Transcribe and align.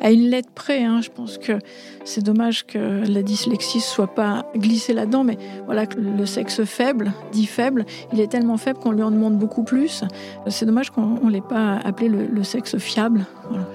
à 0.00 0.10
une 0.10 0.28
lettre 0.28 0.50
près. 0.54 0.84
Hein. 0.84 1.00
Je 1.02 1.10
pense 1.10 1.38
que 1.38 1.58
c'est 2.04 2.22
dommage 2.22 2.66
que 2.66 2.78
la 3.06 3.22
dyslexie 3.22 3.80
soit 3.80 4.14
pas 4.14 4.46
glissée 4.56 4.92
là-dedans, 4.92 5.24
mais 5.24 5.38
voilà, 5.66 5.84
le 5.96 6.26
sexe 6.26 6.64
faible, 6.64 7.12
dit 7.32 7.46
faible, 7.46 7.84
il 8.12 8.20
est 8.20 8.28
tellement 8.28 8.56
faible 8.56 8.78
qu'on 8.78 8.92
lui 8.92 9.02
en 9.02 9.10
demande 9.10 9.38
beaucoup 9.38 9.62
plus. 9.62 10.04
C'est 10.48 10.66
dommage 10.66 10.90
qu'on 10.90 11.18
ne 11.24 11.30
l'ait 11.30 11.40
pas 11.40 11.78
appelé 11.84 12.08
le, 12.08 12.42
sexe 12.42 12.78
fiable. 12.78 13.26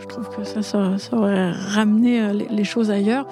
je 0.02 0.06
trouve 0.08 0.30
que 0.30 0.44
ça, 0.44 0.62
ça, 0.62 1.16
aurait 1.16 1.52
ramené 1.52 2.20
euh, 2.20 2.34
les, 2.34 2.64
choses 2.64 2.90
ailleurs. 2.92 3.28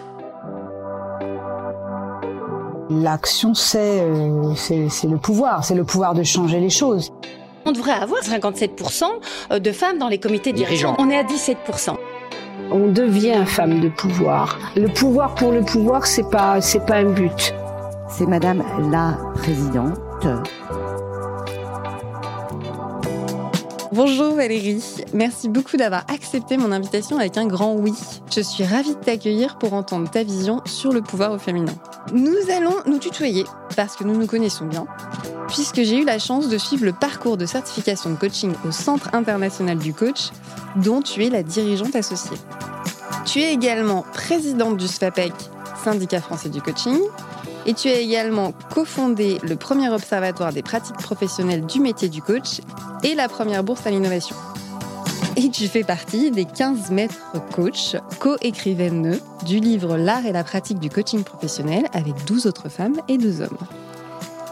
L'action, 2.90 3.54
euh, 3.76 4.54
c'est 4.56 4.90
c'est 4.90 5.08
le 5.08 5.18
pouvoir, 5.18 5.66
c'est 5.66 5.76
le 5.76 5.84
pouvoir 5.84 6.14
de 6.14 6.24
changer 6.24 6.60
les 6.60 6.70
choses. 6.70 7.12
On 7.66 7.72
devrait 7.72 7.94
avoir 7.94 8.22
57% 8.22 9.60
de 9.60 9.72
femmes 9.72 9.98
dans 9.98 10.10
les 10.10 10.20
comités 10.20 10.54
dirigeants. 10.54 10.96
On 11.00 11.10
est 11.10 11.18
à 11.18 11.24
17% 11.24 11.96
on 12.74 12.88
devient 12.88 13.44
femme 13.46 13.80
de 13.80 13.90
pouvoir. 13.90 14.60
Le 14.76 14.88
pouvoir 14.88 15.36
pour 15.36 15.52
le 15.52 15.62
pouvoir, 15.62 16.06
c'est 16.06 16.30
pas, 16.30 16.60
c'est 16.60 16.86
pas 16.86 16.96
un 16.96 17.12
but. 17.12 17.54
C'est 18.10 18.26
Madame 18.26 18.64
la 18.92 19.18
Présidente. 19.36 20.00
Bonjour 23.94 24.34
Valérie, 24.34 24.84
merci 25.14 25.48
beaucoup 25.50 25.78
d'avoir 25.78 26.04
accepté 26.12 26.58
mon 26.58 26.72
invitation 26.72 27.20
avec 27.20 27.38
un 27.38 27.46
grand 27.46 27.76
oui. 27.76 27.94
Je 28.36 28.42
suis 28.42 28.64
ravie 28.64 28.96
de 28.96 29.00
t'accueillir 29.00 29.60
pour 29.60 29.74
entendre 29.74 30.10
ta 30.10 30.24
vision 30.24 30.62
sur 30.66 30.92
le 30.92 31.04
pouvoir 31.04 31.32
au 31.32 31.38
féminin. 31.38 31.76
Nous 32.12 32.50
allons 32.52 32.74
nous 32.88 32.98
tutoyer 32.98 33.46
parce 33.76 33.96
que 33.96 34.04
nous 34.04 34.18
nous 34.18 34.26
connaissons 34.26 34.66
bien, 34.66 34.88
puisque 35.48 35.84
j'ai 35.84 36.00
eu 36.00 36.06
la 36.06 36.18
chance 36.18 36.50
de 36.50 36.58
suivre 36.58 36.86
le 36.86 36.94
parcours 36.94 37.38
de 37.38 37.46
certification 37.46 38.10
de 38.10 38.16
coaching 38.16 38.54
au 38.68 38.72
Centre 38.72 39.14
international 39.14 39.78
du 39.78 39.94
coach, 39.94 40.32
dont 40.76 41.04
tu 41.04 41.24
es 41.24 41.30
la 41.30 41.44
dirigeante 41.44 41.96
associée. 41.96 42.38
Tu 43.26 43.42
es 43.42 43.54
également 43.54 44.06
présidente 44.12 44.78
du 44.78 44.88
SFAPEC, 44.88 45.34
syndicat 45.84 46.20
français 46.20 46.50
du 46.50 46.64
coaching, 46.64 46.98
et 47.66 47.74
tu 47.74 47.88
as 47.88 48.00
également 48.00 48.54
cofondé 48.74 49.40
le 49.44 49.56
premier 49.56 49.90
observatoire 49.90 50.54
des 50.54 50.62
pratiques 50.62 50.98
professionnelles 50.98 51.66
du 51.66 51.80
métier 51.80 52.10
du 52.10 52.22
coach 52.22 52.62
et 53.04 53.16
la 53.16 53.30
première 53.30 53.64
bourse 53.64 53.86
à 53.86 53.92
l'innovation. 53.92 54.36
Et 55.36 55.50
tu 55.50 55.68
fais 55.68 55.84
partie 55.84 56.30
des 56.30 56.46
15 56.46 56.92
maîtres 56.92 57.34
coach, 57.52 57.96
co-écrivaines 58.20 59.20
du 59.46 59.60
livre 59.60 59.98
L'art 59.98 60.26
et 60.26 60.32
la 60.32 60.44
pratique 60.44 60.80
du 60.80 60.90
coaching 60.90 61.24
professionnel 61.24 61.86
avec 61.94 62.14
12 62.26 62.46
autres 62.46 62.70
femmes 62.70 63.02
et 63.08 63.18
2 63.18 63.42
hommes. 63.42 63.58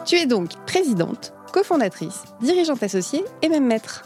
Tu 0.06 0.16
es 0.16 0.26
donc 0.26 0.50
présidente, 0.66 1.34
cofondatrice, 1.54 2.23
dirigeante 2.42 2.82
associée 2.82 3.23
et 3.44 3.50
même 3.50 3.67
maître. 3.67 4.06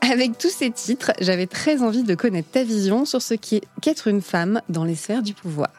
Avec 0.00 0.38
tous 0.38 0.50
ces 0.50 0.70
titres, 0.70 1.12
j'avais 1.20 1.46
très 1.46 1.82
envie 1.82 2.02
de 2.02 2.14
connaître 2.14 2.50
ta 2.50 2.64
vision 2.64 3.04
sur 3.04 3.22
ce 3.22 3.34
qu'être 3.34 4.08
une 4.08 4.22
femme 4.22 4.60
dans 4.68 4.84
les 4.84 4.96
sphères 4.96 5.22
du 5.22 5.34
pouvoir. 5.34 5.70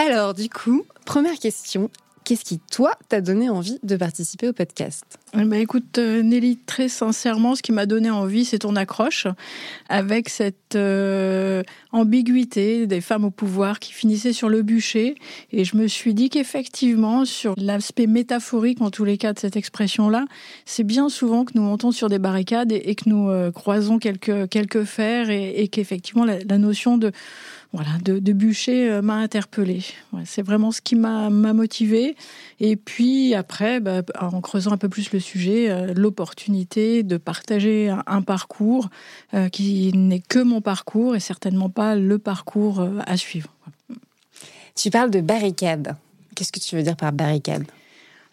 Alors, 0.00 0.32
du 0.32 0.48
coup, 0.48 0.84
première 1.04 1.40
question. 1.40 1.90
Qu'est-ce 2.22 2.44
qui, 2.44 2.60
toi, 2.60 2.92
t'a 3.08 3.20
donné 3.20 3.48
envie 3.48 3.80
de 3.82 3.96
participer 3.96 4.48
au 4.48 4.52
podcast? 4.52 5.04
Bah 5.34 5.58
Écoute, 5.58 5.98
euh, 5.98 6.22
Nelly, 6.22 6.56
très 6.66 6.88
sincèrement, 6.88 7.56
ce 7.56 7.62
qui 7.62 7.72
m'a 7.72 7.84
donné 7.84 8.08
envie, 8.10 8.44
c'est 8.44 8.60
ton 8.60 8.76
accroche 8.76 9.26
avec 9.88 10.28
cette 10.28 10.76
euh, 10.76 11.64
ambiguïté 11.90 12.86
des 12.86 13.00
femmes 13.00 13.24
au 13.24 13.30
pouvoir 13.32 13.80
qui 13.80 13.92
finissaient 13.92 14.32
sur 14.32 14.48
le 14.48 14.62
bûcher. 14.62 15.16
Et 15.50 15.64
je 15.64 15.76
me 15.76 15.88
suis 15.88 16.14
dit 16.14 16.30
qu'effectivement, 16.30 17.24
sur 17.24 17.54
l'aspect 17.56 18.06
métaphorique, 18.06 18.80
en 18.82 18.90
tous 18.90 19.04
les 19.04 19.18
cas, 19.18 19.32
de 19.32 19.38
cette 19.40 19.56
expression-là, 19.56 20.26
c'est 20.64 20.84
bien 20.84 21.08
souvent 21.08 21.44
que 21.44 21.52
nous 21.56 21.62
montons 21.62 21.90
sur 21.90 22.08
des 22.08 22.20
barricades 22.20 22.70
et, 22.70 22.94
que 22.94 23.08
nous 23.08 23.30
euh, 23.30 23.50
croisons 23.50 23.98
quelques, 23.98 24.48
quelques 24.48 24.84
fers 24.84 25.28
et, 25.30 25.66
qu'effectivement, 25.66 26.24
la 26.24 26.58
notion 26.58 26.98
de 26.98 27.10
voilà, 27.72 27.90
de, 28.02 28.18
de 28.18 28.32
bûcher 28.32 28.90
euh, 28.90 29.02
m'a 29.02 29.16
interpellée. 29.16 29.84
c'est 30.24 30.42
vraiment 30.42 30.72
ce 30.72 30.80
qui 30.80 30.96
m'a 30.96 31.28
motivé. 31.28 32.16
Et 32.60 32.76
puis 32.76 33.34
après, 33.34 33.80
bah, 33.80 34.02
en 34.18 34.40
creusant 34.40 34.72
un 34.72 34.78
peu 34.78 34.88
plus 34.88 35.12
le 35.12 35.20
sujet, 35.20 35.70
euh, 35.70 35.92
l'opportunité 35.94 37.02
de 37.02 37.18
partager 37.18 37.90
un, 38.06 38.22
parcours 38.22 38.88
euh, 39.34 39.48
qui 39.50 39.92
n'est 39.94 40.20
que 40.20 40.38
mon 40.38 40.62
parcours 40.62 41.14
et 41.14 41.20
certainement 41.20 41.68
pas 41.68 41.94
le 41.94 42.18
parcours 42.18 42.86
à 43.06 43.16
suivre. 43.16 43.48
Tu 44.74 44.90
parles 44.90 45.10
de 45.10 45.20
barricade. 45.20 45.96
Qu'est-ce 46.34 46.52
que 46.52 46.60
tu 46.60 46.74
veux 46.74 46.82
dire 46.82 46.96
par 46.96 47.12
barricade? 47.12 47.64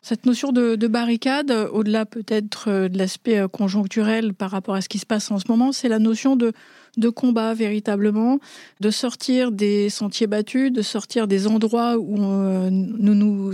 Cette 0.02 0.28
notion 0.28 0.52
de, 0.52 0.76
de 0.76 0.88
barricade, 0.88 1.52
au-delà 1.52 2.06
peut-être 2.06 2.88
de 2.88 2.98
l'aspect 2.98 3.42
conjoncturel 3.52 4.36
par 4.36 4.52
rapport 4.52 4.76
à 4.76 4.82
ce 4.82 4.88
qui 4.88 5.00
se 5.00 5.06
passe 5.06 5.32
en 5.32 5.40
ce 5.40 5.46
moment, 5.50 5.72
c'est 5.72 5.90
la 5.90 5.98
notion 5.98 6.36
de, 6.36 6.54
de 6.98 7.10
combat 7.10 7.54
véritablement, 7.54 8.40
de 8.80 8.90
sortir 8.90 9.52
des 9.52 9.90
sentiers 9.90 10.28
battus, 10.28 10.72
de 10.72 10.82
sortir 10.82 11.28
des 11.28 11.48
endroits 11.48 11.98
où 11.98 12.18
euh, 12.22 12.70
nous 12.72 13.16
nous 13.16 13.54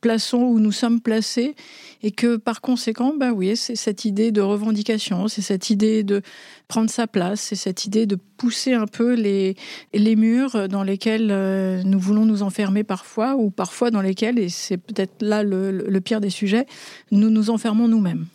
plaçons, 0.00 0.38
où 0.38 0.58
nous 0.60 0.72
sommes 0.72 1.00
placés, 1.00 1.54
et 2.02 2.10
que 2.10 2.36
par 2.36 2.60
conséquent, 2.60 3.14
bah 3.16 3.32
oui, 3.32 3.56
c'est 3.56 3.76
cette 3.76 4.04
idée 4.04 4.30
de 4.32 4.40
revendication, 4.40 5.28
c'est 5.28 5.42
cette 5.42 5.70
idée 5.70 6.02
de 6.02 6.22
prendre 6.68 6.90
sa 6.90 7.06
place, 7.06 7.40
c'est 7.40 7.56
cette 7.56 7.84
idée 7.84 8.06
de 8.06 8.16
pousser 8.36 8.74
un 8.74 8.86
peu 8.86 9.14
les, 9.14 9.56
les 9.94 10.16
murs 10.16 10.68
dans 10.68 10.82
lesquels 10.82 11.30
euh, 11.30 11.82
nous 11.84 11.98
voulons 11.98 12.24
nous 12.24 12.42
enfermer 12.42 12.84
parfois, 12.84 13.36
ou 13.36 13.50
parfois 13.50 13.90
dans 13.90 14.02
lesquels, 14.02 14.38
et 14.38 14.48
c'est 14.48 14.76
peut-être 14.76 15.22
là 15.22 15.42
le, 15.42 15.70
le, 15.70 16.00
pire 16.00 16.20
des 16.20 16.30
sujets, 16.30 16.66
nous 17.10 17.30
nous 17.30 17.50
enfermons 17.50 17.88
nous-mêmes. 17.88 18.26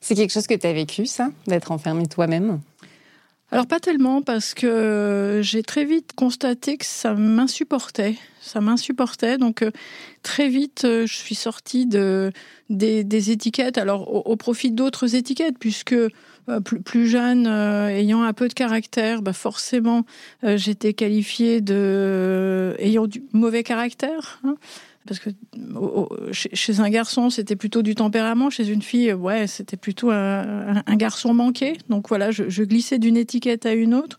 C'est 0.00 0.14
quelque 0.14 0.32
chose 0.32 0.46
que 0.46 0.54
tu 0.54 0.66
as 0.66 0.72
vécu, 0.72 1.06
ça, 1.06 1.28
d'être 1.46 1.72
enfermé 1.72 2.06
toi-même? 2.06 2.60
Alors 3.52 3.66
pas 3.66 3.80
tellement 3.80 4.22
parce 4.22 4.54
que 4.54 5.40
j'ai 5.42 5.62
très 5.64 5.84
vite 5.84 6.12
constaté 6.14 6.76
que 6.76 6.86
ça 6.86 7.14
m'insupportait, 7.14 8.16
ça 8.40 8.60
m'insupportait. 8.60 9.38
Donc 9.38 9.62
euh, 9.62 9.72
très 10.22 10.48
vite, 10.48 10.84
euh, 10.84 11.04
je 11.06 11.14
suis 11.14 11.34
sortie 11.34 11.86
de 11.86 12.30
des, 12.68 13.30
étiquettes. 13.30 13.76
Alors 13.76 14.28
au, 14.28 14.36
profit 14.36 14.70
d'autres 14.70 15.16
étiquettes, 15.16 15.58
puisque 15.58 15.92
euh, 15.92 16.60
plus, 16.84 17.08
jeune, 17.08 17.46
ayant 17.46 18.22
un 18.22 18.32
peu 18.32 18.46
de 18.46 18.54
caractère, 18.54 19.20
bah 19.20 19.32
forcément, 19.32 20.04
j'étais 20.42 20.94
qualifiée 20.94 21.60
de 21.60 22.76
ayant 22.78 23.08
du 23.08 23.24
mauvais 23.32 23.64
caractère. 23.64 24.40
Hein 24.44 24.54
parce 25.06 25.18
que 25.18 25.30
chez 26.32 26.80
un 26.80 26.90
garçon, 26.90 27.30
c'était 27.30 27.56
plutôt 27.56 27.82
du 27.82 27.94
tempérament, 27.94 28.50
chez 28.50 28.68
une 28.68 28.82
fille, 28.82 29.12
ouais, 29.12 29.46
c'était 29.46 29.76
plutôt 29.76 30.10
un, 30.10 30.82
garçon 30.96 31.32
manqué. 31.32 31.78
Donc 31.88 32.08
voilà, 32.08 32.30
je, 32.30 32.62
glissais 32.62 32.98
d'une 32.98 33.16
étiquette 33.16 33.64
à 33.64 33.72
une 33.72 33.94
autre, 33.94 34.18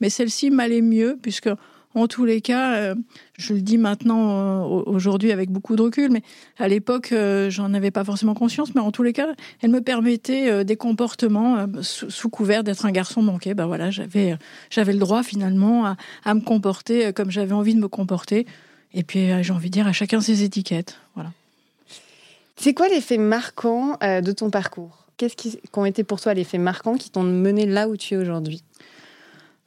mais 0.00 0.08
celle-ci 0.08 0.50
m'allait 0.50 0.82
mieux, 0.82 1.18
puisque 1.20 1.50
en 1.96 2.06
tous 2.06 2.24
les 2.24 2.40
cas, 2.40 2.74
euh, 2.74 2.94
je 3.36 3.52
le 3.52 3.62
dis 3.62 3.76
maintenant 3.76 4.62
euh, 4.62 4.82
aujourd'hui 4.86 5.32
avec 5.32 5.50
beaucoup 5.50 5.74
de 5.74 5.82
recul, 5.82 6.12
mais 6.12 6.22
à 6.58 6.68
l'époque, 6.68 7.10
euh, 7.10 7.50
j'en 7.50 7.74
avais 7.74 7.90
pas 7.90 8.04
forcément 8.04 8.34
conscience, 8.34 8.72
mais 8.76 8.80
en 8.80 8.92
tous 8.92 9.02
les 9.02 9.12
cas, 9.12 9.26
elle 9.60 9.70
me 9.70 9.80
permettait 9.80 10.64
des 10.64 10.76
comportements 10.76 11.66
sous, 11.82 12.30
couvert 12.30 12.62
d'être 12.62 12.86
un 12.86 12.92
garçon 12.92 13.22
manqué. 13.22 13.54
Ben 13.54 13.66
voilà, 13.66 13.90
j'avais 13.90 14.38
j'avais 14.70 14.92
le 14.92 15.00
droit 15.00 15.24
finalement 15.24 15.96
à 16.24 16.34
me 16.34 16.40
comporter 16.40 17.12
comme 17.12 17.32
j'avais 17.32 17.52
envie 17.52 17.74
de 17.74 17.80
me 17.80 17.88
comporter. 17.88 18.46
Et 18.94 19.02
puis, 19.02 19.30
euh, 19.30 19.42
j'ai 19.42 19.52
envie 19.52 19.68
de 19.68 19.74
dire, 19.74 19.86
à 19.86 19.92
chacun 19.92 20.20
ses 20.20 20.42
étiquettes. 20.42 20.96
Voilà. 21.14 21.30
C'est 22.56 22.74
quoi 22.74 22.88
l'effet 22.88 23.18
marquant 23.18 23.96
euh, 24.02 24.20
de 24.20 24.32
ton 24.32 24.50
parcours? 24.50 25.06
Qu'est-ce 25.16 25.36
qui, 25.36 25.58
ont 25.74 25.84
été 25.84 26.02
pour 26.02 26.20
toi 26.20 26.34
les 26.34 26.44
faits 26.44 26.60
marquants 26.60 26.96
qui 26.96 27.10
t'ont 27.10 27.22
mené 27.22 27.66
là 27.66 27.88
où 27.88 27.96
tu 27.96 28.14
es 28.14 28.16
aujourd'hui? 28.16 28.62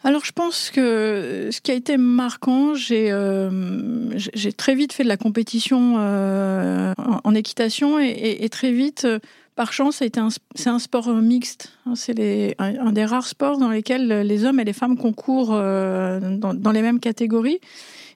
Alors 0.06 0.25
je 0.25 0.33
pense 0.33 0.69
que 0.69 1.47
ce 1.51 1.62
qui 1.62 1.72
a 1.72 1.75
été 1.75 1.95
marquant, 1.95 2.75
j'ai 2.75 3.09
euh, 3.09 4.09
très 4.57 4.75
vite 4.75 4.91
fait 4.91 5.03
de 5.03 5.07
la 5.07 5.16
compétition 5.16 5.95
en, 5.95 7.35
équitation 7.35 8.00
et, 8.00 8.50
très 8.50 8.73
vite, 8.73 9.07
par 9.56 9.72
chance, 9.72 9.97
c'est 10.00 10.17
un, 10.17 10.28
un, 10.66 10.79
sport 10.79 11.07
mixte. 11.13 11.72
Hein, 11.85 11.94
c'est 11.95 12.56
un, 12.59 12.91
des 12.91 13.06
rares 13.06 13.28
sports 13.28 13.57
dans 13.59 13.69
lesquels 13.69 14.09
les 14.09 14.44
hommes 14.44 14.59
et 14.59 14.66
les 14.66 14.73
femmes 14.73 14.97
concourent 14.97 15.51
dans, 15.51 16.53
dans, 16.53 16.71
les 16.71 16.81
mêmes 16.81 17.00
catégories. 17.00 17.62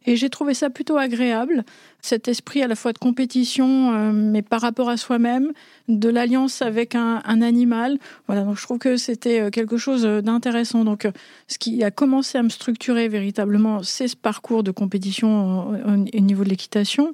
Et 0.08 0.16
j'ai 0.16 0.30
trouvé 0.30 0.54
ça 0.54 0.70
plutôt 0.70 0.98
agréable, 0.98 1.66
cet 2.02 2.30
esprit 2.30 2.64
à 2.64 2.68
la 2.68 2.78
fois 2.78 2.94
de 2.94 2.98
compétition, 2.98 3.94
euh, 3.94 4.12
mais 4.14 4.42
par 4.42 4.62
rapport 4.62 4.88
à 4.88 4.96
soi-même, 4.96 5.52
de 5.90 6.08
l'alliance 6.08 6.62
avec 6.62 6.96
un, 6.96 7.22
animal. 7.26 7.98
Voilà, 8.26 8.44
donc 8.44 8.58
je 8.58 8.64
trouve 8.64 8.80
que 8.80 8.96
c'était 8.96 9.42
euh, 9.42 9.50
quelque 9.50 9.76
chose 9.76 10.04
d'intéressant. 10.04 10.86
Donc, 10.86 11.04
euh, 11.04 11.12
ce 11.50 11.58
qui 11.58 11.84
a 11.84 11.92
commencé 11.92 12.38
à 12.38 12.44
me 12.44 12.48
structurer 12.48 13.10
véritablement, 13.10 13.84
c'est 13.84 14.08
ce 14.08 14.16
parcours 14.16 14.64
de 14.64 14.72
compétition 14.72 15.72
au, 15.86 16.22
niveau 16.22 16.46
de 16.46 16.50
l'équitation. 16.50 17.14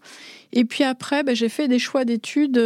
Et 0.51 0.63
puis 0.63 0.83
après, 0.83 1.23
ben, 1.23 1.35
j'ai 1.35 1.49
fait 1.49 1.67
des 1.67 1.79
choix 1.79 2.05
d'études 2.05 2.61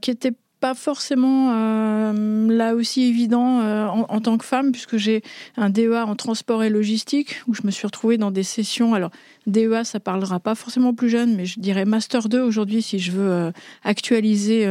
qui 0.00 0.10
étaient 0.10 0.32
pas 0.64 0.72
forcément 0.72 1.52
euh, 1.52 2.48
là 2.48 2.74
aussi 2.74 3.02
évident 3.02 3.60
euh, 3.60 3.86
en, 3.86 4.20
tant 4.22 4.38
que 4.38 4.46
femme, 4.46 4.72
puisque 4.72 4.96
j'ai 4.96 5.22
un 5.58 5.68
DEA 5.68 6.06
en 6.06 6.16
transport 6.16 6.62
et 6.62 6.70
logistique, 6.70 7.42
où 7.46 7.52
je 7.52 7.60
me 7.64 7.70
suis 7.70 7.86
retrouvée 7.86 8.16
dans 8.16 8.30
des 8.30 8.44
sessions. 8.44 8.94
Alors, 8.94 9.10
DEA, 9.46 9.84
ça 9.84 10.00
parlera 10.00 10.40
pas 10.40 10.54
forcément 10.54 10.94
plus 10.94 11.10
jeune, 11.10 11.36
mais 11.36 11.44
je 11.44 11.60
dirais 11.60 11.84
Master 11.84 12.30
2 12.30 12.40
aujourd'hui 12.40 12.80
si 12.80 12.98
je 12.98 13.12
veux 13.12 13.30
euh, 13.30 13.50
actualiser 13.82 14.66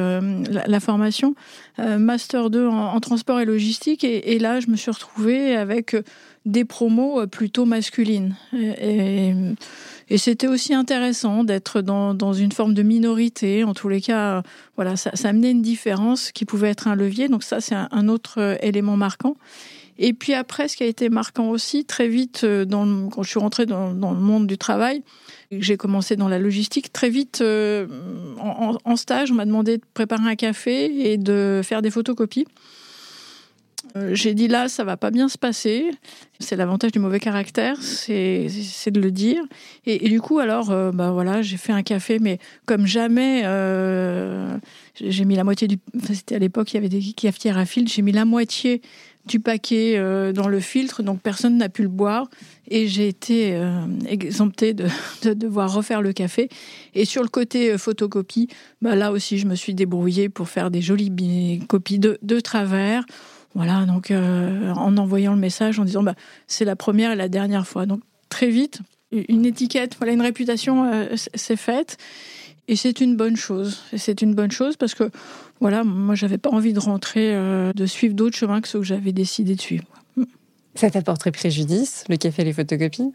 la, 0.65 0.79
formation. 0.79 1.35
Master 1.77 2.49
2 2.49 2.67
en, 2.67 2.99
transport 2.99 3.39
et 3.39 3.45
logistique, 3.45 4.03
et, 4.03 4.39
là, 4.39 4.61
je 4.61 4.71
me 4.71 4.75
suis 4.75 4.89
retrouvée 4.89 5.55
avec 5.55 5.95
des 6.45 6.65
promos 6.65 7.27
plutôt 7.27 7.65
masculines. 7.65 8.35
et 8.53 9.35
et 9.92 9.92
c'était 10.17 10.47
aussi 10.47 10.73
intéressant 10.73 11.43
d'être 11.43 11.81
dans, 11.81 12.13
dans, 12.13 12.33
une 12.33 12.51
forme 12.51 12.73
de 12.73 12.83
minorité. 12.83 13.63
En 13.63 13.73
tous 13.73 13.89
les 13.89 14.01
cas, 14.01 14.43
voilà, 14.75 14.95
ça, 14.95 15.11
amenait 15.23 15.51
une 15.51 15.61
différence 15.61 16.31
qui 16.31 16.45
pouvait 16.45 16.69
être 16.69 16.87
un 16.87 16.95
levier. 16.95 17.29
Donc 17.29 17.43
ça, 17.43 17.61
c'est 17.61 17.75
un, 17.75 18.07
autre 18.07 18.39
euh, 18.39 18.55
élément 18.61 18.97
marquant. 18.97 19.35
Et 19.97 20.13
puis 20.13 20.33
après, 20.33 20.67
ce 20.67 20.75
qui 20.77 20.83
a 20.83 20.87
été 20.87 21.09
marquant 21.09 21.49
aussi, 21.49 21.85
très 21.85 22.07
vite, 22.07 22.41
euh, 22.43 22.65
quand 22.65 23.23
je 23.23 23.29
suis 23.29 23.39
rentrée 23.39 23.65
dans, 23.65 23.93
dans 23.93 24.11
le 24.11 24.19
monde 24.19 24.47
du 24.47 24.57
travail, 24.57 25.03
j'ai 25.51 25.77
commencé 25.77 26.15
dans 26.15 26.27
la 26.27 26.39
logistique. 26.39 26.91
Très 26.91 27.09
vite, 27.09 27.39
euh, 27.41 27.87
en, 28.39 28.95
stage, 28.95 29.31
on 29.31 29.35
m'a 29.35 29.45
demandé 29.45 29.77
de 29.77 29.83
préparer 29.93 30.29
un 30.29 30.35
café 30.35 31.11
et 31.11 31.17
de 31.17 31.61
faire 31.63 31.81
des 31.81 31.91
photocopies. 31.91 32.45
Euh, 33.95 34.15
j'ai 34.15 34.33
dit 34.33 34.47
là, 34.47 34.69
ça 34.69 34.83
va 34.83 34.97
pas 34.97 35.11
bien 35.11 35.29
se 35.29 35.37
passer. 35.37 35.91
C'est 36.39 36.55
l'avantage 36.55 36.91
du 36.91 36.99
mauvais 36.99 37.19
caractère, 37.19 37.81
c'est 37.81 38.47
de 38.87 38.99
le 38.99 39.11
dire. 39.11 39.43
Et, 39.85 40.09
du 40.09 40.19
coup, 40.19 40.39
alors, 40.39 40.71
euh, 40.71 40.91
bah 40.91 41.11
voilà, 41.11 41.41
j'ai 41.41 41.57
fait 41.57 41.73
un 41.73 41.83
café, 41.83 42.19
mais 42.19 42.39
comme 42.65 42.87
jamais, 42.87 43.43
euh, 43.45 44.57
j'ai 44.95 45.25
mis 45.25 45.35
la 45.35 45.43
moitié 45.43 45.67
du. 45.67 45.77
C'était 46.11 46.35
à 46.35 46.39
l'époque, 46.39 46.73
il 46.73 46.75
y 46.75 46.77
avait 46.77 46.89
des 46.89 47.01
cafetières 47.13 47.57
à 47.57 47.65
filtre. 47.65 47.91
J'ai 47.93 48.01
mis 48.01 48.11
la 48.11 48.25
moitié 48.25 48.81
du 49.25 49.39
paquet 49.39 49.97
dans 50.33 50.49
le 50.49 50.59
filtre, 50.59 51.01
donc 51.01 51.21
personne 51.21 51.57
n'a 51.57 51.69
pu 51.69 51.83
le 51.83 51.87
boire. 51.87 52.29
Et 52.67 52.89
j'ai 52.89 53.07
été 53.07 53.57
exemptée 54.05 54.73
de, 54.73 54.87
devoir 55.33 55.73
refaire 55.73 56.01
le 56.01 56.11
café. 56.11 56.49
Et 56.93 57.05
sur 57.05 57.21
le 57.21 57.29
côté 57.29 57.77
photocopie, 57.77 58.49
bah 58.81 58.95
là 58.95 59.13
aussi, 59.13 59.37
je 59.37 59.47
me 59.47 59.55
suis 59.55 59.73
débrouillée 59.73 60.27
pour 60.27 60.49
faire 60.49 60.71
des 60.71 60.81
jolies 60.81 61.61
copies 61.69 61.99
de 61.99 62.39
travers. 62.41 63.05
Voilà, 63.55 63.85
donc 63.85 64.09
euh, 64.09 64.71
en 64.73 64.97
envoyant 64.97 65.33
le 65.33 65.39
message 65.39 65.79
en 65.79 65.85
disant 65.85 66.03
bah, 66.03 66.15
c'est 66.47 66.65
la 66.65 66.75
première 66.75 67.11
et 67.11 67.15
la 67.15 67.29
dernière 67.29 67.67
fois. 67.67 67.85
Donc 67.85 68.01
très 68.29 68.49
vite, 68.49 68.79
une 69.11 69.45
étiquette, 69.45 69.95
voilà, 69.97 70.13
une 70.13 70.21
réputation 70.21 70.85
euh, 70.85 71.15
c'est 71.35 71.55
faite. 71.55 71.97
Et 72.67 72.75
c'est 72.75 73.01
une 73.01 73.17
bonne 73.17 73.35
chose. 73.35 73.81
c'est 73.97 74.21
une 74.21 74.33
bonne 74.35 74.51
chose 74.51 74.77
parce 74.77 74.95
que, 74.95 75.09
voilà, 75.59 75.83
moi, 75.83 76.15
j'avais 76.15 76.37
pas 76.37 76.49
envie 76.49 76.71
de 76.71 76.79
rentrer, 76.79 77.35
euh, 77.35 77.73
de 77.73 77.85
suivre 77.85 78.13
d'autres 78.13 78.37
chemins 78.37 78.61
que 78.61 78.69
ceux 78.69 78.79
que 78.79 78.85
j'avais 78.85 79.11
décidé 79.11 79.55
de 79.55 79.61
suivre. 79.61 79.83
Ça 80.75 80.89
t'apporterait 80.89 81.31
préjudice, 81.31 82.05
le 82.09 82.17
café 82.17 82.41
et 82.41 82.45
les 82.45 82.53
photocopies? 82.53 83.13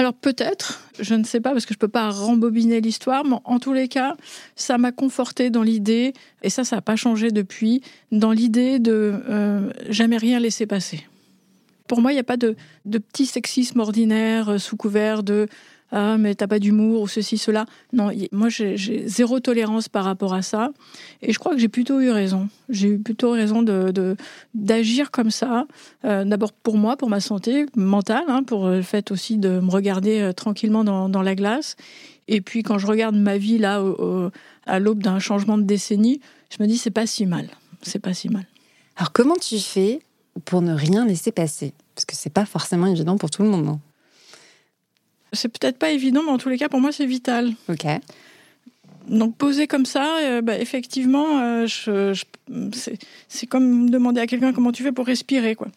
Alors 0.00 0.14
peut-être, 0.14 0.80
je 0.98 1.14
ne 1.14 1.24
sais 1.24 1.40
pas 1.40 1.52
parce 1.52 1.66
que 1.66 1.74
je 1.74 1.76
ne 1.76 1.80
peux 1.80 1.88
pas 1.88 2.08
rembobiner 2.08 2.80
l'histoire, 2.80 3.22
mais 3.22 3.36
en 3.44 3.58
tous 3.58 3.74
les 3.74 3.86
cas, 3.86 4.16
ça 4.56 4.78
m'a 4.78 4.92
conforté 4.92 5.50
dans 5.50 5.62
l'idée, 5.62 6.14
et 6.42 6.48
ça, 6.48 6.64
ça 6.64 6.76
n'a 6.76 6.82
pas 6.82 6.96
changé 6.96 7.30
depuis, 7.30 7.82
dans 8.10 8.32
l'idée 8.32 8.78
de 8.78 9.12
euh, 9.28 9.70
jamais 9.90 10.16
rien 10.16 10.40
laisser 10.40 10.64
passer. 10.64 11.06
Pour 11.86 12.00
moi, 12.00 12.12
il 12.12 12.14
n'y 12.14 12.20
a 12.20 12.24
pas 12.24 12.38
de, 12.38 12.56
petit 12.86 13.26
sexisme 13.26 13.78
ordinaire 13.80 14.48
euh, 14.48 14.58
sous 14.58 14.78
couvert 14.78 15.22
de 15.22 15.48
ah 15.92 16.18
mais 16.18 16.34
t'as 16.34 16.46
pas 16.46 16.60
d'humour 16.60 17.02
ou 17.02 17.08
ceci 17.08 17.36
cela. 17.36 17.66
Non, 17.92 18.10
moi 18.32 18.48
j'ai 18.48 18.76
zéro 19.08 19.40
tolérance 19.40 19.88
par 19.88 20.04
rapport 20.04 20.34
à 20.34 20.42
ça 20.42 20.70
et 21.20 21.32
je 21.32 21.38
crois 21.38 21.52
que 21.52 21.58
j'ai 21.58 21.68
plutôt 21.68 22.00
eu 22.00 22.10
raison. 22.10 22.48
J'ai 22.68 22.88
eu 22.88 22.98
plutôt 22.98 23.32
raison 23.32 23.62
de 23.62 24.16
d'agir 24.54 25.10
comme 25.10 25.30
ça. 25.30 25.66
Euh, 26.04 26.24
d'abord 26.24 26.52
pour 26.52 26.76
moi, 26.76 26.96
pour 26.96 27.08
ma 27.08 27.20
santé 27.20 27.66
mentale, 27.74 28.24
hein, 28.28 28.42
pour 28.44 28.68
le 28.68 28.82
fait 28.82 29.10
aussi 29.10 29.36
de 29.36 29.60
me 29.60 29.70
regarder 29.70 30.20
euh, 30.20 30.32
tranquillement 30.32 30.84
dans, 30.84 31.22
la 31.22 31.34
glace. 31.34 31.76
Et 32.28 32.40
puis 32.40 32.62
quand 32.62 32.78
je 32.78 32.86
regarde 32.86 33.16
ma 33.16 33.36
vie 33.36 33.58
là 33.58 33.82
à 34.66 34.78
l'aube 34.78 35.02
d'un 35.02 35.18
changement 35.18 35.58
de 35.58 35.64
décennie, 35.64 36.20
je 36.50 36.62
me 36.62 36.68
dis 36.68 36.78
c'est 36.78 36.90
pas 36.90 37.06
si 37.06 37.26
mal. 37.26 37.48
C'est 37.82 37.98
pas 37.98 38.14
si 38.14 38.28
mal. 38.28 38.46
Alors 38.96 39.12
comment 39.12 39.36
tu 39.36 39.58
fais 39.58 40.00
pour 40.44 40.62
ne 40.62 40.72
rien 40.72 41.04
laisser 41.04 41.32
passer? 41.32 41.74
Parce 41.96 42.04
que 42.04 42.14
c'est 42.14 42.32
pas 42.32 42.46
forcément 42.46 42.86
évident 42.86 43.18
pour 43.18 43.30
tout 43.30 43.42
le 43.42 43.48
monde. 43.48 43.78
C'est 45.32 45.48
peut-être 45.48 45.78
pas 45.78 45.90
évident, 45.90 46.22
mais 46.24 46.32
en 46.32 46.38
tous 46.38 46.48
les 46.48 46.58
cas, 46.58 46.68
pour 46.68 46.80
moi, 46.80 46.92
c'est 46.92 47.06
vital. 47.06 47.52
Ok. 47.68 47.86
Donc 49.08 49.36
poser 49.36 49.66
comme 49.66 49.86
ça, 49.86 50.18
euh, 50.18 50.40
bah, 50.40 50.58
effectivement, 50.58 51.40
euh, 51.40 51.66
je, 51.66 52.14
c'est 53.28 53.46
comme 53.46 53.90
demander 53.90 54.20
à 54.20 54.26
quelqu'un 54.26 54.52
comment 54.52 54.72
tu 54.72 54.82
fais 54.82 54.92
pour 54.92 55.06
respirer, 55.06 55.54
quoi. 55.56 55.68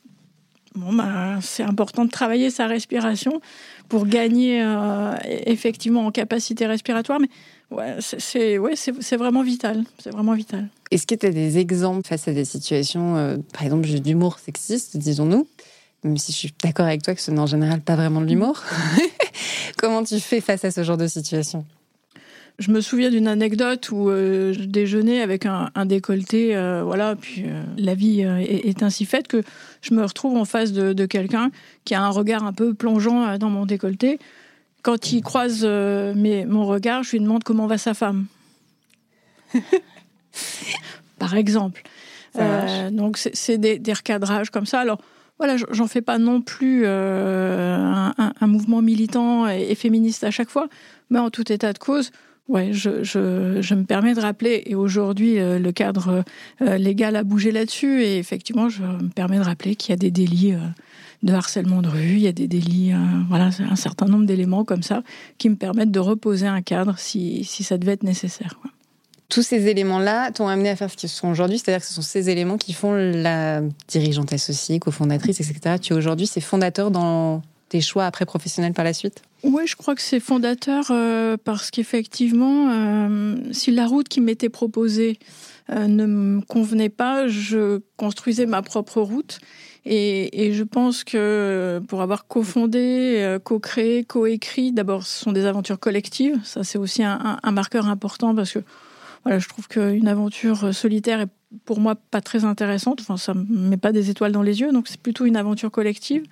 Bon, 0.75 0.93
bah, 0.93 1.39
c'est 1.41 1.63
important 1.63 2.05
de 2.05 2.09
travailler 2.09 2.49
sa 2.49 2.67
respiration 2.67 3.41
pour 3.89 4.07
gagner 4.07 4.63
euh, 4.63 5.15
effectivement 5.45 6.05
en 6.05 6.11
capacité 6.11 6.65
respiratoire, 6.65 7.19
mais 7.19 7.29
ouais, 7.69 7.97
c'est 7.99 8.57
ouais, 8.57 8.75
c'est 8.75 9.17
vraiment 9.17 9.43
vital. 9.43 9.83
C'est 9.99 10.09
vraiment 10.09 10.33
vital. 10.33 10.67
Est-ce 10.89 11.05
que 11.05 11.15
tu 11.15 11.27
as 11.27 11.31
des 11.31 11.59
exemples 11.59 12.07
face 12.07 12.27
à 12.27 12.33
des 12.33 12.45
situations, 12.45 13.39
par 13.53 13.63
exemple, 13.63 13.87
d'humour 13.87 14.39
sexiste, 14.39 14.97
disons-nous, 14.97 15.47
même 16.03 16.17
si 16.17 16.31
je 16.31 16.37
suis 16.37 16.53
d'accord 16.61 16.85
avec 16.85 17.01
toi 17.01 17.15
que 17.15 17.21
ce 17.21 17.31
n'est 17.31 17.39
en 17.39 17.45
général 17.45 17.81
pas 17.81 17.95
vraiment 17.95 18.21
de 18.21 18.25
l'humour. 18.25 18.61
Comment 19.77 20.03
tu 20.03 20.19
fais 20.19 20.41
face 20.41 20.65
à 20.65 20.71
ce 20.71 20.83
genre 20.83 20.97
de 20.97 21.07
situation? 21.07 21.65
Je 22.59 22.71
me 22.71 22.81
souviens 22.81 23.09
d'une 23.09 23.27
anecdote 23.27 23.89
où 23.89 24.09
euh, 24.09 24.53
je 24.53 24.63
déjeunais 24.63 25.21
avec 25.21 25.47
un, 25.47 25.71
décolleté, 25.85 26.55
euh, 26.55 26.83
voilà, 26.83 27.15
puis 27.15 27.45
euh, 27.47 27.63
la 27.77 27.95
vie 27.95 28.21
est, 28.21 28.83
ainsi 28.83 29.05
faite 29.05 29.27
que 29.27 29.41
je 29.81 29.93
me 29.95 30.03
retrouve 30.03 30.37
en 30.37 30.45
face 30.45 30.71
de, 30.71 31.05
quelqu'un 31.05 31.49
qui 31.83 31.95
a 31.95 32.03
un 32.03 32.09
regard 32.09 32.43
un 32.43 32.53
peu 32.53 32.75
plongeant 32.75 33.37
dans 33.39 33.49
mon 33.49 33.65
décolleté. 33.65 34.19
Quand 34.83 35.11
il 35.11 35.23
croise 35.23 35.65
mes, 35.65 36.45
mon 36.45 36.65
regard, 36.65 37.03
je 37.03 37.11
lui 37.11 37.19
demande 37.21 37.43
comment 37.43 37.65
va 37.65 37.77
sa 37.77 37.93
femme. 37.93 38.27
Par 41.17 41.35
exemple. 41.35 41.81
donc 42.91 43.17
c'est 43.17 43.57
des, 43.57 43.79
des, 43.79 43.93
recadrages 43.93 44.51
comme 44.51 44.65
ça. 44.65 44.79
Alors 44.81 44.99
voilà, 45.45 45.57
j'en 45.71 45.87
fais 45.87 46.01
pas 46.01 46.19
non 46.19 46.39
plus 46.39 46.83
euh, 46.85 48.09
un, 48.17 48.47
mouvement 48.47 48.81
militant 48.81 49.45
et, 49.45 49.75
féministe 49.75 50.23
à 50.23 50.31
chaque 50.31 50.49
fois, 50.49 50.69
mais 51.09 51.19
en 51.19 51.29
tout 51.29 51.51
état 51.51 51.73
de 51.73 51.77
cause, 51.77 52.11
ouais, 52.47 52.71
je, 52.71 53.03
je, 53.03 53.75
me 53.75 53.83
permets 53.83 54.13
de 54.13 54.21
rappeler, 54.21 54.63
et 54.67 54.73
aujourd'hui 54.73 55.39
euh, 55.39 55.59
le 55.59 55.73
cadre 55.73 56.23
euh, 56.61 56.77
légal 56.77 57.17
a 57.17 57.23
bougé 57.23 57.51
là-dessus, 57.51 58.03
et 58.03 58.19
effectivement, 58.19 58.69
je 58.69 58.83
me 58.83 59.09
permets 59.09 59.37
de 59.37 59.43
rappeler 59.43 59.75
qu'il 59.75 59.89
y 59.89 59.93
a 59.93 59.97
des 59.97 60.11
délits 60.11 60.53
de 61.23 61.33
harcèlement 61.33 61.81
de 61.81 61.89
rue, 61.89 62.13
il 62.13 62.19
y 62.19 62.27
a 62.29 62.31
des 62.31 62.47
délits, 62.47 62.93
voilà, 63.27 63.49
un 63.69 63.75
certain 63.75 64.05
nombre 64.05 64.25
d'éléments 64.25 64.63
comme 64.63 64.81
ça 64.81 65.03
qui 65.39 65.49
me 65.49 65.57
permettent 65.57 65.91
de 65.91 65.99
reposer 65.99 66.47
un 66.47 66.61
cadre 66.61 66.97
si, 66.97 67.43
si 67.43 67.65
ça 67.65 67.77
devait 67.77 67.91
être 67.91 68.03
nécessaire 68.03 68.57
tous 69.33 69.41
ces 69.41 69.67
éléments-là 69.67 70.29
t'ont 70.31 70.47
amené 70.47 70.69
à 70.69 70.75
faire 70.75 70.91
ce 70.91 70.95
qu'ils 70.95 71.09
sont 71.09 71.27
aujourd'hui, 71.27 71.57
c'est-à-dire 71.57 71.81
que 71.81 71.87
ce 71.87 71.93
sont 71.93 72.03
ces 72.03 72.29
éléments 72.29 72.57
qui 72.57 72.71
font 72.71 72.93
la 72.93 73.61
dirigeante 73.87 74.31
associée, 74.31 74.77
cofondatrice, 74.77 75.39
etc. 75.39 75.77
Tu 75.81 75.93
aujourd'hui, 75.93 76.27
c'est 76.27 76.39
fondateur 76.39 76.91
dans 76.91 77.41
tes 77.67 77.81
choix 77.81 78.05
après 78.05 78.27
professionnels 78.27 78.73
par 78.73 78.85
la 78.85 78.93
suite? 78.93 79.23
Oui, 79.41 79.63
je 79.65 79.75
crois 79.75 79.95
que 79.95 80.03
c'est 80.03 80.19
fondateur 80.19 80.85
euh, 80.91 81.35
parce 81.43 81.71
qu'effectivement, 81.71 82.69
euh, 82.69 83.35
si 83.51 83.71
la 83.71 83.87
route 83.87 84.07
qui 84.07 84.21
m'était 84.21 84.49
proposée 84.49 85.17
euh, 85.71 85.87
ne 85.87 86.05
me 86.05 86.41
convenait 86.41 86.89
pas, 86.89 87.27
je 87.27 87.81
construisais 87.97 88.45
ma 88.45 88.61
propre 88.61 89.01
route. 89.01 89.39
Et, 89.85 90.53
je 90.53 90.63
pense 90.63 91.03
que 91.03 91.81
pour 91.87 92.01
avoir 92.01 92.27
cofondé, 92.27 93.37
co-créé, 93.43 94.05
co-écrit, 94.05 94.71
d'abord, 94.71 95.05
ce 95.05 95.23
sont 95.23 95.33
des 95.33 95.45
aventures 95.45 95.79
collectives. 95.79 96.39
Ça, 96.45 96.63
c'est 96.63 96.77
aussi 96.77 97.03
un 97.03 97.51
marqueur 97.51 97.87
important 97.89 98.33
parce 98.33 98.53
que 98.53 98.59
voilà, 99.23 99.39
je 99.39 99.47
trouve 99.47 99.67
qu'une 99.67 100.07
aventure 100.07 100.73
solitaire 100.73 101.21
est 101.21 101.29
pour 101.65 101.79
moi 101.79 101.95
pas 101.95 102.21
très 102.21 102.45
intéressante. 102.45 103.01
Enfin, 103.01 103.17
ça 103.17 103.33
me 103.33 103.69
met 103.69 103.77
pas 103.77 103.91
des 103.91 104.09
étoiles 104.09 104.31
dans 104.31 104.41
les 104.41 104.61
yeux, 104.61 104.71
donc 104.71 104.87
c'est 104.87 104.99
plutôt 104.99 105.25
une 105.25 105.37
aventure 105.37 105.71
collective. 105.71 106.25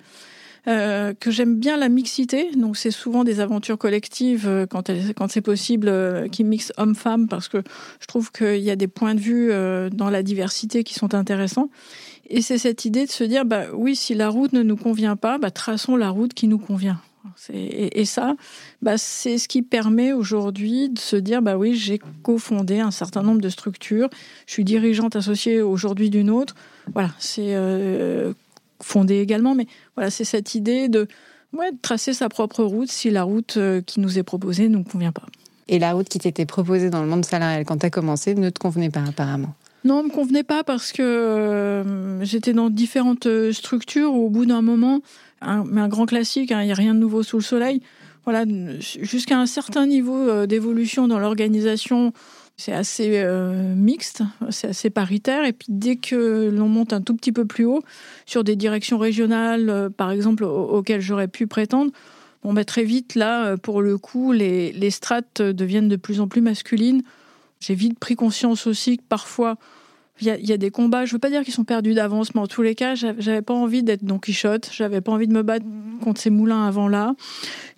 Euh, 0.68 1.12
que 1.18 1.32
j'aime 1.32 1.56
bien 1.56 1.76
la 1.76 1.88
mixité, 1.88 2.52
donc 2.52 2.76
c'est 2.76 2.92
souvent 2.92 3.24
des 3.24 3.40
aventures 3.40 3.76
collectives 3.76 4.46
euh, 4.46 4.64
quand, 4.64 4.92
quand 5.16 5.28
c'est 5.28 5.40
possible 5.40 5.88
euh, 5.88 6.28
qui 6.28 6.44
mixent 6.44 6.72
hommes-femmes 6.76 7.26
parce 7.26 7.48
que 7.48 7.64
je 7.98 8.06
trouve 8.06 8.30
qu'il 8.30 8.60
y 8.60 8.70
a 8.70 8.76
des 8.76 8.86
points 8.86 9.16
de 9.16 9.20
vue 9.20 9.50
euh, 9.50 9.90
dans 9.90 10.08
la 10.08 10.22
diversité 10.22 10.84
qui 10.84 10.94
sont 10.94 11.14
intéressants. 11.14 11.68
Et 12.30 12.42
c'est 12.42 12.58
cette 12.58 12.84
idée 12.84 13.06
de 13.06 13.10
se 13.10 13.24
dire, 13.24 13.44
bah 13.44 13.64
oui, 13.74 13.96
si 13.96 14.14
la 14.14 14.28
route 14.28 14.52
ne 14.52 14.62
nous 14.62 14.76
convient 14.76 15.16
pas, 15.16 15.36
bah, 15.36 15.50
traçons 15.50 15.96
la 15.96 16.10
route 16.10 16.32
qui 16.32 16.46
nous 16.46 16.58
convient. 16.58 17.00
Et, 17.52 18.04
ça, 18.04 18.34
bah, 18.82 18.98
c'est 18.98 19.38
ce 19.38 19.48
qui 19.48 19.62
permet 19.62 20.12
aujourd'hui 20.12 20.88
de 20.88 20.98
se 20.98 21.16
dire, 21.16 21.42
bah 21.42 21.56
oui, 21.56 21.74
j'ai 21.74 22.00
cofondé 22.22 22.80
un 22.80 22.90
certain 22.90 23.22
nombre 23.22 23.40
de 23.40 23.48
structures, 23.48 24.08
je 24.46 24.52
suis 24.52 24.64
dirigeante 24.64 25.16
associée 25.16 25.62
aujourd'hui 25.62 26.10
d'une 26.10 26.30
autre. 26.30 26.54
Voilà, 26.92 27.10
c'est 27.18 27.54
euh, 27.54 28.32
fondé 28.82 29.18
également, 29.18 29.54
mais 29.54 29.66
voilà, 29.96 30.10
c'est 30.10 30.24
cette 30.24 30.54
idée 30.54 30.88
de, 30.88 31.06
ouais, 31.52 31.70
tracer 31.80 32.12
sa 32.12 32.28
propre 32.28 32.64
route 32.64 32.90
si 32.90 33.10
la 33.10 33.22
route 33.22 33.56
euh, 33.56 33.80
qui 33.82 34.00
nous 34.00 34.18
est 34.18 34.24
proposée 34.24 34.68
ne 34.68 34.78
nous 34.78 34.84
convient 34.84 35.12
pas. 35.12 35.26
Et 35.68 35.78
la 35.78 35.92
route 35.92 36.08
qui 36.08 36.18
t'était 36.18 36.46
proposée 36.46 36.90
dans 36.90 37.02
le 37.02 37.08
monde 37.08 37.24
salarial 37.24 37.64
quand 37.64 37.78
tu 37.78 37.86
as 37.86 37.90
commencé 37.90 38.34
ne 38.34 38.50
te 38.50 38.58
convenait 38.58 38.90
pas 38.90 39.04
apparemment 39.08 39.54
Non, 39.84 40.02
me 40.02 40.10
convenait 40.10 40.42
pas 40.42 40.64
parce 40.64 40.92
que 40.92 42.18
j'étais 42.22 42.52
dans 42.52 42.68
différentes 42.68 43.28
structures 43.52 44.12
où, 44.12 44.26
au 44.26 44.28
bout 44.28 44.44
d'un 44.44 44.60
moment, 44.60 45.00
mais 45.66 45.80
un 45.80 45.88
grand 45.88 46.06
classique, 46.06 46.52
hein, 46.52 46.62
il 46.62 46.66
n'y 46.66 46.72
a 46.72 46.76
rien 46.76 46.94
de 46.94 47.00
nouveau 47.00 47.22
sous 47.22 47.36
le 47.36 47.42
soleil. 47.42 47.80
Voilà, 48.24 48.44
jusqu'à 48.78 49.38
un 49.38 49.46
certain 49.46 49.86
niveau 49.86 50.46
d'évolution 50.46 51.08
dans 51.08 51.18
l'organisation, 51.18 52.12
c'est 52.56 52.72
assez 52.72 53.12
euh, 53.16 53.74
mixte, 53.74 54.22
c'est 54.50 54.68
assez 54.68 54.90
paritaire. 54.90 55.44
Et 55.44 55.52
puis 55.52 55.66
dès 55.68 55.96
que 55.96 56.50
l'on 56.50 56.68
monte 56.68 56.92
un 56.92 57.00
tout 57.00 57.14
petit 57.14 57.32
peu 57.32 57.44
plus 57.44 57.64
haut, 57.64 57.82
sur 58.26 58.44
des 58.44 58.56
directions 58.56 58.98
régionales, 58.98 59.68
euh, 59.68 59.90
par 59.90 60.10
exemple, 60.10 60.44
auxquelles 60.44 61.00
j'aurais 61.00 61.28
pu 61.28 61.46
prétendre, 61.46 61.90
bon, 62.44 62.52
bah, 62.52 62.64
très 62.64 62.84
vite, 62.84 63.14
là, 63.14 63.46
euh, 63.46 63.56
pour 63.56 63.82
le 63.82 63.98
coup, 63.98 64.32
les 64.32 64.90
strates 64.90 65.42
deviennent 65.42 65.88
de 65.88 65.96
plus 65.96 66.20
en 66.20 66.28
plus 66.28 66.40
masculines. 66.40 67.02
J'ai 67.60 67.74
vite 67.74 67.98
pris 67.98 68.16
conscience 68.16 68.66
aussi 68.66 68.98
que 68.98 69.04
parfois, 69.08 69.56
il 70.22 70.48
y, 70.48 70.52
a, 70.52 70.56
des 70.56 70.70
combats, 70.70 71.04
je 71.04 71.12
veux 71.12 71.18
pas 71.18 71.30
dire 71.30 71.42
qu'ils 71.42 71.52
sont 71.52 71.64
perdus 71.64 71.94
d'avance, 71.94 72.34
mais 72.34 72.40
en 72.40 72.46
tous 72.46 72.62
les 72.62 72.74
cas, 72.74 72.94
j'avais 72.94 73.42
pas 73.42 73.54
envie 73.54 73.82
d'être 73.82 74.04
Don 74.04 74.18
Quichotte, 74.18 74.70
j'avais 74.72 75.00
pas 75.00 75.12
envie 75.12 75.26
de 75.26 75.32
me 75.32 75.42
battre 75.42 75.66
contre 76.00 76.20
ces 76.20 76.30
moulins 76.30 76.64
avant 76.66 76.86
là, 76.88 77.14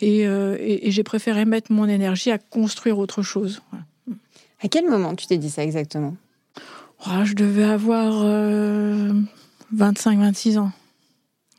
et, 0.00 0.20
et, 0.22 0.90
j'ai 0.90 1.02
préféré 1.02 1.46
mettre 1.46 1.72
mon 1.72 1.88
énergie 1.88 2.30
à 2.30 2.38
construire 2.38 2.98
autre 2.98 3.22
chose. 3.22 3.62
À 4.62 4.68
quel 4.68 4.88
moment 4.88 5.14
tu 5.14 5.26
t'es 5.26 5.38
dit 5.38 5.50
ça 5.50 5.62
exactement? 5.62 6.16
Oh, 7.06 7.24
Je 7.24 7.34
devais 7.34 7.64
avoir 7.64 8.24
25-26 9.74 10.56
euh, 10.56 10.60
ans. 10.60 10.72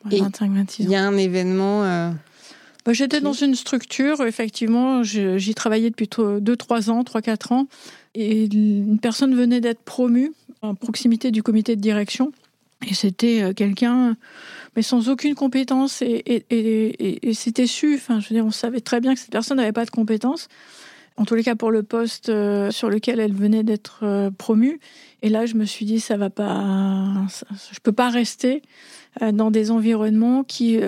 25-26 0.08 0.76
Il 0.80 0.90
y 0.90 0.96
a 0.96 1.04
un 1.04 1.16
événement. 1.18 1.84
Euh, 1.84 2.12
bah, 2.86 2.94
j'étais 2.94 3.20
dans 3.20 3.34
une 3.34 3.56
structure, 3.56 4.22
effectivement, 4.22 5.02
j'y 5.04 5.56
travaillais 5.56 5.90
depuis 5.90 6.06
2-3 6.06 6.92
ans, 6.92 7.02
3-4 7.02 7.54
ans, 7.54 7.68
et 8.14 8.46
une 8.46 9.00
personne 9.00 9.36
venait 9.36 9.60
d'être 9.60 9.82
promue 9.82 10.32
à 10.62 10.74
proximité 10.74 11.32
du 11.32 11.42
comité 11.42 11.76
de 11.76 11.82
direction. 11.82 12.32
Et 12.88 12.94
c'était 12.94 13.42
euh, 13.42 13.54
quelqu'un, 13.54 14.16
mais 14.76 14.82
sans 14.82 15.10
aucune 15.10 15.34
compétence, 15.34 16.02
et, 16.02 16.44
et, 16.50 17.30
et 17.30 17.34
c'était 17.34 17.68
su. 17.68 17.96
Enfin, 17.96 18.20
je 18.20 18.30
veux 18.30 18.36
dire, 18.36 18.46
on 18.46 18.52
savait 18.52 18.82
très 18.82 19.00
bien 19.00 19.16
que 19.16 19.20
cette 19.20 19.32
personne 19.32 19.58
n'avait 19.58 19.72
pas 19.72 19.86
de 19.86 19.92
compétences 19.92 20.48
en 21.18 21.26
tous 21.26 21.36
les 21.36 21.44
cas 21.44 21.56
pour 21.56 21.72
le 21.72 21.84
poste 21.84 22.30
euh, 22.30 22.72
sur 22.72 22.90
lequel 22.90 23.20
elle 23.20 23.34
venait 23.34 23.64
d'être 23.64 24.00
euh, 24.04 24.32
promue. 24.32 24.80
Et 25.22 25.30
là, 25.30 25.46
je 25.46 25.56
me 25.56 25.66
suis 25.66 25.86
dit, 25.86 26.00
ça 26.00 26.18
va 26.18 26.30
pas, 26.30 27.26
je 27.72 27.80
peux 27.80 27.94
pas 27.94 28.10
rester 28.10 28.62
euh, 29.22 29.32
dans 29.32 29.50
des 29.50 29.72
environnements 29.72 30.44
qui 30.44 30.80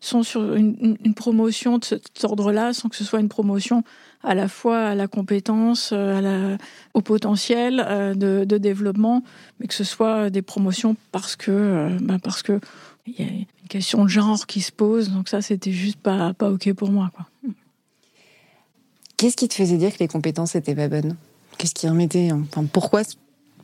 sont 0.00 0.22
sur 0.22 0.54
une, 0.54 0.96
promotion 1.14 1.78
de 1.78 1.84
cet 1.84 2.24
ordre-là, 2.24 2.72
sans 2.72 2.88
que 2.88 2.96
ce 2.96 3.04
soit 3.04 3.20
une 3.20 3.28
promotion 3.28 3.84
à 4.24 4.34
la 4.34 4.48
fois 4.48 4.80
à 4.80 4.94
la 4.96 5.06
compétence, 5.06 5.92
à 5.92 6.20
la, 6.20 6.56
au 6.94 7.02
potentiel 7.02 8.16
de, 8.16 8.58
développement, 8.58 9.22
mais 9.60 9.68
que 9.68 9.74
ce 9.74 9.84
soit 9.84 10.28
des 10.28 10.42
promotions 10.42 10.96
parce 11.12 11.36
que, 11.36 11.96
bah 12.00 12.16
parce 12.20 12.42
que 12.42 12.58
il 13.06 13.14
y 13.20 13.22
a 13.22 13.30
une 13.30 13.68
question 13.68 14.04
de 14.04 14.08
genre 14.08 14.44
qui 14.46 14.60
se 14.60 14.72
pose. 14.72 15.10
Donc 15.10 15.28
ça, 15.28 15.40
c'était 15.40 15.72
juste 15.72 16.00
pas 16.00 16.34
pas 16.34 16.50
ok 16.50 16.72
pour 16.72 16.90
moi, 16.90 17.10
quoi. 17.14 17.26
Qu'est-ce 19.18 19.36
qui 19.36 19.48
te 19.48 19.54
faisait 19.54 19.76
dire 19.76 19.92
que 19.92 19.98
les 19.98 20.08
compétences 20.08 20.54
n'étaient 20.54 20.76
pas 20.76 20.88
bonnes? 20.88 21.16
Qu'est-ce 21.58 21.74
qui 21.74 21.88
remettait 21.88 22.30
enfin, 22.32 22.64
pourquoi 22.72 23.02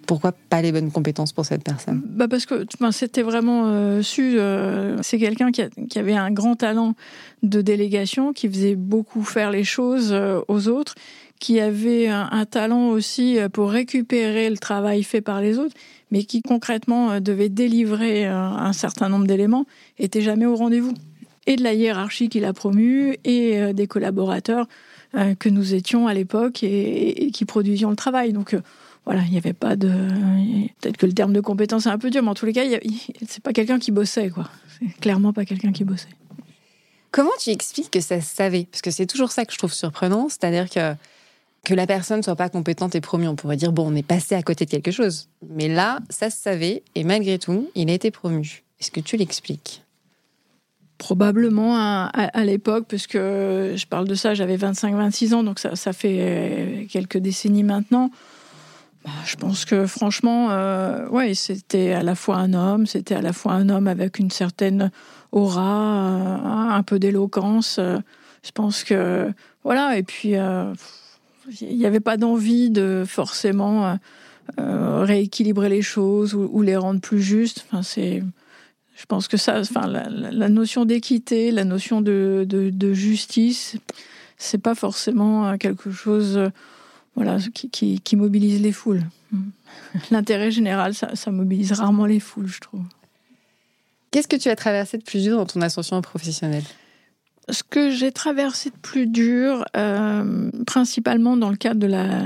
pourquoi 0.07 0.33
pas 0.33 0.61
les 0.61 0.73
bonnes 0.73 0.91
compétences 0.91 1.33
pour 1.33 1.47
cette 1.47 1.65
personne? 1.65 2.03
Bah 2.05 2.29
Parce 2.29 2.45
que 2.45 2.67
c'était 2.91 3.23
vraiment 3.23 3.69
euh, 3.69 4.03
su. 4.03 4.39
Euh, 4.39 4.99
c'est 5.01 5.19
quelqu'un 5.19 5.51
qui, 5.51 5.63
avait 5.99 6.15
un 6.15 6.31
grand 6.31 6.57
talent 6.57 6.95
de 7.43 7.63
délégation, 7.63 8.33
qui 8.33 8.49
faisait 8.49 8.75
beaucoup 8.75 9.23
faire 9.23 9.51
les 9.51 9.65
choses 9.65 10.11
euh, 10.13 10.41
aux 10.49 10.69
autres, 10.69 10.95
qui 11.41 11.59
avait 11.61 12.09
un, 12.09 12.45
talent 12.45 12.89
aussi 12.89 13.39
pour 13.53 13.71
récupérer 13.71 14.51
le 14.51 14.59
travail 14.59 15.03
fait 15.03 15.21
par 15.21 15.41
les 15.41 15.59
autres, 15.59 15.75
mais 16.11 16.25
qui 16.25 16.43
concrètement 16.43 17.21
devait 17.21 17.49
délivrer 17.49 18.25
un 18.27 18.73
certain 18.73 19.09
nombre 19.09 19.27
d'éléments, 19.27 19.67
était 19.99 20.21
jamais 20.21 20.47
au 20.47 20.57
rendez-vous. 20.57 20.95
Et 21.47 21.57
de 21.57 21.63
la 21.63 21.75
hiérarchie 21.75 22.29
qu'il 22.29 22.45
a 22.45 22.53
promue, 22.53 23.17
et 23.25 23.75
des 23.75 23.87
collaborateurs 23.87 24.69
que 25.39 25.49
nous 25.49 25.75
étions 25.75 26.07
à 26.07 26.15
l'époque 26.15 26.63
et, 26.63 27.31
qui 27.33 27.45
produisions 27.45 27.91
le 27.91 27.97
travail. 27.97 28.33
Donc 28.33 28.55
euh, 28.55 28.61
voilà, 29.05 29.23
il 29.23 29.31
n'y 29.31 29.39
avait 29.39 29.53
pas 29.53 29.77
de. 29.77 29.89
Peut-être 30.81 30.97
que 30.97 31.07
le 31.07 31.13
terme 31.13 31.33
de 31.33 31.41
compétence 31.41 31.87
est 31.87 31.91
un 31.91 31.99
peu 31.99 32.11
dur, 32.11 32.23
mais 32.23 32.31
en 32.31 32.35
tous 32.35 32.47
les 32.47 32.53
cas, 32.53 32.63
c'est 33.27 33.43
pas 33.43 33.53
quelqu'un 33.53 33.79
qui 33.79 33.91
bossait, 33.91 34.31
quoi. 34.31 34.49
C'est 34.79 35.01
clairement 35.01 35.33
pas 35.33 35.45
quelqu'un 35.45 35.73
qui 35.73 35.85
bossait. 35.85 36.09
Comment 37.11 37.31
tu 37.39 37.51
expliques 37.51 37.91
que 37.91 38.01
ça 38.01 38.21
se 38.21 38.35
savait? 38.35 38.67
Parce 38.71 38.83
que 38.83 38.91
c'est 38.91 39.07
toujours 39.07 39.31
ça 39.31 39.45
que 39.45 39.53
je 39.53 39.59
trouve 39.59 39.73
surprenant, 39.73 40.29
c'est-à-dire 40.29 40.69
que 40.69 40.95
que 41.65 41.75
la 41.75 41.87
personne 41.87 42.23
soit 42.23 42.37
pas 42.37 42.51
compétente 42.51 42.95
et 42.95 43.01
promue, 43.01 43.27
on 43.27 43.37
pourrait 43.37 43.57
dire 43.57 43.73
bon, 43.73 43.91
on 43.91 43.97
est 43.97 44.07
passé 44.07 44.35
à 44.35 44.43
côté 44.43 44.67
de 44.67 44.71
quelque 44.71 44.91
chose. 44.91 45.29
Mais 45.49 45.67
là, 45.67 46.01
ça 46.11 46.29
se 46.29 46.37
savait 46.37 46.83
et 46.95 47.05
malgré 47.05 47.39
tout, 47.39 47.71
il 47.75 47.91
a 47.91 47.95
été 47.95 48.11
promu. 48.11 48.63
Est-ce 48.81 48.91
que 48.91 49.01
tu 49.01 49.17
l'expliques? 49.17 49.84
Probablement 50.99 51.77
à, 51.77 52.45
l'époque, 52.45 52.85
puisque 52.87 53.17
je 53.17 53.87
parle 53.87 54.07
de 54.07 54.15
ça, 54.15 54.35
j'avais 54.35 54.57
25-26 54.57 55.35
ans, 55.35 55.43
donc 55.43 55.59
ça, 55.59 55.93
fait 55.93 56.19
euh, 56.21 56.85
quelques 56.89 57.19
décennies 57.19 57.65
maintenant. 57.65 58.11
Bah, 59.05 59.11
je 59.27 59.35
pense 59.35 59.65
que 59.65 59.87
franchement, 59.87 60.51
euh, 60.51 61.07
ouais, 61.09 61.35
c'était 61.35 61.93
à 61.93 62.05
la 62.05 62.15
fois 62.15 62.37
un 62.37 62.55
homme, 62.55 62.87
c'était 62.87 63.17
à 63.17 63.23
la 63.23 63.33
fois 63.33 63.53
un 63.53 63.69
homme 63.71 63.89
avec 63.89 64.21
une 64.21 64.31
certaine 64.31 64.93
aura, 65.33 66.13
euh, 66.13 66.77
un 66.77 66.83
peu 66.85 67.01
d'éloquence. 67.01 67.81
je 67.81 68.51
pense 68.53 68.85
que 68.85 69.29
voilà, 69.65 69.99
et 69.99 70.05
puis 70.05 70.35
il 71.61 71.77
n'y 71.77 71.87
avait 71.87 72.01
pas 72.01 72.17
d'envie 72.17 72.71
de 72.71 73.05
forcément 73.05 73.99
rééquilibrer 74.59 75.69
les 75.69 75.83
choses 75.83 76.35
ou, 76.35 76.49
ou, 76.53 76.63
les 76.63 76.77
rendre 76.77 77.01
plus 77.01 77.21
justes. 77.21 77.67
Enfin, 77.69 77.83
c'est 77.83 78.23
je 78.95 79.07
pense 79.07 79.27
que 79.27 79.37
ça, 79.37 79.61
enfin, 79.61 79.87
la, 79.87 80.49
notion 80.49 80.85
d'équité, 80.85 81.51
la 81.51 81.65
notion 81.65 82.01
de, 82.01 82.47
de, 82.49 82.93
justice, 82.93 83.77
c'est 84.39 84.59
pas 84.59 84.75
forcément 84.75 85.49
euh, 85.49 85.57
quelque 85.57 85.91
chose, 85.91 86.37
euh, 86.37 86.49
voilà, 87.17 87.39
qui, 87.53 88.01
qui, 88.01 88.17
mobilise 88.17 88.63
les 88.63 88.73
foules. 88.73 89.03
L'intérêt 90.11 90.51
général, 90.51 90.95
ça, 90.95 91.17
ça, 91.17 91.33
mobilise 91.33 91.73
rarement 91.73 92.07
les 92.07 92.21
foules, 92.21 92.47
je 92.47 92.61
trouve. 92.61 92.85
Qu'est-ce 94.13 94.29
que 94.29 94.37
tu 94.37 94.49
as 94.49 94.57
traversé 94.57 94.97
de 94.97 95.03
plus 95.03 95.25
dur 95.25 95.39
dans 95.39 95.47
ton 95.47 95.61
ascension 95.61 96.01
professionnelle? 96.01 96.63
Ce 97.49 97.63
que 97.63 97.91
j'ai 97.91 98.13
traversé 98.13 98.71
de 98.71 98.77
plus 98.77 99.07
dur, 99.07 99.65
euh, 99.77 100.51
principalement 100.67 101.37
dans 101.37 101.51
le 101.51 101.57
cadre 101.57 101.81
de 101.81 101.87
la, 101.87 102.23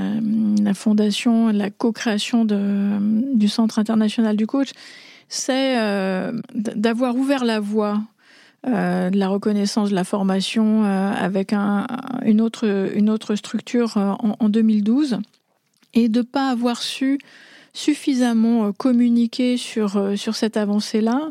la 0.63 0.73
fondation, 0.75 1.49
la 1.49 1.71
co-création 1.71 2.45
du 2.45 3.49
Centre 3.49 3.79
international 3.79 4.37
du 4.37 4.45
coach, 4.45 4.69
c'est 5.29 5.79
euh, 5.79 6.31
d'avoir 6.53 7.15
ouvert 7.15 7.45
la 7.45 7.59
voie 7.59 8.01
euh, 8.67 9.11
de 9.11 9.17
la 9.17 9.29
reconnaissance 9.29 9.91
de 9.91 9.95
la 9.95 10.03
formation 10.03 10.83
euh, 10.83 11.11
avec 11.13 11.53
une, 11.53 12.41
autre, 12.41 12.91
une 12.95 13.09
autre 13.09 13.35
structure 13.35 13.95
en, 13.97 14.49
2012 14.49 15.19
et 15.93 16.09
de 16.09 16.19
ne 16.19 16.23
pas 16.23 16.49
avoir 16.49 16.81
su 16.81 17.19
suffisamment 17.73 18.73
communiquer 18.73 19.55
sur, 19.55 20.17
sur 20.17 20.35
cette 20.35 20.57
avancée-là 20.57 21.29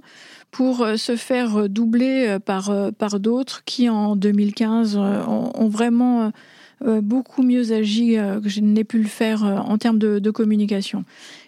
pour 0.53 0.87
se 0.97 1.17
faire 1.17 1.69
doubler 1.69 2.39
par, 2.45 2.73
par 2.97 3.19
d'autres 3.19 3.65
qui, 3.65 3.89
en 3.89 4.15
2015, 4.15 4.97
ont 4.97 5.69
vraiment 5.69 6.33
beaucoup 6.81 7.43
mieux 7.43 7.73
agi 7.73 8.17
euh, 8.17 8.41
que 8.41 8.49
je 8.49 8.61
n'ai 8.61 8.85
pu 8.85 8.99
le 8.99 9.09
faire 9.09 9.45
euh, 9.45 9.57
en 9.57 9.79
termes 9.79 9.99
de, 9.99 10.31
communication. 10.31 11.05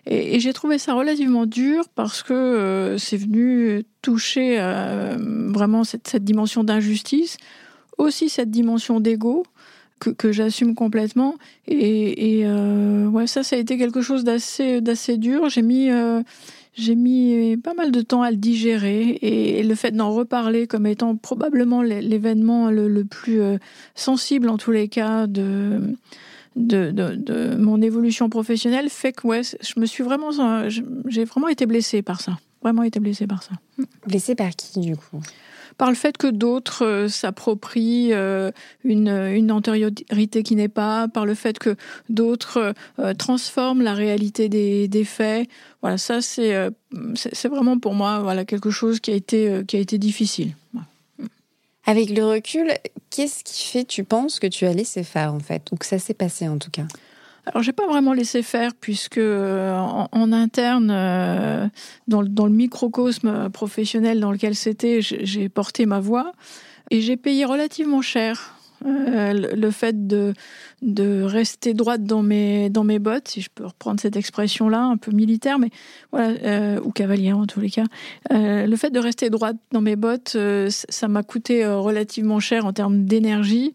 Et, 0.06 0.40
j'ai 0.40 0.52
trouvé 0.52 0.78
ça 0.78 0.94
relativement 0.94 1.46
dur 1.46 1.84
parce 1.94 2.22
que 2.22 2.96
c'est 2.98 3.16
venu 3.16 3.84
toucher 4.02 4.56
vraiment 5.18 5.84
cette, 5.84 6.16
dimension 6.16 6.64
d'injustice, 6.64 7.36
aussi 7.98 8.28
cette 8.28 8.50
dimension 8.50 9.00
d'ego. 9.00 9.44
Que, 9.98 10.32
j'assume 10.32 10.74
complètement 10.74 11.34
et, 11.68 12.46
ouais 12.46 13.26
ça 13.26 13.42
ça 13.42 13.56
a 13.56 13.58
été 13.58 13.76
quelque 13.76 14.00
chose 14.00 14.24
d'assez 14.24 14.80
d'assez 14.80 15.18
dur 15.18 15.50
j'ai 15.50 15.60
mis 15.60 15.90
j'ai 16.74 16.94
mis 16.94 17.56
pas 17.56 17.74
mal 17.74 17.90
de 17.90 18.00
temps 18.00 18.22
à 18.22 18.30
le 18.30 18.36
digérer 18.36 19.18
et 19.22 19.62
le 19.62 19.74
fait 19.74 19.90
d'en 19.90 20.12
reparler 20.12 20.66
comme 20.66 20.86
étant 20.86 21.16
probablement 21.16 21.82
l'événement 21.82 22.70
le, 22.70 23.04
plus 23.04 23.40
euh, 23.40 23.58
sensible 23.94 24.48
en 24.48 24.56
tous 24.56 24.70
les 24.70 24.88
cas 24.88 25.26
de, 25.26 25.96
de, 26.56 27.54
mon 27.56 27.82
évolution 27.82 28.28
professionnelle 28.28 28.88
fait 28.88 29.12
que 29.12 29.26
ouais, 29.26 29.42
je 29.42 29.80
me 29.80 29.86
suis 29.86 30.04
vraiment, 30.04 30.30
j'ai 30.68 31.24
vraiment 31.24 31.48
été 31.48 31.66
blessée 31.66 32.02
par 32.02 32.20
ça, 32.20 32.38
vraiment 32.62 32.82
été 32.82 33.00
blessée 33.00 33.26
par 33.26 33.42
ça. 33.42 33.52
Blessée 34.06 34.34
par 34.34 34.50
qui 34.50 34.80
du 34.80 34.96
coup? 34.96 35.20
Par 35.78 35.88
le 35.88 35.94
fait 35.94 36.16
que 36.16 36.26
d'autres 36.26 36.84
euh, 36.84 37.08
s'approprient 37.08 38.12
euh, 38.12 38.50
une, 38.84 39.08
une, 39.08 39.52
antériorité 39.52 40.42
qui 40.42 40.56
n'est 40.56 40.68
pas, 40.68 41.08
par 41.08 41.26
le 41.26 41.34
fait 41.34 41.58
que 41.58 41.76
d'autres 42.08 42.74
euh, 42.98 43.14
transforment 43.14 43.82
la 43.82 43.94
réalité 43.94 44.48
des, 44.48 44.88
des 44.88 45.04
faits. 45.04 45.48
Voilà, 45.82 45.98
ça 45.98 46.20
c'est 46.20 46.68
vraiment 47.48 47.78
pour 47.78 47.94
moi 47.94 48.20
voilà 48.20 48.44
quelque 48.44 48.70
chose 48.70 49.00
qui 49.00 49.10
a 49.10 49.14
été 49.14 49.62
qui 49.66 49.76
a 49.76 49.80
été 49.80 49.96
difficile. 49.96 50.54
Avec 51.86 52.10
le 52.10 52.24
recul, 52.24 52.72
qu'est-ce 53.08 53.42
qui 53.42 53.66
fait, 53.66 53.84
tu 53.84 54.04
penses, 54.04 54.38
que 54.38 54.46
tu 54.46 54.66
as 54.66 54.72
laissé 54.72 55.02
faire 55.02 55.32
en 55.34 55.40
fait, 55.40 55.72
ou 55.72 55.76
que 55.76 55.86
ça 55.86 55.98
s'est 55.98 56.14
passé 56.14 56.46
en 56.46 56.58
tout 56.58 56.70
cas? 56.70 56.86
Alors, 57.46 57.62
j'ai 57.62 57.72
pas 57.72 57.86
vraiment 57.86 58.12
laissé 58.12 58.42
faire 58.42 58.74
puisque 58.74 59.18
euh, 59.18 59.76
en, 59.76 60.32
interne, 60.32 60.90
euh, 60.90 61.66
dans, 62.06 62.22
le 62.22 62.52
microcosme 62.52 63.50
professionnel 63.50 64.20
dans 64.20 64.32
lequel 64.32 64.54
c'était, 64.54 65.00
j'ai 65.00 65.48
porté 65.48 65.86
ma 65.86 66.00
voix 66.00 66.32
et 66.90 67.00
j'ai 67.00 67.16
payé 67.16 67.44
relativement 67.44 68.02
cher 68.02 68.56
euh, 68.86 69.32
le 69.54 69.70
fait 69.70 70.06
de, 70.06 70.32
de 70.82 71.22
rester 71.22 71.74
droite 71.74 72.04
dans 72.04 72.22
mes, 72.22 72.70
dans 72.70 72.84
mes 72.84 72.98
bottes, 72.98 73.28
si 73.28 73.40
je 73.40 73.50
peux 73.54 73.66
reprendre 73.66 74.00
cette 74.00 74.16
expression-là, 74.16 74.82
un 74.82 74.96
peu 74.96 75.10
militaire, 75.10 75.58
mais 75.58 75.70
voilà, 76.12 76.80
ou 76.82 76.90
cavalière 76.90 77.38
en 77.38 77.46
tous 77.46 77.60
les 77.60 77.70
cas. 77.70 77.84
Le 78.30 78.74
fait 78.76 78.90
de 78.90 78.98
rester 78.98 79.28
droite 79.28 79.56
dans 79.72 79.82
mes 79.82 79.96
bottes, 79.96 80.36
ça 80.68 81.08
m'a 81.08 81.22
coûté 81.22 81.66
relativement 81.66 82.40
cher 82.40 82.64
en 82.64 82.72
termes 82.72 83.04
d'énergie. 83.04 83.74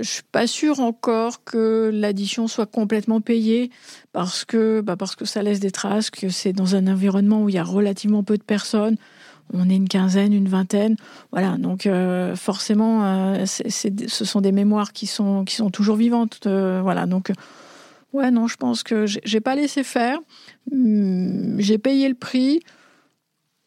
Je 0.00 0.08
suis 0.08 0.22
pas 0.32 0.46
sûre 0.46 0.80
encore 0.80 1.44
que 1.44 1.90
l'addition 1.92 2.48
soit 2.48 2.66
complètement 2.66 3.20
payée 3.20 3.70
parce 4.12 4.44
que, 4.44 4.80
bah 4.80 4.96
parce 4.96 5.14
que 5.14 5.24
ça 5.24 5.42
laisse 5.42 5.60
des 5.60 5.70
traces, 5.70 6.10
que 6.10 6.28
c'est 6.28 6.52
dans 6.52 6.74
un 6.74 6.86
environnement 6.86 7.42
où 7.42 7.48
il 7.48 7.54
y 7.54 7.58
a 7.58 7.64
relativement 7.64 8.22
peu 8.22 8.36
de 8.36 8.42
personnes 8.42 8.96
on 9.52 9.68
est 9.68 9.76
une 9.76 9.88
quinzaine, 9.88 10.32
une 10.32 10.48
vingtaine. 10.48 10.96
Voilà, 11.32 11.56
donc 11.58 11.86
euh, 11.86 12.36
forcément, 12.36 13.04
euh, 13.04 13.44
ce 13.46 14.24
sont 14.24 14.40
des 14.40 14.52
mémoires 14.52 14.92
qui 14.92 15.06
sont, 15.06 15.44
qui 15.44 15.54
sont 15.54 15.70
toujours 15.70 15.96
vivantes. 15.96 16.40
Euh, 16.46 16.80
voilà, 16.82 17.06
donc, 17.06 17.32
ouais, 18.12 18.30
non, 18.30 18.46
je 18.46 18.56
pense 18.56 18.82
que 18.82 19.06
j'ai 19.06 19.40
pas 19.40 19.54
laissé 19.54 19.82
faire. 19.82 20.18
J'ai 20.72 21.78
payé 21.78 22.08
le 22.08 22.14
prix. 22.14 22.60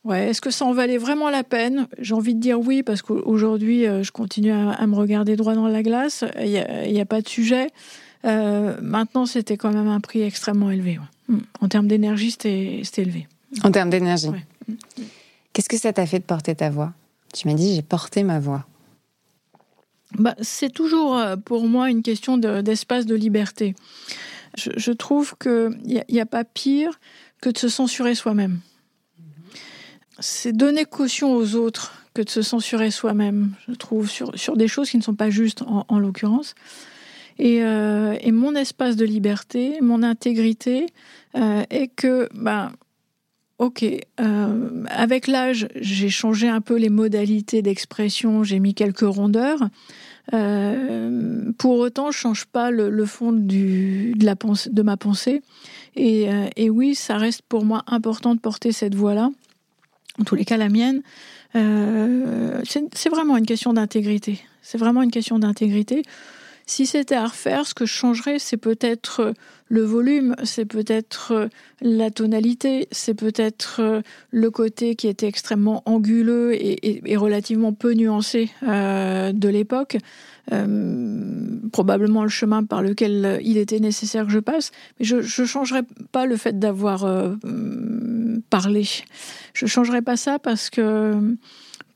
Ouais, 0.04 0.30
est-ce 0.30 0.42
que 0.42 0.52
ça 0.52 0.66
en 0.66 0.74
valait 0.74 0.98
vraiment 0.98 1.30
la 1.30 1.44
peine? 1.44 1.88
J'ai 1.98 2.14
envie 2.14 2.36
de 2.36 2.40
dire 2.40 2.60
oui, 2.60 2.84
parce 2.84 3.02
qu'aujourd'hui, 3.02 3.86
je 3.86 4.12
continue 4.12 4.52
à, 4.52 4.86
me 4.86 4.96
regarder 4.96 5.38
droit 5.38 5.56
dans 5.56 5.68
la 5.68 5.82
glace. 5.82 6.26
Il 6.42 6.50
n'y 6.52 7.00
a, 7.00 7.06
pas 7.06 7.22
de 7.22 7.30
sujet. 7.30 7.70
maintenant, 8.24 9.26
c'était 9.26 9.56
quand 9.56 9.72
même 9.72 9.88
un 9.88 10.02
prix 10.02 10.22
extrêmement 10.22 10.72
élevé. 10.72 11.00
Hmm, 11.30 11.38
en 11.62 11.70
termes 11.70 11.88
d'énergie, 11.88 12.32
c'était 12.32 12.82
élevé. 12.98 13.28
En 13.64 13.72
termes 13.72 13.90
d'énergie 13.90 14.30
Qu'est-ce 15.54 15.70
que 15.70 15.78
ça 15.78 15.94
t'a 15.94 16.06
fait 16.06 16.20
de 16.20 16.24
porter 16.24 16.56
ta 16.56 16.70
voix? 16.70 16.94
Tu 17.34 17.48
m'as 17.48 17.54
dit 17.54 17.76
j'ai 17.76 17.82
porté 17.82 18.24
ma 18.24 18.40
voix. 18.40 18.66
Bah, 20.18 20.36
c'est 20.42 20.72
toujours 20.72 21.18
euh, 21.18 21.36
pour 21.36 21.68
moi 21.68 21.90
une 21.90 22.02
question 22.02 22.38
d'espace 22.38 23.06
de, 23.06 23.16
liberté. 23.16 23.76
Je, 24.56 24.92
trouve 24.92 25.36
qu'il 25.40 25.80
n'y 25.88 26.20
a, 26.20 26.24
a, 26.24 26.26
pas 26.26 26.44
pire 26.44 27.00
que 27.42 27.50
de 27.50 27.58
se 27.58 27.70
censurer 27.70 28.14
soi-même. 28.14 28.60
C'est 30.20 30.54
donner 30.54 30.86
caution 30.86 31.34
aux 31.34 31.56
autres 31.56 31.94
que 32.14 32.22
de 32.22 32.30
se 32.30 32.42
censurer 32.42 32.92
soi-même, 32.92 33.52
je 33.68 33.74
trouve, 33.74 34.10
sur, 34.10 34.38
sur, 34.38 34.56
des 34.56 34.68
choses 34.68 34.90
qui 34.90 34.98
ne 34.98 35.02
sont 35.04 35.16
pas 35.16 35.30
justes 35.30 35.64
en, 35.64 36.00
l'occurrence. 36.00 36.54
Et, 37.40 37.64
euh, 37.64 38.16
et, 38.22 38.32
mon 38.32 38.56
espace 38.56 38.96
de 38.96 39.06
liberté, 39.06 39.80
mon 39.82 40.04
intégrité, 40.04 40.86
euh, 41.36 41.64
est 41.72 41.88
que 41.88 42.30
ben, 42.36 42.72
Ok. 43.60 43.86
Euh, 44.20 44.84
avec 44.90 45.28
l'âge, 45.28 45.68
j'ai 45.76 46.10
changé 46.10 46.48
un 46.48 46.60
peu 46.60 46.76
les 46.76 46.90
modalités 46.90 47.62
d'expression, 47.62 48.44
j'ai 48.44 48.60
mis 48.60 48.74
quelques 48.74 49.02
rondeurs. 49.02 49.60
Euh, 50.34 51.52
pour 51.58 51.78
autant, 51.78 52.12
je 52.12 52.18
change 52.18 52.46
pas 52.46 52.72
le, 52.72 53.06
fond 53.06 53.32
du, 53.32 54.14
de, 54.16 54.26
la 54.26 54.36
de 54.36 54.82
ma 54.82 54.98
pensée. 54.98 55.42
Et, 55.96 56.28
et, 56.56 56.70
oui, 56.70 56.94
ça 56.96 57.18
reste 57.18 57.44
pour 57.48 57.64
moi 57.64 57.84
important 57.88 58.36
de 58.36 58.40
porter 58.40 58.72
cette 58.72 58.96
voix-là. 58.96 59.30
En 60.20 60.24
tous 60.24 60.36
les 60.36 60.46
cas, 60.46 60.58
la 60.58 60.70
mienne. 60.70 61.02
c'est 61.54 63.10
vraiment 63.10 63.38
une 63.38 63.46
question 63.46 63.74
d'intégrité. 63.74 64.40
C'est 64.62 64.78
vraiment 64.78 65.02
une 65.02 65.12
question 65.12 65.40
d'intégrité. 65.40 66.04
Si 66.66 66.86
c'était 66.86 67.16
à 67.16 67.28
refaire, 67.28 67.66
ce 67.66 67.74
que 67.74 67.86
je 67.86 67.94
changerais, 67.94 68.40
c'est 68.40 68.58
peut-être 68.58 69.20
euh, 69.20 69.34
le 69.68 69.82
volume, 69.82 70.36
c'est 70.44 70.66
peut-être 70.66 71.34
euh, 71.34 71.48
la 71.82 72.10
tonalité, 72.10 72.88
c'est 72.92 73.14
peut-être 73.14 73.82
euh, 73.82 74.02
le 74.32 74.50
côté 74.50 74.96
qui 74.96 75.10
était 75.10 75.28
extrêmement 75.28 75.84
anguleux 75.86 76.54
et, 76.54 77.18
relativement 77.18 77.74
peu 77.74 77.94
nuancé 77.94 78.50
de 78.62 79.48
l'époque. 79.48 79.98
probablement 81.72 82.24
le 82.24 82.30
chemin 82.30 82.64
par 82.64 82.82
lequel 82.82 83.40
il 83.44 83.58
était 83.58 83.80
nécessaire 83.80 84.26
que 84.26 84.32
je 84.32 84.40
passe, 84.40 84.72
mais 85.00 85.06
je 85.06 85.18
ne 85.18 85.48
changerais 85.48 85.84
pas 86.12 86.26
le 86.26 86.38
fait 86.38 86.58
d'avoir 86.60 87.06
parlé. 88.50 88.86
Je 89.54 89.66
ne 89.66 89.70
changerais 89.70 90.02
pas 90.02 90.18
ça 90.18 90.40
parce 90.40 90.70
que 90.70 91.36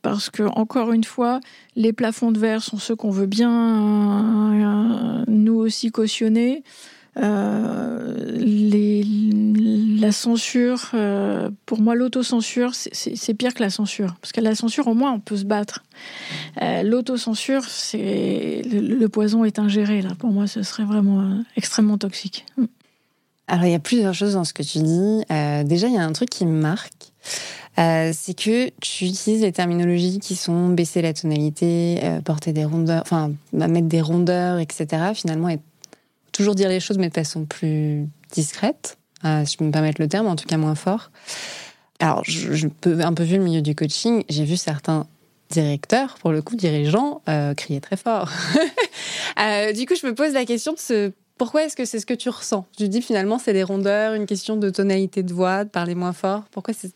parce 0.01 0.29
que 0.29 0.43
encore 0.43 0.91
une 0.93 1.03
fois, 1.03 1.39
les 1.75 1.93
plafonds 1.93 2.31
de 2.31 2.39
verre 2.39 2.63
sont 2.63 2.77
ceux 2.77 2.95
qu'on 2.95 3.09
veut 3.09 3.25
bien 3.25 4.53
euh, 4.53 5.23
nous 5.27 5.55
aussi 5.55 5.91
cautionner. 5.91 6.63
Euh, 7.17 8.15
la 9.99 10.11
censure, 10.11 10.91
euh, 10.93 11.49
pour 11.65 11.81
moi, 11.81 11.95
l'autocensure, 11.95 12.71
c'est 12.73 13.33
pire 13.33 13.55
que 13.55 13.63
la 13.63 13.71
censure. 13.71 14.15
Parce 14.21 14.31
que 14.31 14.41
la 14.41 14.53
censure, 14.53 14.87
au 14.87 14.93
moins, 14.93 15.11
on 15.11 15.19
peut 15.19 15.37
se 15.37 15.45
battre. 15.45 15.83
L'autocensure, 16.83 17.63
c'est 17.65 18.61
le, 18.65 19.07
poison 19.07 19.43
est 19.45 19.57
ingéré. 19.57 20.01
Là, 20.01 20.11
pour 20.17 20.31
moi, 20.31 20.45
ce 20.45 20.61
serait 20.61 20.85
vraiment 20.85 21.43
extrêmement 21.55 21.97
toxique. 21.97 22.45
Alors, 23.47 23.65
il 23.65 23.71
y 23.71 23.75
a 23.75 23.79
plusieurs 23.79 24.13
choses 24.13 24.33
dans 24.33 24.43
ce 24.43 24.53
que 24.53 24.63
tu 24.63 24.79
dis. 24.79 25.23
déjà, 25.65 25.87
il 25.87 25.95
y 25.95 25.97
a 25.97 26.05
un 26.05 26.13
truc 26.13 26.29
qui 26.29 26.45
me 26.45 26.61
marque. 26.61 27.11
Euh, 27.79 28.11
c'est 28.13 28.33
que 28.33 28.69
tu 28.81 29.05
utilises 29.05 29.41
les 29.41 29.51
terminologies 29.51 30.19
qui 30.19 30.35
sont 30.35 30.69
baisser 30.69 31.01
la 31.01 31.13
tonalité, 31.13 31.99
euh, 32.03 32.21
porter 32.21 32.51
des 32.51 32.65
rondeurs, 32.65 33.01
enfin 33.03 33.31
mettre 33.53 33.87
des 33.87 34.01
rondeurs, 34.01 34.57
etc. 34.57 35.11
Finalement, 35.13 35.49
et 35.49 35.59
toujours 36.31 36.55
dire 36.55 36.69
les 36.69 36.79
choses 36.79 36.97
mais 36.97 37.09
de 37.09 37.13
façon 37.13 37.45
plus 37.45 38.07
discrète, 38.31 38.97
euh, 39.25 39.45
si 39.45 39.53
je 39.53 39.57
peux 39.57 39.65
me 39.65 39.71
permettre 39.71 40.01
le 40.01 40.07
terme, 40.07 40.27
en 40.27 40.35
tout 40.35 40.47
cas 40.47 40.57
moins 40.57 40.75
fort. 40.75 41.11
Alors, 41.99 42.23
je, 42.25 42.67
peux 42.67 42.99
un 43.01 43.13
peu 43.13 43.23
vu 43.23 43.37
le 43.37 43.43
milieu 43.43 43.61
du 43.61 43.73
coaching, 43.73 44.23
j'ai 44.29 44.43
vu 44.43 44.57
certains 44.57 45.07
directeurs, 45.49 46.17
pour 46.19 46.31
le 46.31 46.41
coup 46.41 46.55
dirigeants, 46.55 47.21
crier 47.55 47.81
très 47.81 47.97
fort. 47.97 48.29
du 49.75 49.85
coup, 49.85 49.95
je 49.99 50.05
me 50.05 50.13
pose 50.13 50.33
la 50.33 50.45
question 50.45 50.73
de 50.73 50.79
ce 50.79 51.11
pourquoi 51.37 51.63
est-ce 51.63 51.75
que 51.75 51.85
c'est 51.85 51.99
ce 51.99 52.05
que 52.05 52.13
tu 52.13 52.29
ressens? 52.29 52.65
Tu 52.77 52.89
dis 52.89 53.01
finalement 53.01 53.37
c'est 53.37 53.53
des 53.53 53.63
rondeurs, 53.63 54.13
une 54.13 54.25
question 54.25 54.57
de 54.57 54.69
tonalité 54.69 55.21
de 55.23 55.33
voix, 55.33 55.63
de 55.63 55.69
parler 55.69 55.95
moins 55.95 56.13
fort. 56.13 56.43
Pourquoi 56.51 56.73
c'est 56.73 56.91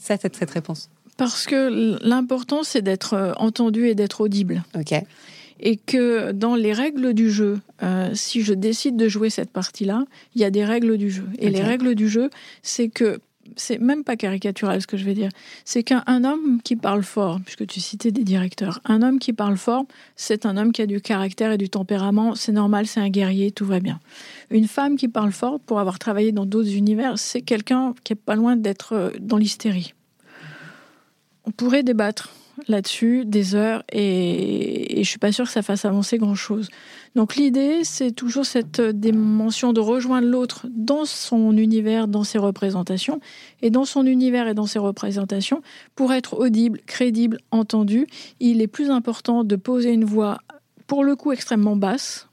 ça, 0.00 0.16
cette, 0.16 0.34
cette 0.34 0.50
réponse 0.50 0.88
Parce 1.16 1.46
que 1.46 2.02
l'important, 2.02 2.62
c'est 2.62 2.82
d'être 2.82 3.14
euh, 3.14 3.32
entendu 3.36 3.86
et 3.86 3.94
d'être 3.94 4.22
audible. 4.22 4.64
Ok. 4.74 4.94
Et 5.62 5.76
que 5.76 6.32
dans 6.32 6.54
les 6.56 6.72
règles 6.72 7.12
du 7.12 7.30
jeu, 7.30 7.60
euh, 7.82 8.10
si 8.14 8.42
je 8.42 8.54
décide 8.54 8.96
de 8.96 9.08
jouer 9.08 9.28
cette 9.28 9.50
partie-là, 9.50 10.06
il 10.34 10.40
y 10.40 10.44
a 10.44 10.50
des 10.50 10.64
règles 10.64 10.96
du 10.96 11.10
jeu. 11.10 11.26
Et 11.38 11.50
les 11.50 11.60
règles 11.60 11.94
du 11.94 12.08
jeu, 12.08 12.30
c'est 12.62 12.88
que 12.88 13.20
c'est 13.56 13.78
même 13.78 14.04
pas 14.04 14.16
caricatural 14.16 14.80
ce 14.80 14.86
que 14.86 14.96
je 14.96 15.04
vais 15.04 15.14
dire, 15.14 15.30
c'est 15.64 15.82
qu'un 15.82 16.24
homme 16.24 16.60
qui 16.62 16.76
parle 16.76 17.02
fort, 17.02 17.40
puisque 17.44 17.66
tu 17.66 17.80
citais 17.80 18.10
des 18.10 18.24
directeurs, 18.24 18.80
un 18.84 19.02
homme 19.02 19.18
qui 19.18 19.32
parle 19.32 19.56
fort, 19.56 19.84
c'est 20.16 20.46
un 20.46 20.56
homme 20.56 20.72
qui 20.72 20.82
a 20.82 20.86
du 20.86 21.00
caractère 21.00 21.52
et 21.52 21.58
du 21.58 21.68
tempérament, 21.68 22.34
c'est 22.34 22.52
normal, 22.52 22.86
c'est 22.86 23.00
un 23.00 23.08
guerrier, 23.08 23.50
tout 23.50 23.66
va 23.66 23.80
bien. 23.80 24.00
Une 24.50 24.68
femme 24.68 24.96
qui 24.96 25.08
parle 25.08 25.32
fort, 25.32 25.60
pour 25.60 25.80
avoir 25.80 25.98
travaillé 25.98 26.32
dans 26.32 26.46
d'autres 26.46 26.74
univers, 26.74 27.18
c'est 27.18 27.42
quelqu'un 27.42 27.94
qui 28.04 28.12
est 28.12 28.16
pas 28.16 28.34
loin 28.34 28.56
d'être 28.56 28.92
euh, 28.94 29.10
dans 29.20 29.36
l'hystérie. 29.36 29.94
On 31.44 31.50
pourrait 31.50 31.82
débattre 31.82 32.30
là-dessus 32.68 33.24
des 33.24 33.54
heures 33.54 33.82
et, 33.90 35.00
et 35.00 35.04
je 35.04 35.08
suis 35.08 35.18
pas 35.18 35.32
sûre 35.32 35.46
que 35.46 35.50
ça 35.52 35.62
fasse 35.62 35.84
avancer 35.84 36.18
grand-chose. 36.18 36.68
Donc 37.16 37.34
l'idée, 37.34 37.82
c'est 37.82 38.12
toujours 38.12 38.46
cette 38.46 38.80
dimension 38.80 39.72
de 39.72 39.80
rejoindre 39.80 40.28
l'autre 40.28 40.66
dans 40.70 41.04
son 41.04 41.56
univers, 41.56 42.06
dans 42.06 42.22
ses 42.22 42.38
représentations, 42.38 43.20
et 43.62 43.70
dans 43.70 43.84
son 43.84 44.06
univers 44.06 44.46
et 44.46 44.54
dans 44.54 44.66
ses 44.66 44.78
représentations, 44.78 45.62
pour 45.96 46.12
être 46.12 46.38
audible, 46.38 46.80
crédible, 46.86 47.38
entendu, 47.50 48.06
il 48.38 48.60
est 48.60 48.68
plus 48.68 48.90
important 48.90 49.42
de 49.42 49.56
poser 49.56 49.92
une 49.92 50.04
voix, 50.04 50.38
pour 50.86 51.02
le 51.02 51.16
coup 51.16 51.32
extrêmement 51.32 51.76
basse, 51.76 52.28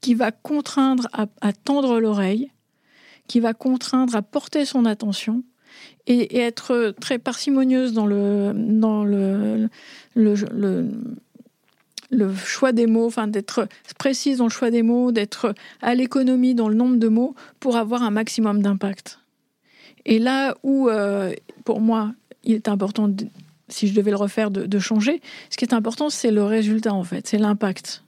qui 0.00 0.14
va 0.14 0.32
contraindre 0.32 1.08
à, 1.12 1.52
tendre 1.52 1.98
l'oreille, 1.98 2.50
qui 3.26 3.40
va 3.40 3.54
contraindre 3.54 4.14
à 4.14 4.22
porter 4.22 4.64
son 4.64 4.84
attention, 4.84 5.42
et, 6.08 6.38
être 6.38 6.94
très 7.00 7.18
parcimonieuse 7.18 7.92
dans 7.92 8.06
le, 8.06 8.52
dans 8.54 9.04
le, 9.04 9.68
le, 10.14 10.34
le, 12.10 12.34
choix 12.34 12.72
des 12.72 12.86
mots, 12.86 13.06
enfin 13.06 13.28
d'être 13.28 13.68
précise 13.98 14.38
dans 14.38 14.44
le 14.44 14.50
choix 14.50 14.70
des 14.70 14.82
mots, 14.82 15.12
d'être 15.12 15.54
à 15.82 15.94
l'économie 15.94 16.54
dans 16.54 16.68
le 16.68 16.74
nombre 16.74 16.96
de 16.96 17.08
mots 17.08 17.34
pour 17.60 17.76
avoir 17.76 18.02
un 18.02 18.10
maximum 18.10 18.62
d'impact. 18.62 19.20
Et 20.06 20.18
là 20.18 20.56
où, 20.62 20.88
euh, 20.88 21.34
pour 21.64 21.80
moi, 21.80 22.12
il 22.44 22.54
est 22.54 22.68
important, 22.68 23.10
si 23.68 23.88
je 23.88 23.94
devais 23.94 24.10
le 24.10 24.16
refaire, 24.16 24.50
de, 24.50 24.78
changer, 24.78 25.20
ce 25.50 25.58
qui 25.58 25.64
est 25.64 25.74
important, 25.74 26.08
c'est 26.08 26.30
le 26.30 26.44
résultat 26.44 26.94
en 26.94 27.04
fait, 27.04 27.26
c'est 27.26 27.38
l'impact. 27.38 28.04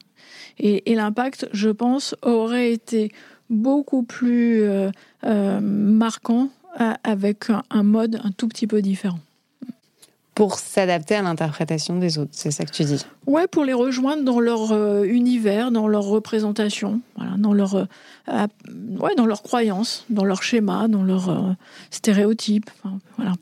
Et, 0.58 0.94
l'impact, 0.94 1.48
je 1.52 1.70
pense, 1.70 2.14
aurait 2.22 2.72
été 2.72 3.12
beaucoup 3.48 4.02
plus 4.02 4.62
euh, 4.62 4.90
euh, 5.24 5.60
marquant 5.60 6.50
avec 6.76 7.46
un, 7.70 7.82
mode 7.82 8.20
un 8.22 8.30
tout 8.30 8.48
petit 8.48 8.66
peu 8.66 8.82
différent. 8.82 9.18
pour 10.34 10.58
s'adapter 10.58 11.16
à 11.16 11.22
l'interprétation 11.22 11.98
des 11.98 12.18
autres, 12.18 12.30
c'est 12.32 12.50
ça 12.50 12.64
que 12.64 12.70
tu 12.70 12.84
dis? 12.84 13.04
Ouais, 13.26 13.46
pour 13.46 13.64
les 13.64 13.72
rejoindre 13.72 14.24
dans 14.24 14.40
leur 14.40 14.72
euh, 14.72 15.04
univers, 15.04 15.70
dans 15.70 15.88
leur 15.88 16.04
représentation, 16.04 17.00
voilà, 17.16 17.32
dans 17.36 17.52
leur, 17.52 17.74
euh, 17.74 17.84
ouais, 18.98 19.14
dans 19.16 19.26
leurs 19.26 19.42
croyances, 19.42 20.06
dans 20.08 20.24
leur 20.24 20.42
schéma, 20.42 20.88
dans 20.88 21.02
leurs 21.02 21.28
euh, 21.28 21.52
stéréotypes. 21.90 22.70
Enfin, 22.82 22.98
voilà, 23.16 23.34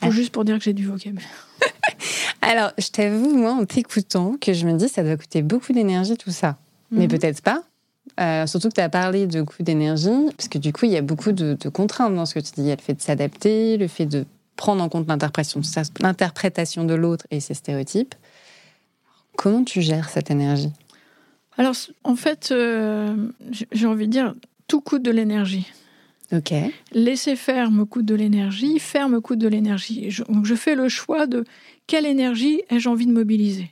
c'est 0.00 0.08
ah. 0.08 0.10
juste 0.10 0.32
pour 0.32 0.44
dire 0.44 0.58
que 0.58 0.64
j'ai 0.64 0.72
du 0.72 0.86
vocabulaire. 0.86 1.28
Alors, 2.42 2.70
je 2.78 2.88
t'avoue, 2.88 3.36
moi, 3.36 3.52
en 3.52 3.64
t'écoutant, 3.64 4.36
que 4.40 4.52
je 4.52 4.66
me 4.66 4.76
dis, 4.76 4.88
ça 4.88 5.02
doit 5.02 5.16
coûter 5.16 5.42
beaucoup 5.42 5.72
d'énergie 5.72 6.16
tout 6.16 6.30
ça. 6.30 6.56
Mais 6.90 7.04
mhm. 7.04 7.10
peut-être 7.10 7.42
pas. 7.42 7.62
Surtout 8.46 8.68
que 8.68 8.74
tu 8.74 8.80
as 8.80 8.88
parlé 8.88 9.26
de 9.26 9.42
coût 9.42 9.62
d'énergie, 9.62 10.08
parce 10.36 10.48
que 10.48 10.58
du 10.58 10.72
coup, 10.72 10.86
il 10.86 10.92
y 10.92 10.96
a 10.96 11.02
beaucoup 11.02 11.32
de, 11.32 11.56
de, 11.60 11.68
contraintes 11.68 12.14
dans 12.14 12.26
ce 12.26 12.34
que 12.34 12.40
tu 12.40 12.52
dis. 12.52 12.62
Il 12.62 12.66
y 12.66 12.72
a 12.72 12.76
le 12.76 12.82
fait 12.82 12.94
de 12.94 13.00
s'adapter, 13.00 13.76
le 13.76 13.88
fait 13.88 14.06
de 14.06 14.24
prendre 14.56 14.82
en 14.82 14.88
compte 14.88 15.08
l'interprétation 15.08 16.84
de 16.84 16.94
l'autre 16.94 17.26
et 17.30 17.40
ses 17.40 17.54
stéréotypes. 17.54 18.14
Comment 19.36 19.64
tu 19.64 19.80
gères 19.80 20.10
cette 20.10 20.30
énergie? 20.30 20.72
Alors, 21.56 21.74
en 22.04 22.16
fait, 22.16 22.50
euh, 22.50 23.14
j'ai 23.72 23.86
envie 23.86 24.06
de 24.06 24.12
dire, 24.12 24.34
tout 24.66 24.80
coûte 24.80 25.02
de 25.02 25.10
l'énergie. 25.10 25.66
Ok. 26.32 26.52
Laisser 26.92 27.36
faire 27.36 27.70
me 27.70 27.84
coûte 27.84 28.04
de 28.04 28.14
l'énergie, 28.14 28.78
faire 28.78 29.08
me 29.08 29.20
coûte 29.20 29.38
de 29.38 29.48
l'énergie. 29.48 30.14
donc, 30.28 30.44
je 30.44 30.54
fais 30.54 30.74
le 30.74 30.88
choix 30.88 31.26
de 31.26 31.44
quelle 31.86 32.04
énergie 32.04 32.62
ai-je 32.68 32.88
envie 32.88 33.06
de 33.06 33.12
mobiliser. 33.12 33.70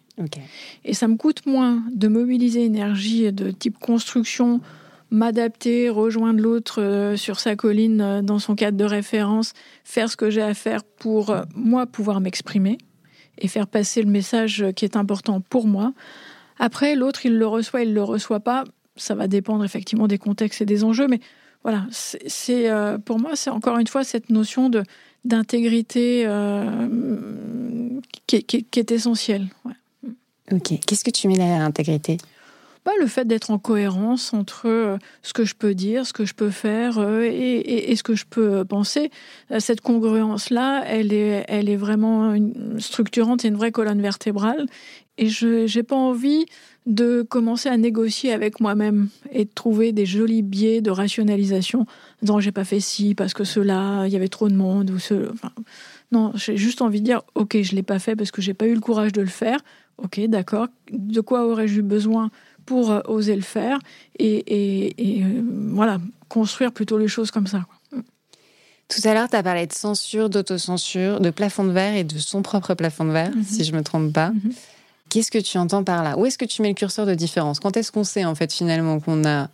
Et 0.84 0.94
ça 0.94 1.08
me 1.08 1.16
coûte 1.16 1.44
moins 1.46 1.82
de 1.92 2.08
mobiliser 2.08 2.64
énergie 2.64 3.30
de 3.32 3.50
type 3.50 3.78
construction, 3.78 4.60
m'adapter, 5.10 5.88
rejoindre 5.88 6.40
l'autre 6.40 6.82
euh, 6.82 7.16
sur 7.16 7.38
sa 7.38 7.54
colline 7.56 8.00
euh, 8.00 8.22
dans 8.22 8.38
son 8.38 8.54
cadre 8.54 8.76
de 8.76 8.84
référence, 8.84 9.52
faire 9.84 10.10
ce 10.10 10.16
que 10.16 10.30
j'ai 10.30 10.42
à 10.42 10.54
faire 10.54 10.82
pour 10.84 11.30
euh, 11.30 11.42
moi 11.54 11.86
pouvoir 11.86 12.20
m'exprimer 12.20 12.78
et 13.38 13.48
faire 13.48 13.66
passer 13.66 14.02
le 14.02 14.10
message 14.10 14.64
qui 14.74 14.84
est 14.84 14.96
important 14.96 15.40
pour 15.40 15.66
moi. 15.66 15.92
Après, 16.58 16.94
l'autre, 16.94 17.26
il 17.26 17.36
le 17.36 17.46
reçoit, 17.46 17.82
il 17.82 17.92
le 17.92 18.02
reçoit 18.02 18.40
pas. 18.40 18.64
Ça 18.96 19.14
va 19.14 19.28
dépendre 19.28 19.62
effectivement 19.62 20.08
des 20.08 20.16
contextes 20.16 20.62
et 20.62 20.66
des 20.66 20.84
enjeux, 20.84 21.06
mais 21.06 21.20
voilà, 21.62 21.86
c'est 21.90 22.70
pour 23.04 23.18
moi, 23.18 23.32
c'est 23.34 23.50
encore 23.50 23.76
une 23.78 23.88
fois 23.88 24.04
cette 24.04 24.30
notion 24.30 24.70
de 24.70 24.82
d'intégrité 25.24 26.24
qui, 28.26 28.66
est 28.76 28.92
essentielle. 28.92 29.48
Ok. 30.52 30.74
Qu'est-ce 30.86 31.04
que 31.04 31.10
tu 31.10 31.28
mets 31.28 31.36
derrière 31.36 31.58
l'intégrité? 31.58 32.18
Le 33.00 33.06
fait 33.06 33.26
d'être 33.26 33.50
en 33.50 33.58
cohérence 33.58 34.32
entre 34.32 34.66
euh, 34.66 34.98
ce 35.22 35.32
que 35.32 35.44
je 35.44 35.54
peux 35.54 35.74
dire, 35.74 36.06
ce 36.06 36.12
que 36.12 36.24
je 36.24 36.34
peux 36.34 36.50
faire 36.50 36.98
euh, 36.98 37.22
et, 37.22 37.94
ce 37.94 38.02
que 38.02 38.14
je 38.14 38.24
peux 38.24 38.64
penser. 38.64 39.10
Euh, 39.50 39.60
cette 39.60 39.80
congruence-là, 39.80 40.84
elle 40.86 41.12
est, 41.12 41.44
elle 41.48 41.68
est 41.68 41.76
vraiment 41.76 42.34
structurante 42.78 43.44
et 43.44 43.48
une 43.48 43.56
vraie 43.56 43.72
colonne 43.72 44.00
vertébrale. 44.00 44.66
Et 45.18 45.28
je 45.28 45.74
n'ai 45.74 45.82
pas 45.82 45.96
envie 45.96 46.46
de 46.86 47.22
commencer 47.22 47.68
à 47.68 47.76
négocier 47.76 48.32
avec 48.32 48.60
moi-même 48.60 49.08
et 49.32 49.44
de 49.44 49.50
trouver 49.52 49.92
des 49.92 50.06
jolis 50.06 50.42
biais 50.42 50.80
de 50.80 50.90
rationalisation. 50.90 51.86
Non, 52.22 52.38
j'ai 52.40 52.52
pas 52.52 52.64
fait 52.64 52.80
ci 52.80 53.14
parce 53.14 53.34
que 53.34 53.44
cela, 53.44 54.04
il 54.06 54.12
y 54.12 54.16
avait 54.16 54.28
trop 54.28 54.48
de 54.48 54.54
monde 54.54 54.90
ou 54.90 54.98
ce. 54.98 55.30
non, 56.12 56.32
j'ai 56.34 56.56
juste 56.56 56.80
envie 56.80 57.00
de 57.00 57.06
dire, 57.06 57.22
ok, 57.34 57.60
je 57.60 57.74
l'ai 57.74 57.82
pas 57.82 57.98
fait 57.98 58.14
parce 58.14 58.30
que 58.30 58.40
j'ai 58.40 58.54
pas 58.54 58.66
eu 58.66 58.74
le 58.74 58.80
courage 58.80 59.12
de 59.12 59.20
le 59.20 59.26
faire. 59.26 59.58
Ok, 59.98 60.20
d'accord. 60.28 60.68
De 60.90 61.20
quoi 61.20 61.46
aurais-je 61.46 61.80
eu 61.80 61.82
besoin 61.82 62.30
pour 62.66 62.90
euh, 62.90 63.00
oser 63.06 63.36
le 63.36 63.42
faire 63.42 63.78
et, 64.18 64.94
euh, 65.22 65.42
voilà, 65.72 65.98
construire 66.28 66.72
plutôt 66.72 66.98
les 66.98 67.08
choses 67.08 67.30
comme 67.30 67.46
ça. 67.46 67.64
Tout 68.88 69.00
à 69.04 69.14
l'heure, 69.14 69.28
tu 69.28 69.36
as 69.36 69.42
parlé 69.42 69.66
de 69.66 69.72
censure, 69.72 70.30
d'autocensure, 70.30 71.20
de 71.20 71.30
plafond 71.30 71.64
de 71.64 71.72
verre 71.72 71.96
et 71.96 72.04
de 72.04 72.18
son 72.18 72.42
propre 72.42 72.74
plafond 72.74 73.04
de 73.04 73.10
verre, 73.10 73.34
mhm. 73.34 73.42
si 73.42 73.64
je 73.64 73.72
ne 73.72 73.78
me 73.78 73.82
trompe 73.82 74.12
pas. 74.12 74.30
Mhm. 74.30 74.52
Qu'est-ce 75.08 75.30
que 75.30 75.38
tu 75.38 75.58
entends 75.58 75.82
par 75.82 76.02
là? 76.04 76.18
Où 76.18 76.26
est-ce 76.26 76.38
que 76.38 76.44
tu 76.44 76.62
mets 76.62 76.68
le 76.68 76.74
curseur 76.74 77.06
de 77.06 77.14
différence? 77.14 77.58
Quand 77.58 77.76
est-ce 77.76 77.90
qu'on 77.90 78.04
sait 78.04 78.24
en 78.24 78.34
fait 78.34 78.52
finalement 78.52 79.00
qu'on 79.00 79.24
a 79.24 79.48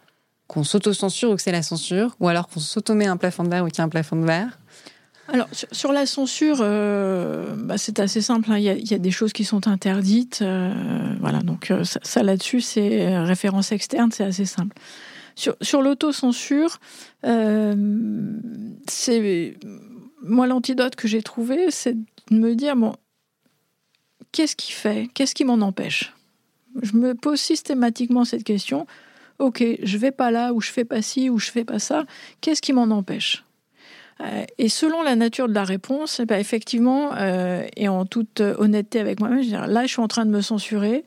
qu'on 0.49 0.65
s'auto-censure 0.65 1.31
ou 1.31 1.37
que 1.37 1.43
c'est 1.43 1.53
la 1.53 1.63
censure? 1.63 2.15
Ou 2.21 2.29
alors 2.29 2.49
qu'on 2.49 2.61
s'auto-met 2.61 3.07
un 3.07 3.17
plafond 3.17 3.45
de 3.45 3.49
verre 3.49 3.65
ou 3.65 3.69
qu'il 3.69 3.79
y 3.79 3.81
a 3.81 3.85
un 3.85 3.89
plafond 3.89 4.17
de 4.17 4.27
verre? 4.27 4.59
Alors, 5.29 5.49
sur, 5.53 5.93
la 5.93 6.05
censure, 6.05 6.59
euh, 6.61 7.55
bah, 7.57 7.79
c'est 7.79 8.01
assez 8.01 8.21
simple. 8.21 8.51
Hein. 8.51 8.59
Il, 8.59 8.65
y 8.65 8.95
a, 8.95 8.99
des 8.99 9.11
choses 9.11 9.33
qui 9.33 9.45
sont 9.45 9.69
interdites. 9.69 10.41
Euh, 10.43 11.15
voilà, 11.21 11.41
donc 11.41 11.71
euh, 11.71 11.85
ça, 11.85 12.23
là-dessus, 12.23 12.61
c'est 12.61 13.17
référence 13.19 13.73
externe, 13.73 14.11
c'est 14.11 14.25
assez 14.25 14.45
simple. 14.45 14.77
Sur, 15.35 15.57
sur 15.63 15.81
l'autocensure, 15.81 16.79
c'est 18.89 19.57
moi 20.23 20.47
l'antidote 20.47 20.95
que 20.97 21.09
j'ai 21.09 21.23
trouvé, 21.23 21.71
c'est 21.71 21.95
de 21.95 22.37
me 22.37 22.55
dire 22.55 22.77
bon, 22.77 22.95
qu'est-ce 24.33 24.57
qui 24.57 24.73
fait, 24.73 25.09
qu'est-ce 25.15 25.35
qui 25.35 25.45
m'en 25.45 25.61
empêche? 25.61 26.13
Je 26.83 26.97
me 26.97 27.15
pose 27.15 27.41
systématiquement 27.41 28.25
cette 28.25 28.45
question. 28.45 28.87
Ok, 29.39 29.65
je 29.83 29.99
vais 29.99 30.13
pas 30.13 30.31
là, 30.31 30.53
ou 30.53 30.61
je 30.61 30.71
fais 30.71 30.85
pas 30.85 31.01
ci, 31.01 31.31
ou 31.31 31.39
je 31.39 31.51
fais 31.51 31.65
pas 31.65 31.79
ça. 31.79 32.05
Qu'est-ce 32.41 32.61
qui 32.61 32.73
m'en 32.73 32.91
empêche? 32.91 33.45
Et 34.59 34.69
selon 34.69 35.03
la 35.03 35.17
nature 35.17 35.49
de 35.49 35.55
la 35.55 35.65
réponse, 35.65 36.21
eh 36.21 36.27
ben, 36.27 36.39
effectivement, 36.39 37.11
euh, 37.17 37.67
et 37.77 37.89
en 37.89 38.05
toute 38.07 38.41
honnêteté 38.41 39.01
avec 39.01 39.21
moi-même, 39.21 39.43
là, 39.51 39.83
je 39.83 39.89
suis 39.89 40.01
en 40.01 40.09
train 40.09 40.25
de 40.25 40.31
me 40.31 40.41
censurer. 40.41 41.05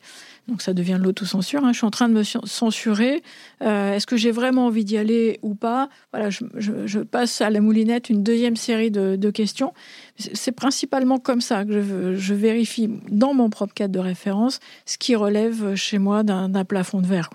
Donc 0.48 0.62
ça 0.62 0.74
devient 0.74 0.98
de 1.00 1.04
l'autocensure. 1.04 1.64
Hein. 1.64 1.72
Je 1.72 1.78
suis 1.78 1.88
en 1.88 1.92
train 1.92 2.08
de 2.08 2.14
me 2.14 2.24
censurer. 2.24 3.24
Euh, 3.64 3.96
est-ce 3.96 4.06
que 4.06 4.16
j'ai 4.16 4.32
vraiment 4.32 4.68
envie 4.68 4.86
d'y 4.86 4.98
aller 4.98 5.40
ou 5.42 5.56
pas? 5.56 5.90
Voilà, 6.14 6.30
je, 6.30 7.00
passe 7.00 7.42
à 7.42 7.50
la 7.50 7.62
moulinette 7.62 8.10
une 8.10 8.22
deuxième 8.22 8.56
série 8.56 8.92
de, 8.92 9.30
questions. 9.32 9.74
C'est 10.18 10.52
principalement 10.52 11.18
comme 11.18 11.42
ça 11.42 11.66
que 11.66 12.16
je, 12.16 12.34
vérifie 12.34 12.90
dans 13.10 13.34
mon 13.34 13.50
propre 13.50 13.74
cadre 13.74 13.94
de 13.94 14.00
référence 14.00 14.60
ce 14.86 14.98
qui 14.98 15.16
relève 15.16 15.74
chez 15.76 15.98
moi 15.98 16.24
d'un 16.24 16.66
plafond 16.66 17.02
de 17.02 17.08
verre. 17.08 17.30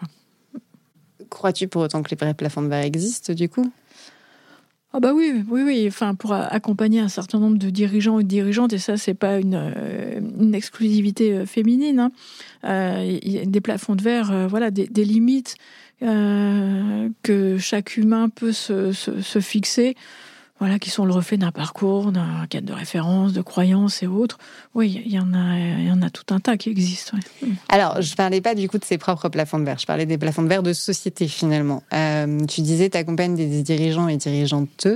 Crois-tu 1.30 1.68
pour 1.68 1.82
autant 1.82 2.02
que 2.02 2.10
les 2.10 2.16
vrais 2.16 2.34
plafonds 2.34 2.62
de 2.62 2.68
verre 2.68 2.84
existent 2.84 3.32
du 3.32 3.48
coup? 3.48 3.72
Ah 4.92 4.98
bah 4.98 5.12
oui, 5.14 5.44
oui, 5.48 5.62
oui. 5.62 5.84
Enfin, 5.86 6.16
pour 6.16 6.32
accompagner 6.32 6.98
un 6.98 7.08
certain 7.08 7.38
nombre 7.38 7.58
de 7.58 7.70
dirigeants 7.70 8.18
et 8.18 8.24
de 8.24 8.28
dirigeantes, 8.28 8.72
et 8.72 8.78
ça, 8.78 8.96
c'est 8.96 9.14
pas 9.14 9.38
une, 9.38 9.54
euh, 9.54 10.52
exclusivité 10.52 11.32
euh, 11.32 11.46
féminine. 11.46 12.00
Hein. 12.00 12.10
Euh, 12.64 13.18
il 13.22 13.30
y 13.30 13.38
a 13.38 13.44
des 13.44 13.60
plafonds 13.60 13.94
de 13.94 14.02
verre, 14.02 14.48
voilà, 14.48 14.70
des, 14.70 15.04
limites 15.04 15.56
que 16.00 17.56
chaque 17.58 17.96
humain 17.96 18.30
peut 18.30 18.52
se 18.52 19.40
fixer 19.40 19.96
voilà, 20.60 20.78
qui 20.78 20.90
sont 20.90 21.06
le 21.06 21.12
reflet 21.12 21.38
d'un 21.38 21.52
parcours, 21.52 22.12
d'un 22.12 22.46
cadre 22.48 22.66
de 22.66 22.72
référence, 22.74 23.32
de 23.32 23.40
croyances 23.40 24.02
et 24.02 24.06
autres. 24.06 24.38
Oui, 24.74 25.02
il 25.06 25.10
y 25.10 25.18
en 25.18 25.32
a, 25.32 25.58
il 25.58 25.86
y 25.86 25.90
en 25.90 26.02
a 26.02 26.10
tout 26.10 26.34
un 26.34 26.38
tas 26.38 26.58
qui 26.58 26.68
existent. 26.68 27.16
Alors, 27.70 28.02
je 28.02 28.14
parlais 28.14 28.42
pas 28.42 28.54
du 28.54 28.68
coup 28.68 28.76
de 28.76 28.84
ses 28.84 28.98
propres 28.98 29.30
plafonds 29.30 29.58
de 29.58 29.64
verre, 29.64 29.78
je 29.78 29.86
parlais 29.86 30.04
des 30.04 30.18
plafonds 30.18 30.42
de 30.42 30.48
verre 30.48 30.62
de 30.62 30.74
société 30.74 31.28
finalement. 31.28 31.82
Euh, 31.94 32.44
tu 32.44 32.60
disais, 32.60 32.90
tu 32.90 32.98
accompagnes 32.98 33.34
des 33.34 33.62
dirigeants 33.62 34.08
et 34.08 34.18
dirigeantes. 34.18 34.86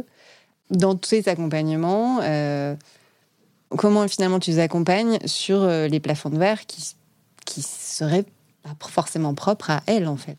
Dans 0.70 0.96
tous 0.96 1.08
ces 1.08 1.28
accompagnements, 1.30 2.20
euh, 2.22 2.74
comment 3.70 4.06
finalement 4.06 4.40
tu 4.40 4.50
les 4.50 4.58
accompagnes 4.58 5.18
sur 5.24 5.62
euh, 5.62 5.88
les 5.88 6.00
plafonds 6.00 6.30
de 6.30 6.38
verre 6.38 6.66
qui, 6.66 6.94
qui 7.46 7.62
seraient 7.62 8.26
pas 8.62 8.76
forcément 8.90 9.34
propres 9.34 9.70
à 9.70 9.82
elles 9.86 10.08
en 10.08 10.16
fait? 10.16 10.36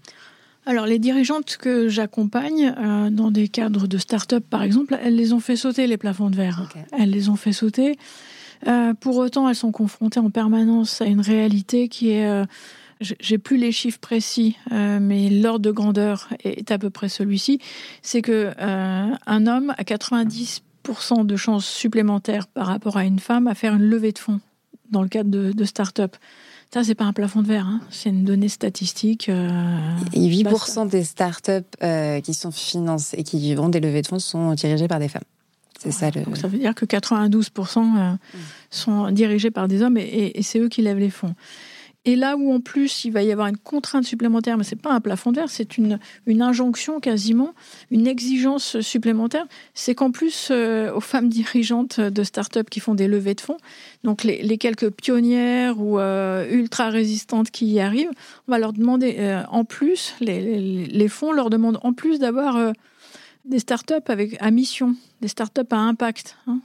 Alors, 0.65 0.87
les 0.87 0.97
dirigeantes 0.97 1.57
que 1.57 1.89
j'accompagne 1.89 2.73
euh, 2.77 3.09
dans 3.11 3.29
des 3.29 3.47
cadres 3.47 3.85
de 3.87 3.97
start-up, 3.99 4.43
par 4.49 4.63
exemple, 4.63 4.97
elles 5.01 5.15
les 5.15 5.31
ont 5.31 5.39
fait 5.39 5.55
sauter, 5.55 5.85
les 5.85 5.97
plafonds 5.97 6.31
de 6.31 6.35
verre. 6.35 6.67
Elles 6.97 7.11
les 7.11 7.29
ont 7.29 7.35
fait 7.35 7.53
sauter. 7.53 7.97
Euh, 8.67 8.95
pour 8.95 9.17
autant, 9.17 9.47
elles 9.47 9.55
sont 9.55 9.71
confrontées 9.71 10.19
en 10.19 10.31
permanence 10.31 11.01
à 11.01 11.05
une 11.05 11.21
réalité 11.21 11.87
qui 11.87 12.09
est. 12.09 12.27
Euh, 12.27 12.45
j'ai 13.01 13.37
plus 13.37 13.57
les 13.57 13.73
chiffres 13.73 13.99
précis, 13.99 14.55
mais 14.71 15.29
l'ordre 15.29 15.59
de 15.59 15.71
grandeur 15.71 16.29
est 16.45 16.71
à 16.71 16.77
peu 16.77 16.89
près 16.89 17.09
celui-ci. 17.09 17.59
C'est 18.01 18.21
que 18.21 18.53
un 18.57 19.47
homme 19.47 19.73
a 19.77 19.83
90% 19.83 21.25
de 21.25 21.35
chances 21.35 21.67
supplémentaires 21.67 22.47
par 22.47 22.67
rapport 22.67 22.95
à 22.95 23.03
une 23.03 23.19
femme 23.19 23.47
à 23.47 23.53
faire 23.53 23.73
une 23.73 23.83
levée 23.83 24.13
de 24.13 24.17
fonds 24.17 24.39
dans 24.91 25.01
le 25.01 25.09
cadre 25.09 25.29
de, 25.29 25.51
de 25.51 25.65
start-up. 25.65 26.15
Ça, 26.75 26.83
c'est 26.83 26.93
pas 26.93 27.05
un 27.05 27.13
plafond 27.13 27.41
de 27.41 27.47
verre, 27.47 27.67
hein. 27.67 27.79
c'est 27.89 28.09
une 28.09 28.25
donnée 28.25 28.49
statistique. 28.49 29.29
Euh, 29.29 29.79
et 30.11 30.19
8% 30.19 30.89
des 30.89 31.05
startups 31.05 31.51
euh, 31.81 32.19
qui 32.19 32.33
sont 32.33 32.51
financées 32.51 33.15
et 33.17 33.23
qui 33.23 33.55
vont 33.55 33.69
des 33.69 33.79
levées 33.79 34.01
de 34.01 34.07
fonds 34.07 34.19
sont 34.19 34.55
dirigées 34.55 34.89
par 34.89 34.99
des 34.99 35.07
femmes. 35.07 35.23
C'est 35.79 35.91
ça 35.91 36.09
le... 36.11 36.23
Donc 36.23 36.35
ça 36.35 36.49
veut 36.49 36.57
dire 36.57 36.75
que 36.75 36.83
92% 36.83 37.77
euh, 37.77 38.11
mm. 38.11 38.17
sont 38.71 39.09
dirigés 39.11 39.51
par 39.51 39.69
des 39.69 39.83
hommes 39.83 39.95
et 39.95 40.37
c'est 40.41 40.59
eux 40.59 40.67
qui 40.67 40.81
lèvent 40.81 40.99
les 40.99 41.11
fonds. 41.11 41.33
Et 42.05 42.15
là 42.15 42.37
où 42.37 42.53
en 42.53 42.59
plus 42.59 43.03
il 43.03 43.11
va 43.11 43.23
y 43.23 43.31
avoir 43.31 43.47
une 43.47 43.57
contrainte 43.57 44.05
supplémentaire, 44.05 44.57
mais 44.57 44.63
c'est 44.63 44.75
pas 44.75 44.91
un 44.91 45.01
plafond 45.01 45.31
de 45.31 45.41
c'est 45.47 45.77
une, 45.77 45.99
injonction 46.27 46.99
quasiment, 46.99 47.53
une 47.91 48.07
exigence 48.07 48.79
supplémentaire, 48.81 49.45
c'est 49.73 49.95
qu'en 49.95 50.11
plus 50.11 50.49
euh, 50.51 50.93
aux 50.93 51.01
femmes 51.01 51.29
dirigeantes 51.29 51.99
de 51.99 52.23
start-up 52.23 52.69
qui 52.69 52.79
font 52.79 52.93
des 52.93 53.07
levées 53.07 53.33
de 53.33 53.41
fonds, 53.41 53.57
donc 54.03 54.23
les, 54.23 54.57
quelques 54.57 54.91
pionnières 54.91 55.81
ou 55.81 55.99
euh, 55.99 56.47
ultra 56.49 56.89
résistantes 56.89 57.49
qui 57.49 57.65
y 57.65 57.79
arrivent, 57.79 58.11
on 58.47 58.51
va 58.51 58.59
leur 58.59 58.71
demander 58.71 59.15
euh, 59.19 59.43
en 59.49 59.65
plus, 59.65 60.13
les, 60.21 61.07
fonds 61.09 61.31
leur 61.31 61.49
demandent 61.49 61.79
en 61.83 61.93
plus 61.93 62.19
d'avoir 62.19 62.73
des 63.45 63.59
start-up 63.59 64.09
à 64.39 64.51
mission, 64.51 64.95
des 65.21 65.27
start-up 65.27 65.73
à 65.73 65.77
impact. 65.77 66.37
Hein. 66.47 66.59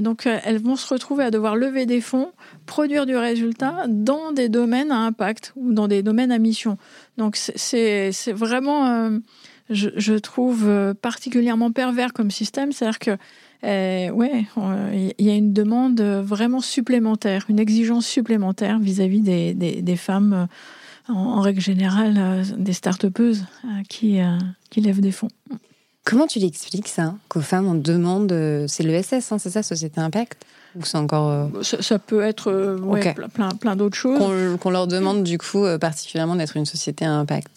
Donc 0.00 0.26
elles 0.26 0.58
vont 0.58 0.76
se 0.76 0.92
retrouver 0.92 1.24
à 1.24 1.30
devoir 1.30 1.56
lever 1.56 1.86
des 1.86 2.00
fonds, 2.00 2.32
produire 2.66 3.06
du 3.06 3.16
résultat 3.16 3.84
dans 3.88 4.32
des 4.32 4.48
domaines 4.48 4.92
à 4.92 4.98
impact 4.98 5.52
ou 5.56 5.72
dans 5.72 5.88
des 5.88 6.02
domaines 6.02 6.32
à 6.32 6.38
mission. 6.38 6.76
Donc 7.16 7.36
c'est 7.36 8.10
vraiment, 8.32 9.10
je, 9.70 10.18
trouve, 10.18 10.94
particulièrement 11.00 11.72
pervers 11.72 12.12
comme 12.12 12.30
système. 12.30 12.72
C'est-à-dire 12.72 12.98
que 12.98 13.16
ouais, 13.62 14.44
il 15.18 15.26
y 15.26 15.30
a 15.30 15.34
une 15.34 15.52
demande 15.52 16.00
vraiment 16.00 16.60
supplémentaire, 16.60 17.46
une 17.48 17.58
exigence 17.58 18.06
supplémentaire 18.06 18.78
vis-à-vis 18.78 19.22
des, 19.22 19.96
femmes 19.96 20.46
en, 21.10 21.40
règle 21.40 21.60
générale, 21.60 22.14
euh, 22.18 22.44
des 22.56 22.72
start-upeuses 22.72 23.44
euh, 23.64 23.82
qui, 23.88 24.20
euh, 24.20 24.38
qui 24.70 24.80
lèvent 24.80 25.00
des 25.00 25.12
fonds. 25.12 25.28
Comment 26.04 26.26
tu 26.26 26.38
l'expliques 26.38 26.88
ça 26.88 27.14
Qu'aux 27.28 27.40
femmes, 27.40 27.66
on 27.66 27.74
demande. 27.74 28.34
C'est 28.66 28.82
l'ESS, 28.82 29.32
hein, 29.32 29.38
c'est 29.38 29.50
ça, 29.50 29.62
Société 29.62 30.00
Impact? 30.00 30.44
Ou 30.76 30.84
c'est 30.84 30.98
encore. 30.98 31.50
Ça, 31.62 31.98
peut 31.98 32.22
être 32.22 32.78
plein, 33.32 33.50
plein 33.50 33.76
d'autres 33.76 33.96
choses. 33.96 34.18
Qu'on 34.60 34.70
leur 34.70 34.86
demande, 34.86 35.24
du 35.24 35.38
coup, 35.38 35.64
particulièrement 35.80 36.36
d'être 36.36 36.56
une 36.56 36.66
société 36.66 37.04
à 37.04 37.12
impact? 37.12 37.50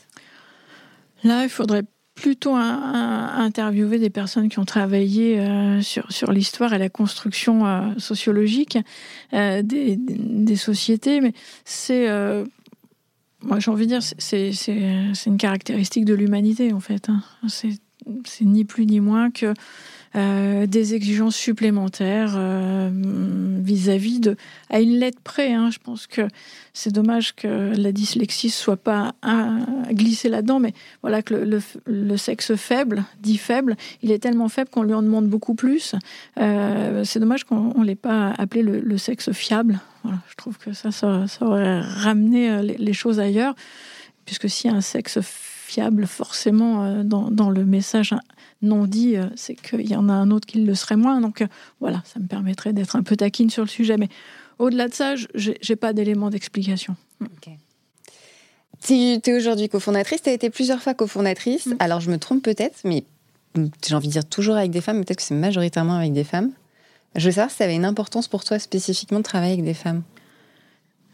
Là, 1.24 1.44
il 1.44 1.50
faudrait 1.50 1.84
plutôt 2.16 2.56
interviewer 2.56 3.98
des 3.98 4.10
personnes 4.10 4.50
qui 4.50 4.60
ont 4.60 4.66
travaillé 4.66 5.40
sur, 5.82 6.12
sur 6.12 6.32
l'histoire 6.32 6.74
et 6.74 6.80
la 6.80 6.90
construction 6.90 7.94
sociologique 7.98 8.78
des, 9.32 9.98
des, 9.98 10.56
sociétés, 10.56 11.22
mais 11.22 11.34
c'est 11.66 12.08
moi, 13.44 13.60
j'ai 13.60 13.72
envie 13.72 13.88
de 13.88 13.98
dire, 14.00 14.02
c'est 14.18 15.26
une 15.26 15.38
caractéristique 15.38 16.06
de 16.06 16.14
l'humanité, 16.14 16.72
en 16.74 16.80
fait. 16.80 17.10
Hein. 17.10 17.22
C'est 17.48 17.74
ni 18.42 18.66
plus 18.66 18.86
ni 18.86 19.00
moins 19.00 19.32
que 19.32 19.54
euh, 20.16 20.68
des 20.68 20.94
exigences 20.94 21.36
supplémentaires 21.36 22.36
euh, 22.38 22.92
vis-à-vis 23.64 24.20
de 24.20 24.36
à 24.70 24.80
une 24.80 25.00
lettre 25.00 25.18
près. 25.24 25.54
Hein. 25.54 25.72
Je 25.72 25.80
pense 25.80 26.06
que 26.06 26.28
c'est 26.72 26.92
dommage 26.92 27.34
que 27.34 27.74
la 27.76 27.92
dyslexie 27.92 28.52
soit 28.52 28.78
pas 28.78 29.16
glissée 29.92 30.30
là-dedans, 30.30 30.60
mais 30.60 30.74
voilà 31.02 31.24
que 31.24 31.34
le, 31.88 32.18
sexe 32.18 32.56
faible, 32.56 33.06
dit 33.22 33.40
faible, 33.40 33.76
il 34.04 34.12
est 34.12 34.20
tellement 34.20 34.50
faible 34.50 34.70
qu'on 34.70 34.84
lui 34.84 34.94
en 34.94 35.02
demande 35.02 35.28
beaucoup 35.28 35.56
plus. 35.56 35.96
Euh, 36.40 37.04
c'est 37.04 37.20
dommage 37.20 37.44
qu'on 37.44 37.80
ne 37.80 37.84
l'ait 37.86 37.96
pas 37.96 38.36
appelé 38.38 38.62
le, 38.62 38.98
sexe 39.00 39.32
fiable. 39.32 39.80
Je 40.06 40.36
trouve 40.36 40.60
que 40.60 40.74
ça, 40.74 40.92
ça, 40.92 41.26
aurait 41.42 41.82
ramené 41.82 42.62
les, 42.62 42.94
choses 42.94 43.20
ailleurs, 43.20 43.56
puisque 44.26 44.48
si 44.48 44.70
un 44.70 44.82
sexe 44.82 45.20
fiable, 45.74 46.08
forcément, 46.08 47.04
dans, 47.04 47.30
dans 47.32 47.50
le 47.50 47.66
message 47.66 48.14
non 48.64 48.86
dit, 48.86 49.18
euh, 49.18 49.28
c'est 49.36 49.56
qu'il 49.56 49.90
y 49.90 49.96
en 49.96 50.10
a 50.10 50.14
un 50.14 50.32
autre 50.32 50.48
qui 50.48 50.64
le 50.64 50.74
serait 50.74 50.96
moins. 50.96 51.22
Donc 51.22 51.42
euh, 51.42 51.48
voilà, 51.80 52.02
ça 52.06 52.20
me 52.20 52.28
permettrait 52.28 52.74
d'être 52.74 52.96
un 52.96 53.04
peu 53.04 53.16
taquine 53.16 53.50
sur 53.50 53.62
le 53.62 53.70
sujet. 53.70 53.98
Mais 53.98 54.08
au-delà 54.58 54.88
de 54.88 54.94
ça, 54.94 55.16
je 55.16 55.52
n'ai 55.52 55.76
pas 55.76 55.94
d'éléments 55.94 56.30
d'explication. 56.30 56.96
Tu 58.84 58.94
es 58.94 59.34
aujourd'hui 59.34 59.70
cofondatrice, 59.70 60.24
tu 60.24 60.30
as 60.30 60.34
été 60.34 60.50
plusieurs 60.50 60.82
fois 60.82 60.94
cofondatrice. 60.94 61.68
Mm. 61.68 61.76
Alors 61.80 62.00
je 62.00 62.10
me 62.10 62.18
trompe 62.18 62.42
peut-être, 62.42 62.80
mais 62.84 63.04
j'ai 63.86 63.96
envie 63.96 64.08
de 64.08 64.14
dire 64.14 64.26
toujours 64.26 64.56
avec 64.56 64.72
des 64.72 64.82
femmes, 64.82 65.04
peut-être 65.04 65.18
que 65.18 65.24
c'est 65.24 65.36
majoritairement 65.36 65.98
avec 65.98 66.14
des 66.14 66.24
femmes. 66.24 66.52
Je 67.16 67.26
veux 67.26 67.32
savoir 67.34 67.52
si 67.52 67.58
ça 67.58 67.66
avait 67.66 67.76
une 67.76 67.86
importance 67.86 68.28
pour 68.28 68.44
toi 68.44 68.58
spécifiquement 68.58 69.20
de 69.20 69.24
travailler 69.24 69.54
avec 69.54 69.66
des 69.66 69.76
femmes. 69.76 70.02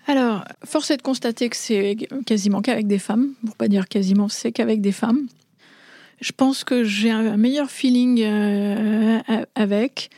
Alors, 0.09 0.43
force 0.65 0.89
est 0.89 0.97
de 0.97 1.03
constater 1.03 1.49
que 1.49 1.55
c'est 1.55 1.95
quasiment 2.25 2.61
qu'avec 2.61 2.87
des 2.87 2.97
femmes, 2.97 3.33
pour 3.45 3.55
pas 3.55 3.67
dire 3.67 3.87
quasiment, 3.87 4.27
c'est 4.27 4.51
qu'avec 4.51 4.81
des 4.81 4.91
femmes 4.91 5.27
je 6.21 6.31
pense 6.31 6.63
que 6.63 6.83
j'ai 6.83 7.11
un 7.11 7.37
meilleur 7.37 7.69
feeling 7.69 8.21
euh, 8.23 9.21
avec. 9.55 10.09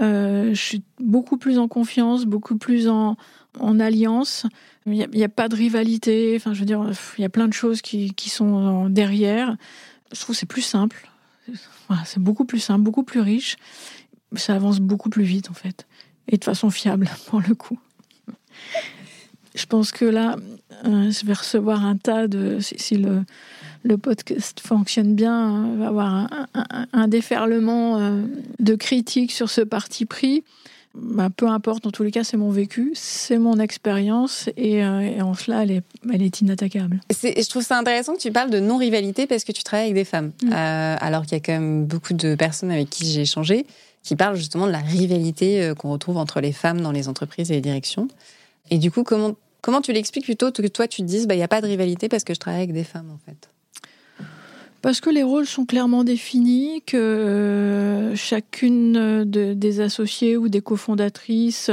Euh, 0.00 0.54
je 0.54 0.60
suis 0.60 0.82
beaucoup 0.98 1.36
plus 1.36 1.58
en 1.58 1.68
confiance, 1.68 2.24
beaucoup 2.24 2.56
plus 2.56 2.88
en, 2.88 3.16
alliance. 3.78 4.46
Il 4.86 4.92
n'y 4.92 5.24
a, 5.24 5.28
pas 5.28 5.48
de 5.48 5.56
rivalité. 5.56 6.34
Enfin, 6.36 6.54
je 6.54 6.60
veux 6.60 6.66
dire, 6.66 6.90
il 7.18 7.22
y 7.22 7.24
a 7.24 7.28
plein 7.28 7.48
de 7.48 7.52
choses 7.52 7.82
qui, 7.82 8.14
qui 8.14 8.30
sont 8.30 8.88
derrière. 8.88 9.56
Je 10.12 10.20
trouve 10.20 10.34
que 10.34 10.38
c'est 10.38 10.46
plus 10.46 10.62
simple. 10.62 11.10
c'est 12.04 12.20
beaucoup 12.20 12.44
plus 12.44 12.60
simple, 12.60 12.82
beaucoup 12.82 13.04
plus 13.04 13.20
riche. 13.20 13.56
Ça 14.36 14.54
avance 14.54 14.80
beaucoup 14.80 15.10
plus 15.10 15.24
vite, 15.24 15.50
en 15.50 15.54
fait. 15.54 15.86
Et 16.28 16.38
de 16.38 16.44
façon 16.44 16.70
fiable, 16.70 17.10
pour 17.26 17.40
le 17.40 17.54
coup. 17.54 17.78
Je 19.54 19.66
pense 19.66 19.92
que 19.92 20.04
là, 20.04 20.36
euh, 20.84 21.10
je 21.10 21.26
vais 21.26 21.32
recevoir 21.32 21.84
un 21.84 21.96
tas 21.96 22.28
de. 22.28 22.58
Si, 22.60 22.96
le, 22.96 23.22
le 23.82 23.98
podcast 23.98 24.60
fonctionne 24.60 25.14
bien, 25.14 25.74
va 25.78 25.88
avoir 25.88 26.28
un, 26.92 27.08
déferlement 27.08 27.98
euh, 27.98 28.22
de 28.58 28.74
critiques 28.74 29.32
sur 29.32 29.50
ce 29.50 29.60
parti 29.60 30.06
pris. 30.06 30.44
Bah, 30.94 31.28
peu 31.34 31.46
importe, 31.46 31.86
en 31.86 31.92
tous 31.92 32.02
les 32.02 32.10
cas, 32.10 32.24
c'est 32.24 32.36
mon 32.36 32.50
vécu, 32.50 32.90
c'est 32.94 33.38
mon 33.38 33.58
expérience 33.60 34.50
et, 34.56 34.82
euh, 34.82 35.20
en 35.20 35.34
cela, 35.34 35.62
elle 35.62 35.70
est, 35.70 35.82
elle 36.12 36.20
est 36.20 36.40
inattaquable. 36.40 37.00
je 37.10 37.48
trouve 37.48 37.62
ça 37.62 37.78
intéressant 37.78 38.14
que 38.14 38.20
tu 38.20 38.32
parles 38.32 38.50
de 38.50 38.58
non-rivalité 38.58 39.28
parce 39.28 39.44
que 39.44 39.52
tu 39.52 39.62
travailles 39.62 39.86
avec 39.86 39.94
des 39.94 40.04
femmes. 40.04 40.32
Mm. 40.42 40.52
Alors 40.52 41.22
qu'il 41.22 41.34
y 41.34 41.36
a 41.36 41.40
quand 41.40 41.52
même 41.52 41.86
beaucoup 41.86 42.12
de 42.12 42.34
personnes 42.34 42.72
avec 42.72 42.90
qui 42.90 43.04
j'ai 43.04 43.22
échangé 43.22 43.66
qui 44.02 44.16
parlent 44.16 44.36
justement 44.36 44.66
de 44.66 44.72
la 44.72 44.78
rivalité 44.78 45.72
qu'on 45.78 45.92
retrouve 45.92 46.16
entre 46.16 46.40
les 46.40 46.52
femmes 46.52 46.80
dans 46.80 46.90
les 46.90 47.06
entreprises 47.06 47.50
et 47.50 47.54
les 47.54 47.60
directions. 47.60 48.08
Et 48.70 48.78
du 48.78 48.90
coup, 48.90 49.02
comment, 49.02 49.80
tu 49.82 49.92
l'expliques 49.92 50.24
plutôt 50.24 50.52
que 50.52 50.66
toi 50.66 50.88
tu 50.88 51.02
te 51.02 51.06
dises, 51.06 51.26
bah, 51.26 51.34
il 51.34 51.38
n'y 51.38 51.44
a 51.44 51.48
pas 51.48 51.60
de 51.60 51.66
rivalité 51.66 52.08
parce 52.08 52.24
que 52.24 52.34
je 52.34 52.38
travaille 52.40 52.60
avec 52.60 52.72
des 52.72 52.84
femmes 52.84 53.10
en 53.10 53.18
fait? 53.18 53.50
Parce 54.82 55.00
que 55.00 55.10
les 55.10 55.22
rôles 55.22 55.46
sont 55.46 55.66
clairement 55.66 56.04
définis, 56.04 56.82
que 56.86 56.96
euh, 56.96 58.16
chacune 58.16 59.24
des 59.24 59.80
associés 59.80 60.38
ou 60.38 60.48
des 60.48 60.62
cofondatrices 60.62 61.70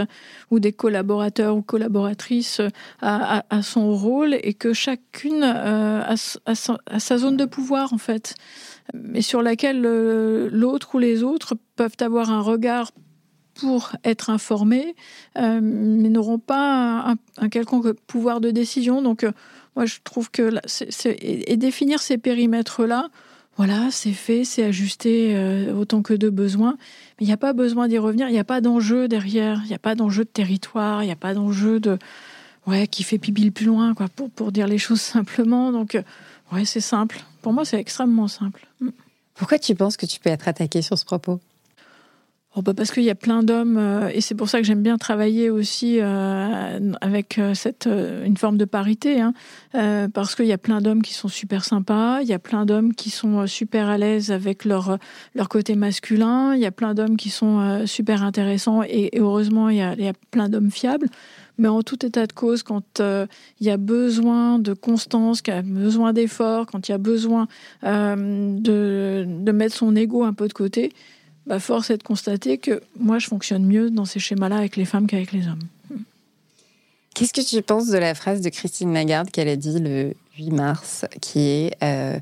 ou 0.52 0.60
des 0.60 0.74
collaborateurs 0.74 1.56
ou 1.56 1.62
collaboratrices 1.62 2.62
a, 3.02 3.44
son 3.62 3.96
rôle 3.96 4.38
et 4.44 4.54
que 4.54 4.74
chacune 4.74 5.44
euh, 5.44 6.04
a, 6.04 6.56
sa, 6.56 7.18
zone 7.18 7.38
de 7.38 7.46
pouvoir 7.46 7.94
en 7.94 7.98
fait, 7.98 8.36
mais 8.94 9.22
sur 9.22 9.42
laquelle 9.42 9.86
euh, 9.86 10.50
l'autre 10.52 10.96
ou 10.96 11.00
les 11.00 11.24
autres 11.24 11.56
peuvent 11.78 11.96
avoir 12.02 12.30
un 12.30 12.42
regard 12.42 12.92
pour 13.60 13.92
être 14.04 14.30
informés, 14.30 14.96
mais 15.36 16.10
n'auront 16.10 16.40
pas 16.40 17.16
un, 17.38 17.50
quelconque 17.50 17.94
pouvoir 17.94 18.42
de 18.42 18.52
décision. 18.52 19.02
Donc 19.02 19.26
moi, 19.76 19.86
je 19.86 19.98
trouve 20.04 20.32
que 20.32 20.60
et 21.22 21.58
définir 21.58 22.00
ces 22.00 22.18
périmètres-là, 22.18 23.10
voilà, 23.58 23.90
c'est 23.90 24.14
fait, 24.14 24.46
c'est 24.46 24.64
ajusté 24.64 25.36
euh, 25.36 25.74
autant 25.74 26.04
que 26.04 26.14
de 26.14 26.30
besoin. 26.30 26.78
Mais 27.20 27.26
il 27.26 27.28
n'y 27.28 27.34
a 27.34 27.38
pas 27.38 27.54
besoin 27.54 27.88
d'y 27.88 27.98
revenir. 27.98 28.30
Il 28.30 28.34
n'y 28.34 28.40
a 28.40 28.44
pas 28.44 28.62
d'enjeu 28.62 29.08
derrière. 29.08 29.62
Il 29.64 29.68
n'y 29.68 29.74
a 29.74 29.80
pas 29.80 29.96
d'enjeu 29.96 30.24
de 30.24 30.30
territoire. 30.30 31.02
Il 31.02 31.08
n'y 31.08 31.12
a 31.12 31.18
pas 31.18 31.34
d'enjeu 31.34 31.80
de 31.80 31.98
ouais 32.68 32.88
qui 32.88 33.02
fait 33.02 33.18
pipi 33.18 33.50
plus 33.50 33.66
loin, 33.66 33.96
quoi, 33.96 34.08
pour 34.10 34.30
pour 34.30 34.52
dire 34.52 34.68
les 34.68 34.78
choses 34.78 35.02
simplement. 35.16 35.72
Donc 35.72 35.96
euh, 35.96 36.04
ouais, 36.52 36.66
c'est 36.66 36.82
simple. 36.82 37.20
Pour 37.42 37.52
moi, 37.52 37.66
c'est 37.66 37.80
extrêmement 37.80 38.28
simple. 38.28 38.68
Pourquoi 39.34 39.58
tu 39.58 39.74
penses 39.74 39.98
que 39.98 40.06
tu 40.06 40.20
peux 40.20 40.30
être 40.30 40.48
attaqué 40.48 40.84
sur 40.84 40.98
ce 40.98 41.06
propos? 41.06 41.40
Bah, 42.64 42.74
parce 42.74 42.92
qu'il 42.92 43.04
y 43.04 43.10
a 43.10 43.16
plein 43.16 43.44
d'hommes, 43.44 43.78
euh, 43.78 44.10
et 44.12 44.22
c'est 44.22 44.34
pour 44.34 44.50
ça 44.50 44.60
que 44.60 44.66
j'aime 44.66 44.82
bien 44.82 44.98
travailler 44.98 45.50
aussi 45.50 46.00
euh, 46.00 46.94
avec 47.02 47.38
euh, 47.38 47.54
cette, 47.54 47.88
une 47.88 48.36
forme 48.36 48.58
de 48.58 48.66
parité, 48.66 49.22
hein, 49.22 49.34
parce 50.14 50.36
qu'il 50.36 50.46
y 50.46 50.54
a 50.54 50.58
plein 50.58 50.82
d'hommes 50.82 51.02
qui 51.02 51.14
sont 51.14 51.28
super 51.28 51.64
sympas, 51.64 52.22
il 52.22 52.28
y 52.28 52.34
a 52.34 52.40
plein 52.40 52.66
d'hommes 52.66 52.94
qui 52.94 53.10
sont 53.10 53.46
super 53.46 53.90
à 53.90 53.98
l'aise 53.98 54.32
avec 54.32 54.66
leur, 54.66 54.98
leur 55.36 55.50
côté 55.50 55.76
masculin, 55.76 56.56
il 56.56 56.62
y 56.62 56.66
a 56.66 56.72
plein 56.72 56.94
d'hommes 56.94 57.18
qui 57.18 57.30
sont 57.30 57.86
super 57.86 58.24
intéressants, 58.24 58.82
et, 58.84 59.12
heureusement, 59.18 59.70
il 59.70 59.78
y 59.78 59.82
a, 59.82 59.94
il 59.94 60.04
y 60.04 60.08
a 60.08 60.14
plein 60.32 60.50
d'hommes 60.50 60.72
fiables. 60.72 61.08
Mais 61.60 61.68
en 61.68 61.82
tout 61.82 62.06
état 62.06 62.28
de 62.28 62.34
cause, 62.34 62.62
quand 62.62 63.00
il 63.00 63.66
y 63.66 63.72
a 63.72 63.78
besoin 63.78 64.60
de 64.60 64.74
constance, 64.74 65.42
qu'il 65.42 65.56
y 65.56 65.58
a 65.58 65.64
besoin 65.64 66.14
d'effort, 66.14 66.68
quand 66.68 66.88
il 66.88 66.92
y 66.92 66.96
a 66.96 67.00
besoin 67.00 67.48
de, 67.84 69.26
de 69.28 69.52
mettre 69.52 69.76
son 69.76 69.96
ego 69.96 70.24
un 70.24 70.34
peu 70.34 70.48
de 70.48 70.54
côté, 70.54 70.92
bah, 71.48 71.60
force 71.60 71.90
est 71.90 71.98
de 71.98 72.04
constater 72.04 72.58
que 72.58 72.82
moi, 73.00 73.20
je 73.20 73.28
fonctionne 73.28 73.66
mieux 73.66 73.90
dans 73.90 74.06
ces 74.06 74.20
schémas-là 74.20 74.58
avec 74.58 74.76
les 74.76 74.86
femmes 74.86 75.08
qu'avec 75.08 75.32
les 75.32 75.48
hommes. 75.48 75.64
Qu'est-ce 77.14 77.34
que 77.34 77.42
tu 77.42 77.62
penses 77.64 77.88
de 77.88 77.98
la 77.98 78.14
phrase 78.14 78.42
de 78.42 78.50
Christine 78.50 78.94
Lagarde 78.94 79.32
qu'elle 79.32 79.48
a 79.48 79.56
dit 79.56 79.80
le 79.80 80.14
8 80.38 80.52
mars, 80.52 81.06
qui 81.20 81.40
est 81.40 81.78
euh, 81.82 82.20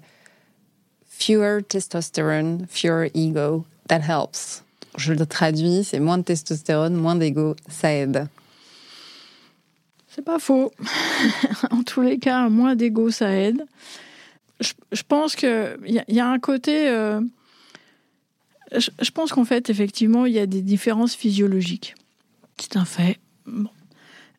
Fewer 1.09 1.63
testosterone, 1.67 2.65
fewer 2.69 3.09
ego, 3.13 3.65
that 3.87 3.99
helps. 3.99 4.63
Je 4.97 5.11
le 5.11 5.25
traduis, 5.25 5.83
c'est 5.83 5.99
moins 5.99 6.17
de 6.17 6.23
testostérone, 6.23 6.93
moins 6.93 7.15
d'ego, 7.15 7.55
ça 7.67 7.91
aide. 7.91 8.27
C'est 10.07 10.23
pas 10.23 10.39
faux. 10.39 10.71
en 11.71 11.83
tous 11.83 12.01
les 12.01 12.19
cas, 12.19 12.47
moins 12.47 12.75
d'ego, 12.75 13.11
ça 13.11 13.35
aide. 13.35 13.65
Je, 14.61 15.03
pense 15.05 15.35
qu'il 15.35 15.77
y, 15.85 15.99
y, 16.07 16.19
a 16.21 16.27
un 16.27 16.39
côté. 16.39 16.87
Euh, 16.87 17.19
je, 18.71 19.11
pense 19.11 19.31
qu'en 19.31 19.45
fait, 19.45 19.69
effectivement, 19.69 20.25
il 20.25 20.33
y 20.33 20.39
a 20.39 20.45
des 20.45 20.61
différences 20.61 21.15
physiologiques. 21.15 21.95
C'est 22.57 22.77
un 22.77 22.85
fait. 22.85 23.19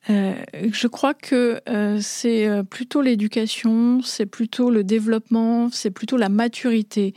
Euh, 0.09 0.35
je 0.73 0.87
crois 0.87 1.15
que 1.15 1.61
euh, 1.69 1.99
c'est 2.01 2.47
euh, 2.47 2.63
plutôt 2.63 3.03
l'éducation, 3.03 4.03
c'est 4.03 4.27
plutôt 4.27 4.71
le 4.71 4.85
développement, 4.85 5.69
c'est 5.73 5.91
plutôt 5.91 6.17
la 6.17 6.29
maturité 6.29 7.13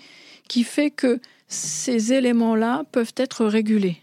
qui 0.48 0.64
fait 0.64 0.90
que 0.90 1.20
ces 1.48 2.14
éléments-là 2.14 2.84
peuvent 2.92 3.14
être 3.18 3.46
régulés. 3.46 3.98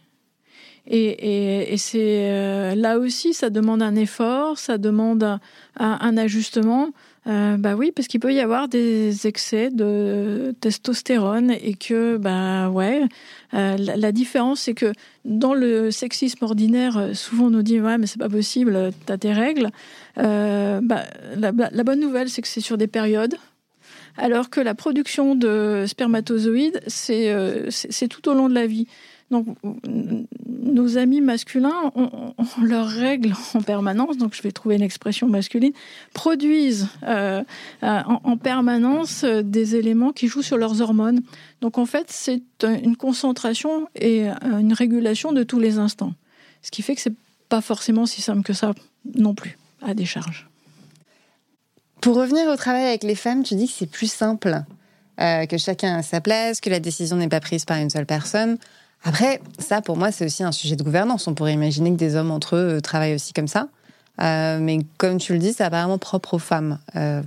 Et, 0.88 1.74
c'est 1.78 2.76
là 2.76 2.98
aussi, 3.00 3.34
ça 3.34 3.50
demande 3.50 3.82
un 3.82 3.96
effort, 3.96 4.56
ça 4.56 4.78
demande 4.78 5.40
un 5.74 6.16
ajustement. 6.16 6.92
Euh, 7.26 7.56
bah 7.56 7.74
oui, 7.74 7.90
parce 7.90 8.06
qu'il 8.06 8.20
peut 8.20 8.32
y 8.32 8.40
avoir 8.40 8.68
des 8.68 9.26
excès 9.26 9.70
de 9.70 10.54
testostérone 10.60 11.50
et 11.50 11.74
que, 11.74 12.18
bah 12.18 12.70
ouais, 12.70 13.02
euh, 13.54 13.76
la, 13.76 14.12
différence 14.12 14.60
c'est 14.60 14.74
que 14.74 14.92
dans 15.24 15.52
le 15.52 15.90
sexisme 15.90 16.44
ordinaire, 16.44 17.10
souvent 17.14 17.46
on 17.46 17.50
nous 17.50 17.62
dit 17.62 17.80
ouais 17.80 17.98
mais 17.98 18.06
c'est 18.06 18.20
pas 18.20 18.28
possible, 18.28 18.92
t'as 19.06 19.18
tes 19.18 19.32
règles. 19.32 19.70
Euh, 20.18 20.80
bah, 20.82 21.02
la, 21.36 21.50
bonne 21.52 22.00
nouvelle 22.00 22.28
c'est 22.28 22.42
que 22.42 22.48
c'est 22.48 22.60
sur 22.60 22.78
des 22.78 22.86
périodes. 22.86 23.36
Alors 24.18 24.48
que 24.48 24.60
la 24.60 24.74
production 24.74 25.34
de 25.34 25.84
spermatozoïdes, 25.86 26.80
c'est 26.86 28.08
tout 28.08 28.28
au 28.28 28.34
long 28.34 28.48
de 28.48 28.54
la 28.54 28.66
vie. 28.66 28.86
Donc, 29.30 29.46
nos 30.62 30.98
amis 30.98 31.20
masculins 31.20 31.90
ont, 31.96 32.34
leurs 32.62 32.86
règles 32.86 33.34
en 33.54 33.62
permanence, 33.62 34.16
donc 34.18 34.34
je 34.34 34.42
vais 34.42 34.52
trouver 34.52 34.76
une 34.76 34.82
expression 34.82 35.26
masculine, 35.26 35.72
produisent 36.12 36.88
euh, 37.02 37.42
euh, 37.82 38.00
en, 38.06 38.36
permanence 38.36 39.24
euh, 39.24 39.42
des 39.42 39.74
éléments 39.74 40.12
qui 40.12 40.28
jouent 40.28 40.42
sur 40.42 40.56
leurs 40.56 40.80
hormones. 40.80 41.22
Donc, 41.60 41.76
en 41.78 41.86
fait, 41.86 42.06
c'est 42.10 42.42
une 42.62 42.96
concentration 42.96 43.88
et 43.96 44.28
une 44.28 44.72
régulation 44.72 45.32
de 45.32 45.42
tous 45.42 45.58
les 45.58 45.78
instants. 45.78 46.12
Ce 46.62 46.70
qui 46.70 46.82
fait 46.82 46.94
que 46.94 47.00
c'est 47.00 47.14
pas 47.48 47.60
forcément 47.60 48.06
si 48.06 48.22
simple 48.22 48.42
que 48.42 48.52
ça 48.52 48.74
non 49.14 49.34
plus 49.34 49.58
à 49.82 49.94
décharge. 49.94 50.48
Pour 52.00 52.16
revenir 52.16 52.48
au 52.48 52.56
travail 52.56 52.84
avec 52.84 53.02
les 53.02 53.14
femmes, 53.14 53.42
tu 53.42 53.56
dis 53.56 53.66
que 53.66 53.72
c'est 53.72 53.90
plus 53.90 54.10
simple, 54.10 54.62
que 55.18 55.56
chacun 55.56 55.96
a 55.96 56.02
sa 56.02 56.20
place, 56.20 56.60
que 56.60 56.70
la 56.70 56.80
décision 56.80 57.16
n'est 57.16 57.28
pas 57.28 57.40
prise 57.40 57.64
par 57.64 57.78
une 57.78 57.90
seule 57.90 58.06
personne. 58.06 58.58
Après, 59.06 59.40
ça, 59.58 59.80
pour 59.80 59.96
moi, 59.96 60.10
c'est 60.10 60.24
aussi 60.24 60.42
un 60.42 60.52
sujet 60.52 60.76
de 60.76 60.82
gouvernance. 60.82 61.28
On 61.28 61.34
pourrait 61.34 61.52
imaginer 61.52 61.90
que 61.92 61.96
des 61.96 62.16
hommes 62.16 62.32
entre 62.32 62.56
eux 62.56 62.76
euh, 62.76 62.80
travaillent 62.80 63.14
aussi 63.14 63.32
comme 63.32 63.48
ça. 63.48 63.68
Euh, 64.20 64.58
mais 64.60 64.78
comme 64.98 65.18
tu 65.18 65.32
le 65.32 65.38
dis, 65.38 65.52
c'est 65.52 65.62
apparemment 65.62 65.98
propre 65.98 66.34
aux 66.34 66.38
femmes. 66.38 66.80
Euh, 66.96 67.22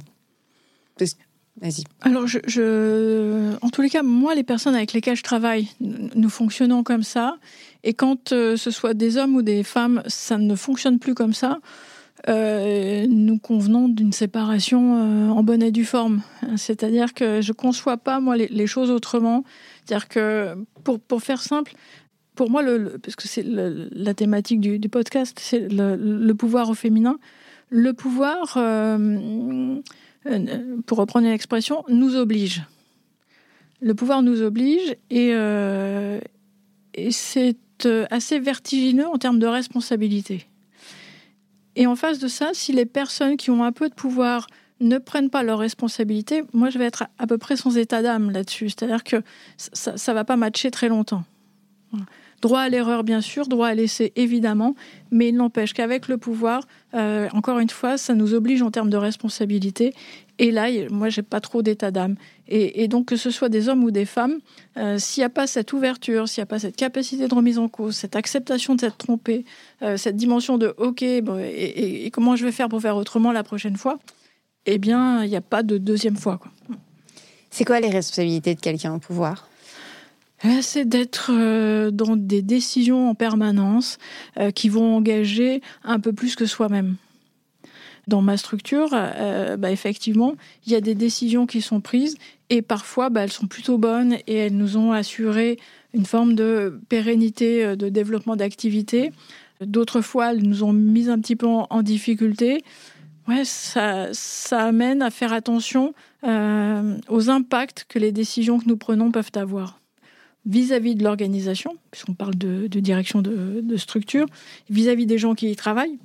vas-y. 1.62 1.84
Alors, 2.01 2.23
en 2.23 3.69
tous 3.69 3.82
les 3.82 3.89
cas, 3.89 4.03
moi, 4.03 4.36
les 4.36 4.43
personnes 4.43 4.75
avec 4.75 4.93
lesquelles 4.93 5.15
je 5.15 5.23
travaille, 5.23 5.69
nous 5.79 6.29
fonctionnons 6.29 6.84
comme 6.84 7.03
ça. 7.03 7.38
Et 7.84 7.93
quand 7.93 8.29
ce 8.29 8.71
soit 8.71 8.93
des 8.93 9.17
hommes 9.17 9.36
ou 9.36 9.41
des 9.41 9.63
femmes, 9.63 10.01
ça 10.08 10.38
ne 10.38 10.55
fonctionne 10.55 10.99
plus 10.99 11.13
comme 11.13 11.34
ça. 11.34 11.60
nous 12.27 13.39
convenons 13.39 13.89
d'une 13.89 14.13
séparation 14.13 15.32
en 15.32 15.43
bonne 15.43 15.62
et 15.62 15.71
due 15.71 15.86
forme. 15.86 16.21
C'est-à-dire 16.55 17.13
que 17.13 17.41
je 17.41 17.51
ne 17.51 17.55
conçois 17.55 17.97
pas, 17.97 18.21
moi, 18.21 18.38
les 18.38 18.67
choses 18.67 18.89
autrement. 18.89 19.43
C'est-à-dire 19.89 20.08
que, 20.08 20.56
pour, 20.84 20.99
pour, 20.99 21.23
faire 21.23 21.41
simple, 21.41 21.73
pour 22.36 22.52
moi, 22.52 22.62
parce 23.02 23.15
que 23.15 23.28
c'est 23.28 23.43
la 23.43 24.13
thématique 24.13 24.62
du, 24.62 24.88
podcast, 24.88 25.39
c'est 25.41 25.67
le, 25.67 26.32
pouvoir 26.34 26.69
au 26.69 26.75
féminin. 26.75 27.17
Le 27.69 27.93
pouvoir, 27.93 28.56
euh, 28.58 29.80
euh, 30.28 30.78
pour 30.86 30.99
reprendre 30.99 31.25
une 31.25 31.34
expression, 31.34 31.84
nous 31.88 32.15
oblige. 32.15 32.62
Le 33.82 33.95
pouvoir 33.95 34.21
nous 34.21 34.43
oblige 34.43 34.95
et, 35.10 35.32
euh, 35.34 36.19
et 36.93 37.10
c'est 37.10 37.58
assez 38.12 38.39
vertigineux 38.39 39.08
en 39.08 39.17
termes 39.17 39.39
de 39.39 39.47
responsabilité. 39.47 40.45
Et 41.75 41.88
en 41.88 41.95
face 41.95 42.19
de 42.19 42.28
ça, 42.28 42.52
si 42.54 42.73
les 42.73 42.86
personnes 42.86 43.38
qui 43.38 43.49
ont 43.49 43.63
un 43.63 43.71
peu 43.71 43.89
de 43.89 43.95
pouvoir 43.95 44.45
ne 44.80 44.98
prennent 44.98 45.30
pas 45.30 45.44
leurs 45.44 45.60
responsabilités, 45.60 46.44
moi 46.54 46.70
je 46.70 46.80
vais 46.80 46.86
être 46.86 47.06
à 47.18 47.28
peu 47.28 47.38
près 47.38 47.56
sans 47.56 47.78
état 47.78 48.02
d'âme 48.02 48.32
là-dessus. 48.32 48.70
C'est-à-dire 48.70 49.04
que 49.04 49.18
ça 49.58 49.92
ne 49.92 50.13
va 50.13 50.24
pas 50.24 50.38
matcher 50.38 50.72
très 50.72 50.89
longtemps. 50.89 51.24
Droit 52.42 52.62
à 52.62 52.70
l'erreur, 52.70 53.04
bien 53.04 53.20
sûr, 53.20 53.48
droit 53.48 53.68
à 53.68 53.74
l'essai, 53.74 54.13
évidemment, 54.15 54.76
mais 55.12 55.30
il 55.30 55.36
n'empêche 55.36 55.74
qu'avec 55.74 56.08
le 56.08 56.18
pouvoir, 56.18 56.63
euh, 56.94 57.28
encore 57.34 57.60
une 57.60 57.70
fois, 57.70 57.98
ça 57.98 58.13
nous 58.13 58.34
oblige 58.34 58.62
en 58.62 58.72
termes 58.72 58.89
de 58.89 58.96
responsabilité. 58.96 59.94
Et 60.38 60.52
là, 60.52 60.68
moi, 60.89 61.10
j'ai 61.10 61.22
pas 61.22 61.42
trop 61.42 61.62
d'état 61.62 61.92
d'âme. 61.92 62.15
Et, 62.48 62.88
donc, 62.88 63.08
que 63.08 63.18
ce 63.18 63.30
soit 63.30 63.50
des 63.50 63.68
hommes 63.68 63.84
ou 63.84 63.92
des 63.92 64.06
femmes, 64.06 64.39
euh, 64.78 64.98
s'il 64.98 65.22
n'y 65.22 65.26
a 65.26 65.30
pas 65.30 65.48
cette 65.48 65.74
ouverture, 65.74 66.30
s'il 66.30 66.42
n'y 66.42 66.44
a 66.44 66.48
pas 66.48 66.60
cette 66.60 66.78
capacité 66.78 67.28
de 67.28 67.36
remise 67.36 67.60
en 67.60 67.68
cause, 67.68 67.96
cette 67.96 68.15
acceptation 68.15 68.74
de 68.74 68.80
s'être 68.80 68.98
trompé, 68.98 69.44
euh, 69.82 69.98
cette 69.98 70.15
dimension 70.15 70.58
de 70.58 70.74
OK, 70.78 71.04
et, 71.04 72.10
comment 72.12 72.38
je 72.38 72.46
vais 72.46 72.54
faire 72.54 72.70
pour 72.70 72.82
faire 72.82 72.96
autrement 72.96 73.34
la 73.34 73.44
prochaine 73.44 73.76
fois, 73.76 74.00
eh 74.71 74.77
bien, 74.77 75.23
il 75.23 75.29
n'y 75.29 75.36
a 75.36 75.41
pas 75.41 75.63
de 75.63 75.77
deuxième 75.77 76.15
fois. 76.15 76.39
C'est 77.49 77.65
quoi 77.65 77.79
les 77.79 77.89
responsabilités 77.89 78.53
de 78.53 78.60
quelqu'un 78.60 78.93
au 78.93 78.99
pouvoir? 78.99 79.47
Euh, 80.45 80.60
c'est 80.62 80.86
d'être 80.86 81.32
euh, 81.34 81.89
dans 81.91 82.15
des 82.15 82.41
décisions 82.41 83.10
en 83.10 83.15
permanence 83.15 83.97
euh, 84.38 84.51
qui 84.51 84.69
vont 84.69 84.95
engager 84.95 85.62
un 85.84 85.99
peu 85.99 86.13
plus 86.13 86.36
que 86.36 86.45
soi-même. 86.45 86.95
Dans 88.08 88.21
ma 88.21 88.38
structure, 88.38 88.89
bah, 88.89 89.71
effectivement, 89.71 90.34
il 90.65 90.71
y 90.71 90.75
a 90.75 90.82
des 90.82 90.95
décisions 90.95 91.45
qui 91.45 91.62
sont 91.62 91.79
prises 91.79 92.17
et 92.49 92.63
parfois 92.63 93.10
bah, 93.10 93.21
elles 93.21 93.32
sont 93.32 93.45
plutôt 93.45 93.77
bonnes 93.77 94.17
et 94.25 94.36
elles 94.36 94.58
nous 94.58 94.77
ont 94.77 94.91
assuré 94.91 95.60
une 95.93 96.08
forme 96.08 96.34
de 96.34 96.79
pérennité, 96.89 97.75
de 97.75 97.88
développement 97.89 98.36
d'activité. 98.36 99.12
D'autres 99.62 100.01
fois, 100.01 100.32
elles 100.32 100.41
nous 100.41 100.63
ont 100.63 100.73
mis 100.73 101.08
un 101.08 101.19
petit 101.19 101.36
peu 101.36 101.45
en 101.45 101.84
difficulté 101.84 102.63
ouais, 103.30 103.46
ça, 103.46 104.10
amène 104.52 105.02
à 105.02 105.10
faire 105.10 105.32
attention 105.34 105.94
euh, 106.24 106.98
aux 107.08 107.30
impacts 107.30 107.86
que 107.88 108.00
les 108.00 108.12
décisions 108.12 108.60
que 108.60 108.65
nous 108.65 108.78
prenons 108.78 109.12
peuvent 109.12 109.32
avoir 109.36 109.80
vis-à-vis 110.46 110.96
de 110.96 111.04
l'organisation, 111.04 111.76
puisqu'on 111.92 112.13
parle 112.13 112.36
de, 112.36 112.68
direction 112.68 113.22
de, 113.22 113.78
structure, 113.78 114.26
vis-à-vis 114.70 115.06
des 115.06 115.18
gens 115.18 115.36
qui 115.36 115.52
y 115.52 115.56
travaillent. 115.56 116.00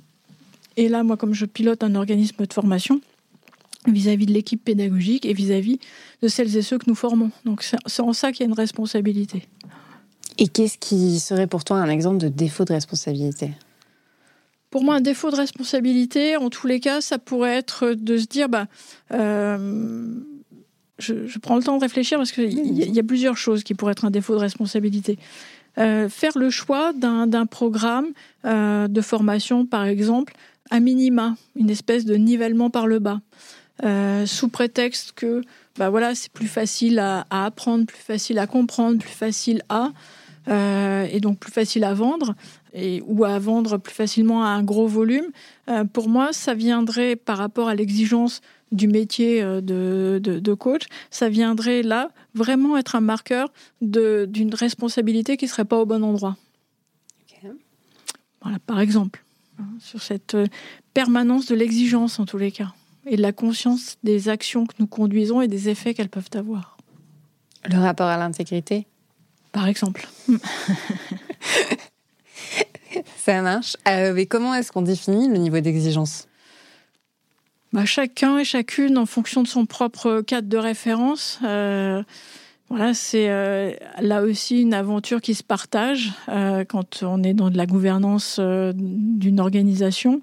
Et 0.77 0.89
là, 0.89 1.03
moi, 1.03 1.17
comme 1.17 1.33
je 1.33 1.45
pilote 1.45 1.83
un 1.83 1.95
organisme 1.95 2.45
de 2.45 2.53
formation, 2.53 3.01
vis-à-vis 3.87 4.25
de 4.25 4.33
l'équipe 4.33 4.63
pédagogique 4.63 5.25
et 5.25 5.33
vis-à-vis 5.33 5.79
de 6.21 6.27
celles 6.27 6.55
et 6.57 6.61
ceux 6.61 6.77
que 6.77 6.85
nous 6.87 6.95
formons. 6.95 7.31
Donc 7.45 7.63
c'est 7.63 8.01
en 8.01 8.13
ça 8.13 8.31
qu'il 8.31 8.41
y 8.41 8.43
a 8.43 8.47
une 8.47 8.57
responsabilité. 8.57 9.47
Et 10.37 10.47
qu'est-ce 10.47 10.77
qui 10.77 11.19
serait 11.19 11.47
pour 11.47 11.63
toi 11.63 11.77
un 11.77 11.89
exemple 11.89 12.17
de 12.17 12.27
défaut 12.27 12.65
de 12.65 12.73
responsabilité? 12.73 13.51
Pour 14.75 14.83
moi, 14.83 14.95
un 14.95 15.01
défaut 15.01 15.31
de 15.31 15.37
responsabilité, 15.37 16.35
en 16.35 16.49
tous 16.49 16.67
les 16.67 16.81
cas, 16.81 16.99
ça 16.99 17.17
pourrait 17.17 17.55
être 17.55 17.93
de 17.93 18.17
se 18.17 18.25
dire, 18.25 18.49
bah, 18.49 18.67
euh, 19.13 20.05
je, 20.99 21.39
prends 21.39 21.55
le 21.55 21.63
temps 21.63 21.77
de 21.77 21.81
réfléchir 21.81 22.17
parce 22.17 22.33
qu'il 22.33 22.73
y, 22.73 22.99
a 22.99 23.03
plusieurs 23.03 23.37
choses 23.37 23.63
qui 23.63 23.73
pourraient 23.73 23.93
être 23.93 24.03
un 24.03 24.11
défaut 24.11 24.33
de 24.33 24.39
responsabilité. 24.41 25.17
Euh, 25.77 26.09
faire 26.09 26.37
le 26.37 26.49
choix 26.49 26.91
d'un 26.91 27.45
programme 27.45 28.07
euh, 28.43 28.89
de 28.89 28.99
formation, 28.99 29.65
par 29.65 29.85
exemple, 29.85 30.33
à 30.69 30.81
minima, 30.81 31.37
une 31.55 31.69
espèce 31.69 32.03
de 32.03 32.15
nivellement 32.15 32.69
par 32.69 32.85
le 32.85 32.99
bas, 32.99 33.21
sous 34.25 34.49
prétexte 34.49 35.13
que 35.13 35.41
bah 35.77 35.89
voilà, 35.89 36.15
c'est 36.15 36.33
plus 36.33 36.49
facile 36.49 36.99
à, 36.99 37.25
à, 37.29 37.45
apprendre, 37.45 37.85
plus 37.85 37.97
facile 37.97 38.39
à 38.39 38.47
comprendre, 38.47 38.99
plus 38.99 39.07
facile 39.07 39.61
à, 39.69 39.93
et 40.47 41.19
donc 41.19 41.39
plus 41.39 41.51
facile 41.51 41.83
à 41.83 41.93
vendre 41.93 42.35
et, 42.75 43.01
ou 43.07 43.23
à 43.23 43.39
vendre 43.39 43.77
plus 43.77 43.93
facilement 43.93 44.43
à 44.43 44.49
un 44.49 44.63
gros 44.63 44.87
volume, 44.87 45.31
euh, 45.69 45.85
pour 45.85 46.09
moi, 46.09 46.33
ça 46.33 46.53
viendrait 46.53 47.15
par 47.15 47.37
rapport 47.37 47.69
à 47.69 47.75
l'exigence 47.75 48.41
du 48.71 48.87
métier 48.87 49.41
euh, 49.41 49.61
de, 49.61 50.19
de, 50.21 50.53
coach, 50.53 50.83
ça 51.09 51.29
viendrait 51.29 51.81
là 51.81 52.09
vraiment 52.33 52.77
être 52.77 52.95
un 52.95 53.01
marqueur 53.01 53.51
d'une 53.81 54.53
responsabilité 54.53 55.37
qui 55.37 55.45
ne 55.45 55.49
serait 55.49 55.65
pas 55.65 55.77
au 55.77 55.85
bon 55.85 56.03
endroit. 56.03 56.35
Voilà, 58.41 58.59
par 58.59 58.79
exemple, 58.79 59.23
hein, 59.59 59.65
sur 59.79 60.03
cette 60.03 60.35
euh, 60.35 60.45
permanence 60.93 61.47
de 61.47 61.55
l'exigence 61.55 62.19
en 62.19 62.25
tous 62.25 62.37
les 62.37 62.51
cas, 62.51 62.73
et 63.07 63.17
de 63.17 63.21
la 63.21 63.31
conscience 63.31 63.97
des 64.03 64.29
actions 64.29 64.67
que 64.67 64.75
nous 64.77 64.85
conduisons 64.85 65.41
et 65.41 65.47
des 65.47 65.69
effets 65.69 65.95
qu'elles 65.95 66.09
peuvent 66.09 66.29
avoir. 66.35 66.77
Le 67.67 67.79
rapport 67.79 68.05
à 68.05 68.17
l'intégrité? 68.17 68.85
Par 69.55 69.67
exemple. 69.69 70.05
Ça 73.15 73.41
marche. 73.41 73.77
Euh, 73.87 74.11
mais 74.13 74.25
comment 74.25 74.53
est-ce 74.53 74.69
qu'on 74.69 74.81
définit 74.81 75.29
le 75.29 75.37
niveau 75.37 75.61
d'exigence? 75.61 76.27
Bah, 77.71 77.85
Chacun 77.85 78.37
et 78.37 78.43
chacune 78.43 78.97
en 78.97 79.05
fonction 79.05 79.43
de 79.43 79.47
son 79.47 79.65
propre 79.65 80.19
cadre 80.19 80.49
de 80.49 80.57
référence. 80.57 81.39
Euh, 81.45 82.03
voilà, 82.67 82.93
c'est 82.93 83.29
euh, 83.29 83.71
là 84.01 84.23
aussi 84.23 84.61
une 84.61 84.73
aventure 84.73 85.21
qui 85.21 85.33
se 85.35 85.43
partage 85.43 86.11
quand 86.27 87.03
on 87.03 87.23
est 87.23 87.33
dans 87.33 87.49
de 87.49 87.55
la 87.55 87.65
gouvernance 87.65 88.37
d'une 88.37 89.39
organisation. 89.39 90.19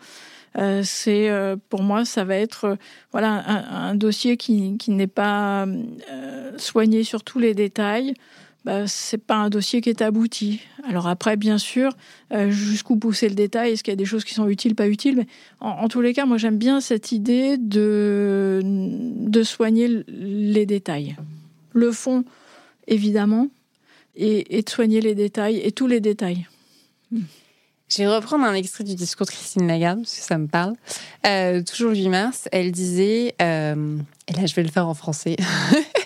c'est 0.83 1.31
pour 1.71 1.83
moi, 1.83 2.05
ça 2.05 2.25
va 2.25 2.37
être 2.37 2.77
voilà 3.13 3.43
un, 3.49 3.95
dossier 3.95 4.37
qui, 4.37 4.77
qui 4.77 4.91
n'est 4.91 5.07
pas 5.07 5.67
soigné 6.59 7.03
sur 7.03 7.25
tous 7.25 7.39
les 7.39 7.55
détails 7.55 8.13
bah, 8.65 8.87
c'est 8.87 9.19
pas 9.19 9.37
un 9.37 9.51
dossier 9.51 9.81
qui 9.81 9.91
est 9.91 10.03
abouti. 10.03 10.61
Alors 10.89 11.09
après, 11.09 11.37
bien 11.37 11.59
sûr, 11.59 11.93
euh, 12.33 12.51
jusqu'où 12.51 12.97
pousser 12.97 13.29
le 13.29 13.35
détail, 13.35 13.73
est-ce 13.73 13.83
qu'il 13.83 13.93
y 13.93 13.95
a 13.95 13.97
des 13.97 14.05
choses 14.05 14.25
qui 14.25 14.35
sont 14.35 14.49
utiles, 14.49 14.75
pas 14.75 14.89
utiles, 14.89 15.17
mais 15.17 15.27
en, 15.61 15.89
tous 15.89 16.01
les 16.01 16.15
cas, 16.15 16.27
moi 16.27 16.39
j'aime 16.39 16.59
bien 16.59 16.81
cette 16.81 17.13
idée 17.13 17.57
de, 17.59 18.61
de 18.63 19.43
soigner 19.43 20.05
les 20.09 20.67
détails. 20.67 21.17
Le 21.73 21.91
fond, 21.91 22.25
évidemment, 22.87 23.49
et, 24.15 24.63
de 24.63 24.71
soigner 24.71 25.01
les 25.01 25.15
détails, 25.15 25.59
et 25.59 25.73
tous 25.73 25.87
les 25.87 26.01
détails. 26.01 26.47
Je 27.11 27.99
vais 27.99 28.09
reprendre 28.09 28.45
un 28.45 28.55
extrait 28.55 28.85
du 28.85 28.95
discours 28.95 29.27
de 29.27 29.33
Christine 29.33 29.67
Lagarde, 29.67 30.01
parce 30.01 30.17
que 30.17 30.23
ça 30.23 30.39
me 30.39 30.47
parle. 30.47 30.75
Euh, 31.27 31.63
toujours 31.63 31.91
le 31.91 31.97
8 31.97 32.09
mars, 32.09 32.49
elle 32.53 32.73
disait, 32.73 33.35
euh, 33.43 33.99
et 34.29 34.33
là 34.33 34.47
je 34.47 34.55
vais 34.55 34.63
le 34.63 34.71
faire 34.71 34.89
en 34.89 34.95
français, 34.95 35.37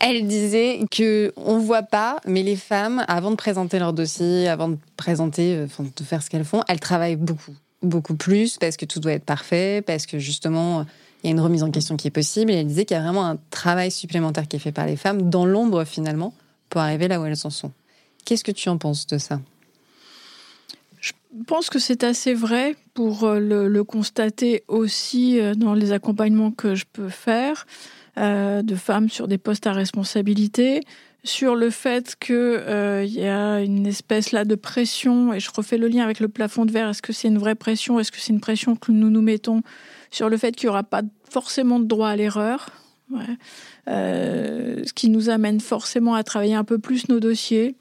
elle 0.00 0.26
disait 0.26 0.80
que 0.90 1.32
on 1.36 1.58
voit 1.58 1.82
pas, 1.82 2.20
mais 2.26 2.42
les 2.42 2.56
femmes, 2.56 3.04
avant 3.08 3.30
de 3.30 3.36
présenter 3.36 3.78
leur 3.78 3.92
dossier, 3.92 4.48
avant 4.48 4.68
de 4.68 4.78
présenter, 4.96 5.56
euh, 5.56 5.66
de 5.96 6.04
faire 6.04 6.22
ce 6.22 6.30
qu'elles 6.30 6.44
font, 6.44 6.62
elles 6.68 6.80
travaillent 6.80 7.16
beaucoup, 7.16 7.54
beaucoup 7.82 8.14
plus, 8.14 8.58
parce 8.58 8.76
que 8.76 8.84
tout 8.84 9.00
doit 9.00 9.12
être 9.12 9.24
parfait, 9.24 9.82
parce 9.86 10.06
que 10.06 10.18
justement, 10.18 10.86
il 11.22 11.26
y 11.26 11.28
a 11.28 11.32
une 11.32 11.40
remise 11.40 11.62
en 11.62 11.70
question 11.70 11.96
qui 11.96 12.08
est 12.08 12.12
possible. 12.12 12.52
Et 12.52 12.56
elle 12.56 12.66
disait 12.66 12.84
qu'il 12.84 12.96
y 12.96 13.00
a 13.00 13.02
vraiment 13.02 13.26
un 13.26 13.38
travail 13.50 13.90
supplémentaire 13.90 14.48
qui 14.48 14.56
est 14.56 14.60
fait 14.60 14.72
par 14.72 14.86
les 14.86 14.96
femmes, 14.96 15.28
dans 15.28 15.44
l'ombre 15.44 15.84
finalement, 15.84 16.34
pour 16.68 16.80
arriver 16.80 17.08
là 17.08 17.20
où 17.20 17.24
elles 17.24 17.36
en 17.44 17.50
sont. 17.50 17.72
Qu'est-ce 18.24 18.44
que 18.44 18.52
tu 18.52 18.68
en 18.68 18.78
penses 18.78 19.06
de 19.06 19.18
ça? 19.18 19.40
Je 21.00 21.12
pense 21.46 21.70
que 21.70 21.78
c'est 21.78 22.04
assez 22.04 22.34
vrai 22.34 22.76
pour 22.94 23.24
euh, 23.24 23.38
le, 23.38 23.84
constater 23.84 24.64
aussi 24.68 25.40
euh, 25.40 25.54
dans 25.54 25.74
les 25.74 25.92
accompagnements 25.92 26.50
que 26.50 26.74
je 26.74 26.84
peux 26.92 27.08
faire 27.08 27.66
euh, 28.18 28.62
de 28.62 28.74
femmes 28.74 29.08
sur 29.08 29.28
des 29.28 29.38
postes 29.38 29.66
à 29.66 29.72
responsabilité, 29.72 30.80
sur 31.22 31.54
le 31.54 31.70
fait 31.70 32.16
qu'il 32.18 33.04
y 33.06 33.26
a 33.26 33.60
une 33.60 33.86
espèce 33.86 34.32
là 34.32 34.44
de 34.44 34.54
pression, 34.54 35.34
et 35.34 35.40
je 35.40 35.50
refais 35.54 35.76
le 35.76 35.88
lien 35.88 36.04
avec 36.04 36.20
le 36.20 36.28
plafond 36.28 36.64
de 36.64 36.72
verre, 36.72 36.88
est-ce 36.88 37.02
que 37.02 37.12
c'est 37.12 37.28
une 37.28 37.38
vraie 37.38 37.54
pression, 37.54 38.00
est-ce 38.00 38.10
que 38.10 38.18
c'est 38.18 38.32
une 38.32 38.40
pression 38.40 38.74
que 38.74 38.90
nous 38.90 39.10
nous 39.10 39.22
mettons 39.22 39.62
sur 40.10 40.28
le 40.28 40.36
fait 40.36 40.56
qu'il 40.56 40.66
n'y 40.66 40.70
aura 40.70 40.82
pas 40.82 41.02
forcément 41.28 41.78
de 41.78 41.84
droit 41.84 42.08
à 42.08 42.16
l'erreur, 42.16 42.70
ce 43.86 44.92
qui 44.94 45.10
nous 45.10 45.28
amène 45.28 45.60
forcément 45.60 46.14
à 46.14 46.24
travailler 46.24 46.54
un 46.54 46.64
peu 46.64 46.78
plus 46.78 47.08
nos 47.08 47.20
dossiers. 47.20 47.76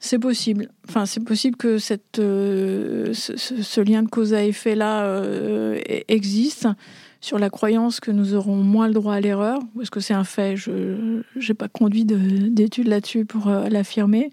C'est 0.00 0.18
possible. 0.18 0.68
Enfin, 0.88 1.06
c'est 1.06 1.24
possible 1.24 1.56
que 1.56 1.78
cette, 1.78 2.20
euh, 2.20 3.12
ce, 3.14 3.80
lien 3.80 4.04
de 4.04 4.08
cause 4.08 4.32
à 4.32 4.44
effet 4.44 4.76
là 4.76 5.04
euh, 5.04 5.80
existe 6.06 6.68
sur 7.20 7.38
la 7.38 7.50
croyance 7.50 8.00
que 8.00 8.10
nous 8.10 8.34
aurons 8.34 8.56
moins 8.56 8.86
le 8.86 8.94
droit 8.94 9.14
à 9.14 9.20
l'erreur. 9.20 9.60
Ou 9.74 9.82
est-ce 9.82 9.90
que 9.90 10.00
c'est 10.00 10.14
un 10.14 10.24
fait 10.24 10.56
Je 10.56 11.22
n'ai 11.36 11.54
pas 11.54 11.68
conduit 11.68 12.04
d'études 12.04 12.88
là-dessus 12.88 13.24
pour 13.24 13.48
euh, 13.48 13.68
l'affirmer. 13.68 14.30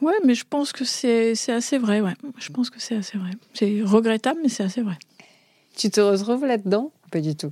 Ouais, 0.00 0.14
mais 0.24 0.34
je 0.34 0.44
pense 0.48 0.72
que 0.72 0.84
c'est 0.84 1.34
assez 1.48 1.78
vrai. 1.78 2.00
Ouais, 2.00 2.14
je 2.38 2.50
pense 2.50 2.70
que 2.70 2.80
c'est 2.80 2.96
assez 2.96 3.18
vrai. 3.18 3.30
C'est 3.52 3.82
regrettable, 3.82 4.40
mais 4.42 4.48
c'est 4.48 4.62
assez 4.62 4.82
vrai. 4.82 4.98
Tu 5.76 5.90
te 5.90 6.00
retrouves 6.00 6.46
là-dedans 6.46 6.90
Pas 7.10 7.20
du 7.20 7.36
tout? 7.36 7.50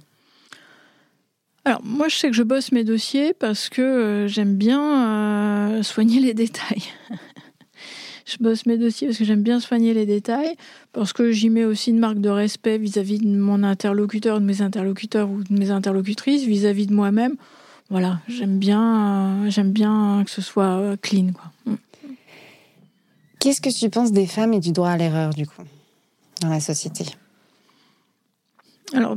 Alors 1.65 1.83
moi 1.85 2.09
je 2.09 2.17
sais 2.17 2.29
que 2.29 2.35
je 2.35 2.43
bosse 2.43 2.73
mes 2.73 2.83
dossiers 2.83 3.35
parce 3.35 3.69
que 3.69 3.83
euh, 3.83 4.27
j'aime 4.27 4.55
bien 4.55 5.77
euh, 5.77 5.83
soigner 5.83 6.19
les 6.19 6.33
détails. 6.33 6.83
je 8.29 8.43
bosse 8.43 8.67
mes 8.67 8.77
dossiers 8.77 9.09
parce 9.09 9.19
que 9.19 9.25
j'aime 9.25 9.43
bien 9.43 9.61
soigner 9.61 9.95
les 9.95 10.07
détails, 10.07 10.55
parce 10.93 11.13
que 11.13 11.31
j'y 11.31 11.51
mets 11.51 11.65
aussi 11.65 11.91
une 11.91 11.99
marque 11.99 12.19
de 12.19 12.29
respect 12.29 12.79
vis-à-vis 12.79 13.19
de 13.19 13.27
mon 13.27 13.63
interlocuteur, 13.63 14.41
de 14.41 14.45
mes 14.45 14.63
interlocuteurs 14.63 15.31
ou 15.31 15.43
de 15.43 15.53
mes 15.53 15.71
interlocutrices, 15.71 16.45
vis-à-vis 16.45 16.87
de 16.87 16.95
moi-même. 16.95 17.37
Voilà, 17.91 18.21
j'aime 18.29 18.59
bien, 18.59 19.45
euh, 19.47 19.51
j'aime 19.51 19.73
bien 19.73 20.23
que 20.25 20.31
ce 20.31 20.43
soit 20.43 20.97
clean. 21.01 21.31
Mm. 21.67 21.75
Qu'est-ce 23.39 23.61
que 23.61 23.71
tu 23.71 23.89
penses 23.89 24.13
des 24.13 24.27
femmes 24.27 24.53
et 24.53 24.61
du 24.61 24.73
droit 24.73 24.91
à 24.91 24.97
l'erreur 24.97 25.31
du 25.31 25.47
coup 25.47 25.63
dans 26.43 26.51
la 26.51 26.61
société? 26.61 27.05
Alors 28.93 29.17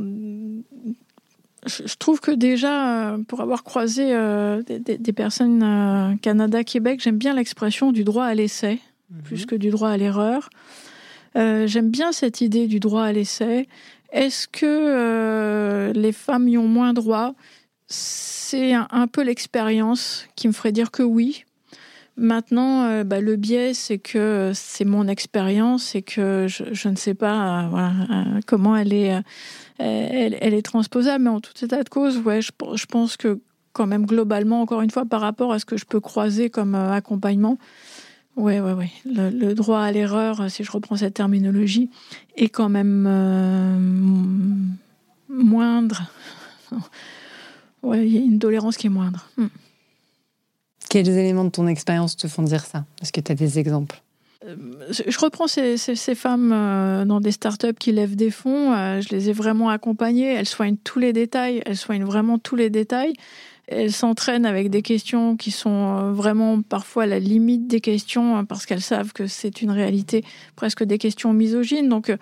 je 1.66 1.94
trouve 1.96 2.20
que 2.20 2.32
déjà, 2.32 3.12
euh, 3.12 3.18
pour 3.18 3.40
avoir 3.40 3.62
croisé 3.62 4.14
euh, 4.14 4.62
des, 4.62 5.12
personnes 5.12 5.62
euh, 5.62 6.16
Canada-Québec, 6.16 7.00
j'aime 7.02 7.18
bien 7.18 7.34
l'expression 7.34 7.92
du 7.92 8.04
droit 8.04 8.24
à 8.24 8.34
l'essai, 8.34 8.80
mhm. 9.12 9.22
plus 9.22 9.46
que 9.46 9.54
du 9.54 9.70
droit 9.70 9.90
à 9.90 9.96
l'erreur. 9.96 10.50
j'aime 11.34 11.90
bien 11.90 12.12
cette 12.12 12.40
idée 12.40 12.66
du 12.66 12.80
droit 12.80 13.04
à 13.04 13.12
l'essai. 13.12 13.68
Est-ce 14.12 14.46
que 14.48 15.92
les 15.94 16.12
femmes 16.12 16.48
y 16.48 16.58
ont 16.58 16.68
moins 16.68 16.92
droit? 16.92 17.34
C'est 17.86 18.74
un, 18.74 19.06
peu 19.06 19.22
l'expérience 19.22 20.26
qui 20.36 20.48
me 20.48 20.52
ferait 20.52 20.72
dire 20.72 20.90
que 20.90 21.02
oui. 21.02 21.44
Maintenant, 22.18 23.02
bah, 23.04 23.22
le 23.22 23.36
biais, 23.36 23.72
c'est 23.72 23.96
que 23.96 24.52
c'est 24.54 24.84
mon 24.84 25.08
expérience 25.08 25.94
et 25.94 26.02
que 26.02 26.46
je, 26.48 26.88
ne 26.88 26.96
sais 26.96 27.14
pas 27.14 27.70
comment 28.46 28.76
elle 28.76 28.92
est 28.92 29.22
elle, 29.82 30.54
est 30.54 30.62
transposable, 30.62 31.24
mais 31.24 31.30
en 31.30 31.40
tout 31.40 31.52
état 31.64 31.82
de 31.82 31.88
cause, 31.88 32.18
ouais, 32.18 32.40
je, 32.42 32.86
pense 32.86 33.16
que 33.16 33.40
quand 33.72 33.86
même 33.86 34.06
globalement, 34.06 34.60
encore 34.60 34.82
une 34.82 34.90
fois, 34.90 35.04
par 35.04 35.20
rapport 35.20 35.52
à 35.52 35.58
ce 35.58 35.64
que 35.64 35.76
je 35.76 35.84
peux 35.84 36.00
croiser 36.00 36.50
comme 36.50 36.74
euh, 36.74 36.92
accompagnement, 36.92 37.58
ouais, 38.36 38.60
ouais, 38.60 38.72
ouais, 38.72 38.90
le, 39.04 39.54
droit 39.54 39.80
à 39.80 39.92
l'erreur, 39.92 40.50
si 40.50 40.64
je 40.64 40.70
reprends 40.70 40.96
cette 40.96 41.14
terminologie, 41.14 41.90
est 42.36 42.48
quand 42.48 42.68
même 42.68 43.06
euh, 43.08 43.78
moindre. 45.28 46.02
ouais, 47.82 48.06
il 48.06 48.14
y 48.14 48.18
a 48.18 48.20
une 48.20 48.38
tolérance 48.38 48.76
qui 48.76 48.86
est 48.86 48.90
moindre. 48.90 49.28
Hmm. 49.36 49.48
Quels 50.88 51.08
éléments 51.08 51.44
de 51.44 51.50
ton 51.50 51.66
expérience 51.66 52.16
te 52.16 52.28
font 52.28 52.42
dire 52.42 52.64
ça? 52.64 52.84
Est-ce 53.00 53.12
que 53.12 53.20
tu 53.20 53.32
as 53.32 53.34
des 53.34 53.58
exemples? 53.58 54.02
Euh, 54.44 54.56
je 54.90 55.18
reprends 55.18 55.46
ces, 55.46 55.76
femmes 56.14 56.52
euh, 56.52 57.04
dans 57.04 57.20
des 57.20 57.32
startups 57.32 57.74
qui 57.78 57.92
lèvent 57.92 58.16
des 58.16 58.30
fonds. 58.30 58.72
Euh, 58.72 59.00
je 59.00 59.08
les 59.10 59.30
ai 59.30 59.32
vraiment 59.32 59.70
accompagnées. 59.70 60.34
Elles 60.34 60.48
soignent 60.48 60.76
tous 60.82 60.98
les 60.98 61.12
détails. 61.12 61.62
Elles 61.66 61.76
soignent 61.76 62.04
vraiment 62.04 62.38
tous 62.38 62.56
les 62.56 62.70
détails. 62.70 63.14
Elles 63.68 63.92
s'entraînent 63.92 64.46
avec 64.46 64.70
des 64.70 64.82
questions 64.82 65.36
qui 65.36 65.50
sont 65.50 66.12
vraiment 66.12 66.62
parfois 66.62 67.04
à 67.04 67.06
la 67.06 67.18
limite 67.18 67.66
des 67.68 67.80
questions 67.80 68.36
hein, 68.36 68.44
parce 68.44 68.66
qu'elles 68.66 68.82
savent 68.82 69.12
que 69.12 69.26
c'est 69.26 69.62
une 69.62 69.70
réalité 69.70 70.24
presque 70.56 70.84
des 70.84 70.98
questions 70.98 71.32
misogynes. 71.32 71.88
Donc, 71.88 72.12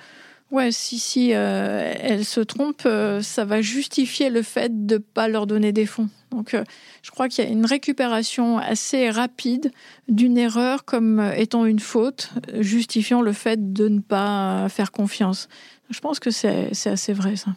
ouais, 0.51 0.71
si, 0.71 0.99
si 0.99 1.31
elles 1.31 2.25
se 2.25 2.41
trompent, 2.41 2.89
ça 3.23 3.45
va 3.45 3.63
justifier 3.63 4.31
le 4.31 4.43
fait 4.43 4.87
de 4.87 4.95
ne 4.95 4.99
pas 4.99 5.29
leur 5.29 5.47
donner 5.47 5.73
des 5.73 5.87
fonds. 5.87 6.09
Donc, 6.31 6.55
euh, 6.55 6.65
je 7.03 7.11
crois 7.11 7.29
qu'il 7.29 7.45
y 7.45 7.47
a 7.47 7.51
une 7.51 7.67
récupération 7.67 8.59
assez 8.59 9.11
rapide 9.11 9.73
d'une 10.09 10.39
erreur 10.39 10.85
comme 10.85 11.19
euh, 11.19 11.33
étant 11.35 11.65
une 11.65 11.81
faute, 11.81 12.31
justifiant 12.61 13.21
le 13.21 13.33
fait 13.33 13.73
de 13.73 13.89
ne 13.89 14.01
pas 14.01 14.69
faire 14.69 14.93
confiance. 14.93 15.49
Je 15.91 15.99
pense 15.99 16.21
que 16.21 16.31
c'est 16.31 16.71
assez 16.87 17.13
vrai, 17.13 17.35
ça. 17.35 17.51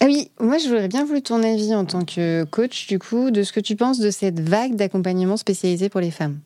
Ah 0.00 0.06
oui, 0.06 0.30
moi 0.40 0.58
je 0.58 0.68
voudrais 0.68 0.88
bien 0.88 1.04
voulu 1.04 1.22
ton 1.22 1.42
avis 1.42 1.74
en 1.74 1.84
tant 1.84 2.04
que 2.04 2.44
coach, 2.44 2.86
du 2.86 2.98
coup, 2.98 3.30
de 3.30 3.42
ce 3.42 3.52
que 3.52 3.60
tu 3.60 3.76
penses 3.76 3.98
de 3.98 4.10
cette 4.10 4.40
vague 4.40 4.76
d'accompagnement 4.76 5.36
spécialisé 5.36 5.88
pour 5.88 6.00
les 6.00 6.10
femmes. 6.10 6.38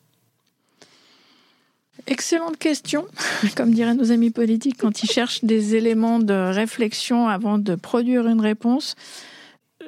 Excellente 2.07 2.57
question, 2.57 3.05
comme 3.55 3.73
diraient 3.73 3.93
nos 3.93 4.11
amis 4.11 4.31
politiques 4.31 4.77
quand 4.79 5.03
ils 5.03 5.09
cherchent 5.09 5.43
des 5.43 5.75
éléments 5.75 6.19
de 6.19 6.53
réflexion 6.53 7.27
avant 7.27 7.57
de 7.57 7.75
produire 7.75 8.27
une 8.27 8.41
réponse 8.41 8.95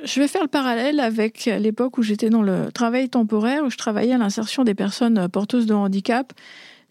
je 0.04 0.20
vais 0.20 0.28
faire 0.28 0.42
le 0.42 0.48
parallèle 0.48 1.00
avec 1.00 1.46
l'époque 1.46 1.98
où 1.98 2.04
j'étais 2.04 2.30
dans 2.30 2.42
le 2.42 2.72
travail 2.72 3.10
temporaire, 3.10 3.64
où 3.64 3.70
je 3.70 3.78
travaillais 3.78 4.14
à 4.14 4.18
l'insertion 4.18 4.64
des 4.64 4.74
personnes 4.74 5.28
porteuses 5.30 5.66
de 5.66 5.74
handicap. 5.74 6.34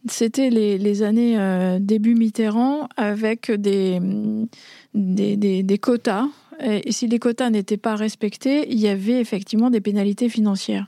C'était 0.09 0.51
les, 0.51 1.03
années 1.03 1.39
euh, 1.39 1.79
début 1.81 2.15
Mitterrand 2.15 2.89
avec 2.97 3.51
des, 3.51 4.01
des, 4.95 5.63
des 5.63 5.79
quotas. 5.79 6.27
Et 6.61 6.93
si 6.93 7.07
les 7.07 7.19
quotas 7.19 7.51
n'étaient 7.51 7.77
pas 7.77 7.97
respectés, 7.97 8.67
il 8.71 8.79
y 8.79 8.89
avait 8.89 9.21
effectivement 9.21 9.71
des 9.71 9.81
pénalités 9.81 10.29
financières. 10.29 10.87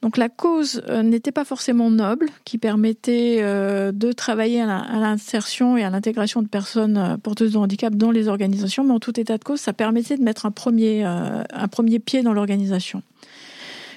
Donc 0.00 0.16
la 0.16 0.28
cause 0.28 0.80
euh, 0.88 1.02
n'était 1.02 1.32
pas 1.32 1.44
forcément 1.44 1.90
noble, 1.90 2.28
qui 2.44 2.56
permettait 2.56 3.38
euh, 3.40 3.90
de 3.90 4.12
travailler 4.12 4.60
à 4.60 4.98
l'insertion 5.00 5.76
et 5.76 5.82
à 5.82 5.90
l'intégration 5.90 6.40
de 6.40 6.46
personnes 6.46 6.96
euh, 6.96 7.16
porteuses 7.16 7.52
de 7.52 7.58
handicap 7.58 7.94
dans 7.94 8.12
les 8.12 8.28
organisations, 8.28 8.84
mais 8.84 8.92
en 8.92 9.00
tout 9.00 9.18
état 9.18 9.38
de 9.38 9.42
cause, 9.42 9.58
ça 9.58 9.72
permettait 9.72 10.16
de 10.16 10.22
mettre 10.22 10.46
un 10.46 10.52
premier, 10.52 11.02
un 11.02 11.68
premier 11.68 11.98
pied 11.98 12.22
dans 12.22 12.32
l'organisation. 12.32 13.02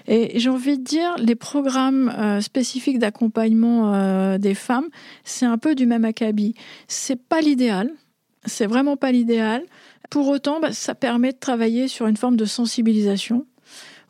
Et 0.08 0.40
j'ai 0.40 0.50
envie 0.50 0.80
de 0.80 0.84
dire, 0.84 1.16
les 1.20 1.36
programmes 1.36 2.12
spécifiques 2.42 2.98
d'accompagnement 2.98 4.38
des 4.40 4.56
femmes, 4.56 4.88
c'est 5.24 5.46
un 5.46 5.60
peu 5.60 5.76
du 5.76 5.86
même 5.86 6.06
acabit. 6.06 6.56
C'est 6.88 7.22
pas 7.22 7.40
l'idéal, 7.42 7.92
c'est 8.46 8.68
vraiment 8.68 8.98
pas 8.98 9.12
l'idéal. 9.12 9.64
Pour 10.10 10.28
autant, 10.28 10.60
bah, 10.60 10.72
ça 10.74 10.96
permet 10.96 11.32
de 11.32 11.38
travailler 11.38 11.88
sur 11.88 12.08
une 12.08 12.18
forme 12.18 12.38
de 12.38 12.46
sensibilisation 12.46 13.46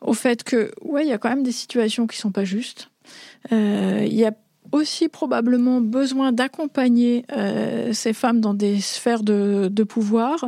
au 0.00 0.14
fait 0.14 0.42
que, 0.42 0.72
ouais, 0.82 1.04
il 1.04 1.08
y 1.08 1.12
a 1.12 1.18
quand 1.18 1.28
même 1.28 1.42
des 1.42 1.52
situations 1.52 2.06
qui 2.06 2.18
sont 2.18 2.32
pas 2.32 2.44
justes. 2.44 2.90
Euh, 3.52 4.04
il 4.06 4.14
y 4.14 4.24
a 4.24 4.32
aussi 4.72 5.08
probablement 5.08 5.80
besoin 5.80 6.32
d'accompagner 6.32 7.24
euh, 7.32 7.92
ces 7.92 8.12
femmes 8.12 8.40
dans 8.40 8.54
des 8.54 8.80
sphères 8.80 9.22
de, 9.22 9.84
pouvoir, 9.84 10.46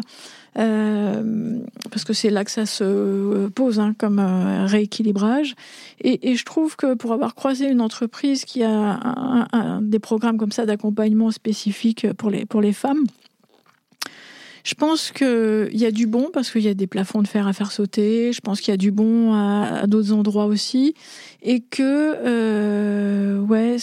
euh, 0.58 1.58
parce 1.90 2.04
que 2.04 2.12
c'est 2.12 2.30
là 2.30 2.44
que 2.44 2.50
ça 2.50 2.64
se 2.64 3.48
pose 3.48 3.80
hein, 3.80 3.94
comme 3.98 4.18
rééquilibrage. 4.18 5.54
Et, 6.00 6.36
je 6.36 6.44
trouve 6.44 6.76
que 6.76 6.94
pour 6.94 7.12
avoir 7.12 7.34
croisé 7.34 7.68
une 7.68 7.80
entreprise 7.80 8.44
qui 8.44 8.62
a 8.62 9.78
des 9.82 9.98
programmes 9.98 10.38
comme 10.38 10.52
ça 10.52 10.64
d'accompagnement 10.64 11.30
spécifiques 11.30 12.10
pour 12.14 12.30
les, 12.30 12.46
pour 12.46 12.60
les 12.60 12.72
femmes, 12.72 13.04
Je 14.64 14.74
pense 14.74 15.12
qu'il 15.12 15.76
y 15.76 15.84
a 15.84 15.90
du 15.90 16.06
bon 16.06 16.30
parce 16.32 16.50
qu'il 16.50 16.62
y 16.62 16.68
a 16.68 16.74
des 16.74 16.86
plafonds 16.86 17.20
de 17.20 17.28
fer 17.28 17.46
à 17.46 17.52
faire 17.52 17.70
sauter. 17.70 18.32
Je 18.32 18.40
pense 18.40 18.62
qu'il 18.62 18.72
y 18.72 18.74
a 18.74 18.78
du 18.78 18.90
bon 18.90 19.34
à, 19.34 19.86
d'autres 19.86 20.12
endroits 20.12 20.46
aussi. 20.46 20.94
Et 21.42 21.60
que, 21.60 21.82
euh, 22.24 23.40
ouais, 23.40 23.76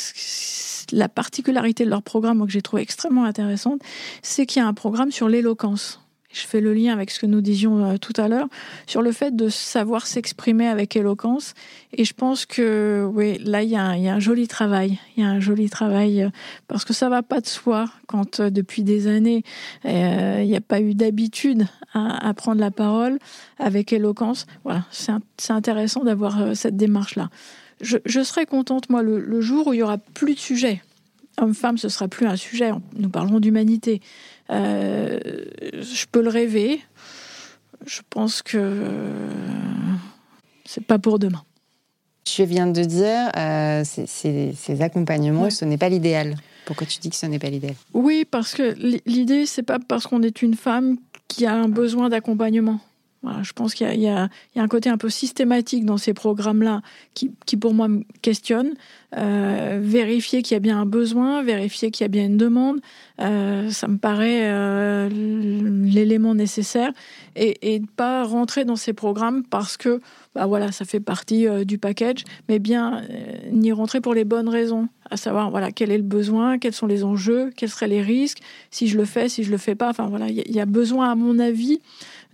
la 0.92 1.08
particularité 1.08 1.86
de 1.86 1.90
leur 1.92 2.02
programme, 2.02 2.44
que 2.46 2.52
j'ai 2.52 2.64
trouvé 2.64 2.82
extrêmement 2.82 3.26
intéressante, 3.26 3.82
c'est 4.24 4.48
qu'il 4.48 4.60
y 4.60 4.66
a 4.66 4.68
un 4.68 4.74
programme 4.74 5.12
sur 5.12 5.30
l'éloquence 5.30 6.02
je 6.34 6.48
fais 6.48 6.62
le 6.62 6.74
lien 6.74 6.94
avec 6.94 7.12
ce 7.12 7.20
que 7.20 7.26
nous 7.26 7.42
disions 7.42 7.84
euh, 7.86 7.98
tout 7.98 8.14
à 8.18 8.28
l'heure 8.28 8.48
sur 8.88 9.02
le 9.02 9.12
fait 9.12 9.36
de 9.36 9.50
savoir 9.50 10.08
s'exprimer 10.08 10.68
avec 10.68 10.96
éloquence. 10.96 11.54
Et 11.94 12.06
je 12.06 12.14
pense 12.14 12.46
que 12.46 13.08
oui, 13.14 13.38
là, 13.44 13.64
il 13.64 13.70
y, 13.70 13.76
a 13.76 13.84
un, 13.84 14.20
joli 14.20 14.48
travail. 14.48 15.00
Il 15.16 15.24
y 15.24 15.26
a 15.26 15.30
un 15.30 15.40
joli 15.40 15.70
travail 15.70 16.24
euh, 16.24 16.30
parce 16.68 16.86
que 16.86 16.94
ça 16.94 17.10
va 17.10 17.22
pas 17.22 17.42
de 17.42 17.48
soi 17.48 17.86
quand 18.08 18.40
euh, 18.40 18.50
depuis 18.50 18.84
des 18.84 19.08
années, 19.08 19.44
il 19.84 20.48
n'y 20.48 20.56
a 20.56 20.62
pas 20.62 20.80
eu 20.80 20.94
d'habitude 20.94 21.68
à, 21.94 22.34
prendre 22.34 22.62
la 22.62 22.72
parole 22.72 23.20
avec 23.60 23.92
éloquence. 23.92 24.46
Voilà, 24.64 24.86
c'est 24.92 25.52
intéressant 25.52 26.04
d'avoir 26.04 26.56
cette 26.56 26.78
démarche-là. 26.78 27.30
Je, 27.82 28.24
serais 28.24 28.46
contente, 28.46 28.90
moi, 28.90 29.02
le, 29.02 29.20
le 29.20 29.42
jour 29.42 29.68
où 29.68 29.74
il 29.74 29.78
y 29.78 29.84
aura 29.84 29.98
plus 29.98 30.36
de 30.36 30.40
sujets 30.40 30.82
homme-femme, 31.38 31.78
ce 31.78 31.90
sera 31.90 32.08
plus 32.08 32.28
un 32.28 32.36
sujet. 32.36 32.72
Nous 32.96 33.10
parlerons 33.10 33.40
d'humanité. 33.40 34.02
Euh, 34.52 35.20
je 35.74 36.06
peux 36.12 36.22
le 36.22 36.30
rêver. 36.30 36.82
Je 37.86 38.02
pense 38.10 38.41
que 38.41 38.86
c'est 40.66 40.86
pas 40.86 40.99
pour 40.99 41.20
demain. 41.20 41.43
Tu 42.24 42.45
viens 42.45 42.68
de 42.68 42.84
dire, 42.84 43.32
euh, 43.36 43.84
ces, 43.84 44.82
accompagnements, 44.82 45.49
ce 45.49 45.66
n'est 45.66 45.78
pas 45.78 45.89
l'idéal. 45.89 46.36
Pourquoi 46.66 46.86
tu 46.86 46.99
dis 46.99 47.10
que 47.10 47.16
ce 47.16 47.26
n'est 47.26 47.39
pas 47.39 47.49
l'idéal? 47.49 47.76
Oui, 47.93 48.26
parce 48.30 48.54
que 48.54 48.76
l'idée, 49.06 49.45
c'est 49.45 49.64
pas 49.64 49.80
parce 49.80 50.06
qu'on 50.06 50.22
est 50.22 50.41
une 50.41 50.56
femme 50.56 50.97
qui 51.28 51.45
a 51.45 51.54
un 51.54 51.68
besoin 51.68 52.10
d'accompagnement 52.10 52.80
je 53.43 53.53
pense 53.53 53.74
qu'il 53.76 53.99
y, 53.99 54.07
a 54.07 54.30
un 54.55 54.67
côté 54.67 54.89
un 54.89 54.97
peu 54.97 55.09
systématique 55.09 55.86
dans 55.86 55.97
ces 55.97 56.13
programmes-là 56.13 56.82
qui, 57.13 57.57
pour 57.57 57.74
moi, 57.74 57.88
me 57.88 58.03
questionne. 58.22 58.74
Euh, 59.17 59.80
vérifier 59.82 60.41
qu'il 60.41 60.55
y 60.55 60.57
a 60.57 60.61
bien 60.61 60.80
un 60.80 60.86
besoin, 60.86 61.43
vérifier 61.43 61.91
qu'il 61.91 62.05
y 62.05 62.05
a 62.05 62.07
bien 62.07 62.28
une 62.28 62.38
demande, 62.38 62.80
euh, 63.19 63.69
ça 63.69 63.89
me 63.89 63.97
paraît 63.97 64.49
euh, 64.49 65.09
l'élément 65.09 66.34
nécessaire. 66.34 66.93
Et, 67.36 67.80
ne 67.80 67.86
pas 67.86 68.24
rentrer 68.24 68.63
dans 68.63 68.78
ces 68.78 68.93
programmes 68.93 69.43
parce 69.43 69.76
que 69.76 69.99
bah 70.34 70.45
voilà, 70.45 70.72
ça 70.72 70.86
fait 70.86 71.01
partie 71.01 71.45
du 71.65 71.78
package, 71.78 72.24
mais 72.47 72.59
bien 72.59 73.01
n'y 73.51 73.72
rentrer 73.72 73.99
pour 73.99 74.13
les 74.13 74.24
bonnes 74.24 74.47
raisons, 74.47 74.88
à 75.09 75.17
savoir 75.17 75.49
voilà 75.51 75.72
quel 75.72 75.91
est 75.91 75.97
le 75.97 76.03
besoin, 76.03 76.57
quels 76.57 76.74
sont 76.74 76.88
les 76.88 77.03
enjeux, 77.03 77.51
quels 77.55 77.69
seraient 77.69 77.88
les 77.88 78.01
risques, 78.01 78.39
si 78.69 78.88
je 78.88 78.97
le 78.97 79.05
fais, 79.05 79.28
si 79.28 79.43
je 79.43 79.51
le 79.51 79.57
fais 79.57 79.76
pas. 79.76 79.89
Enfin 79.89 80.07
voilà, 80.07 80.30
il 80.30 80.51
y, 80.51 80.59
a 80.59 80.65
besoin, 80.65 81.11
à 81.11 81.15
mon 81.15 81.38
avis, 81.38 81.82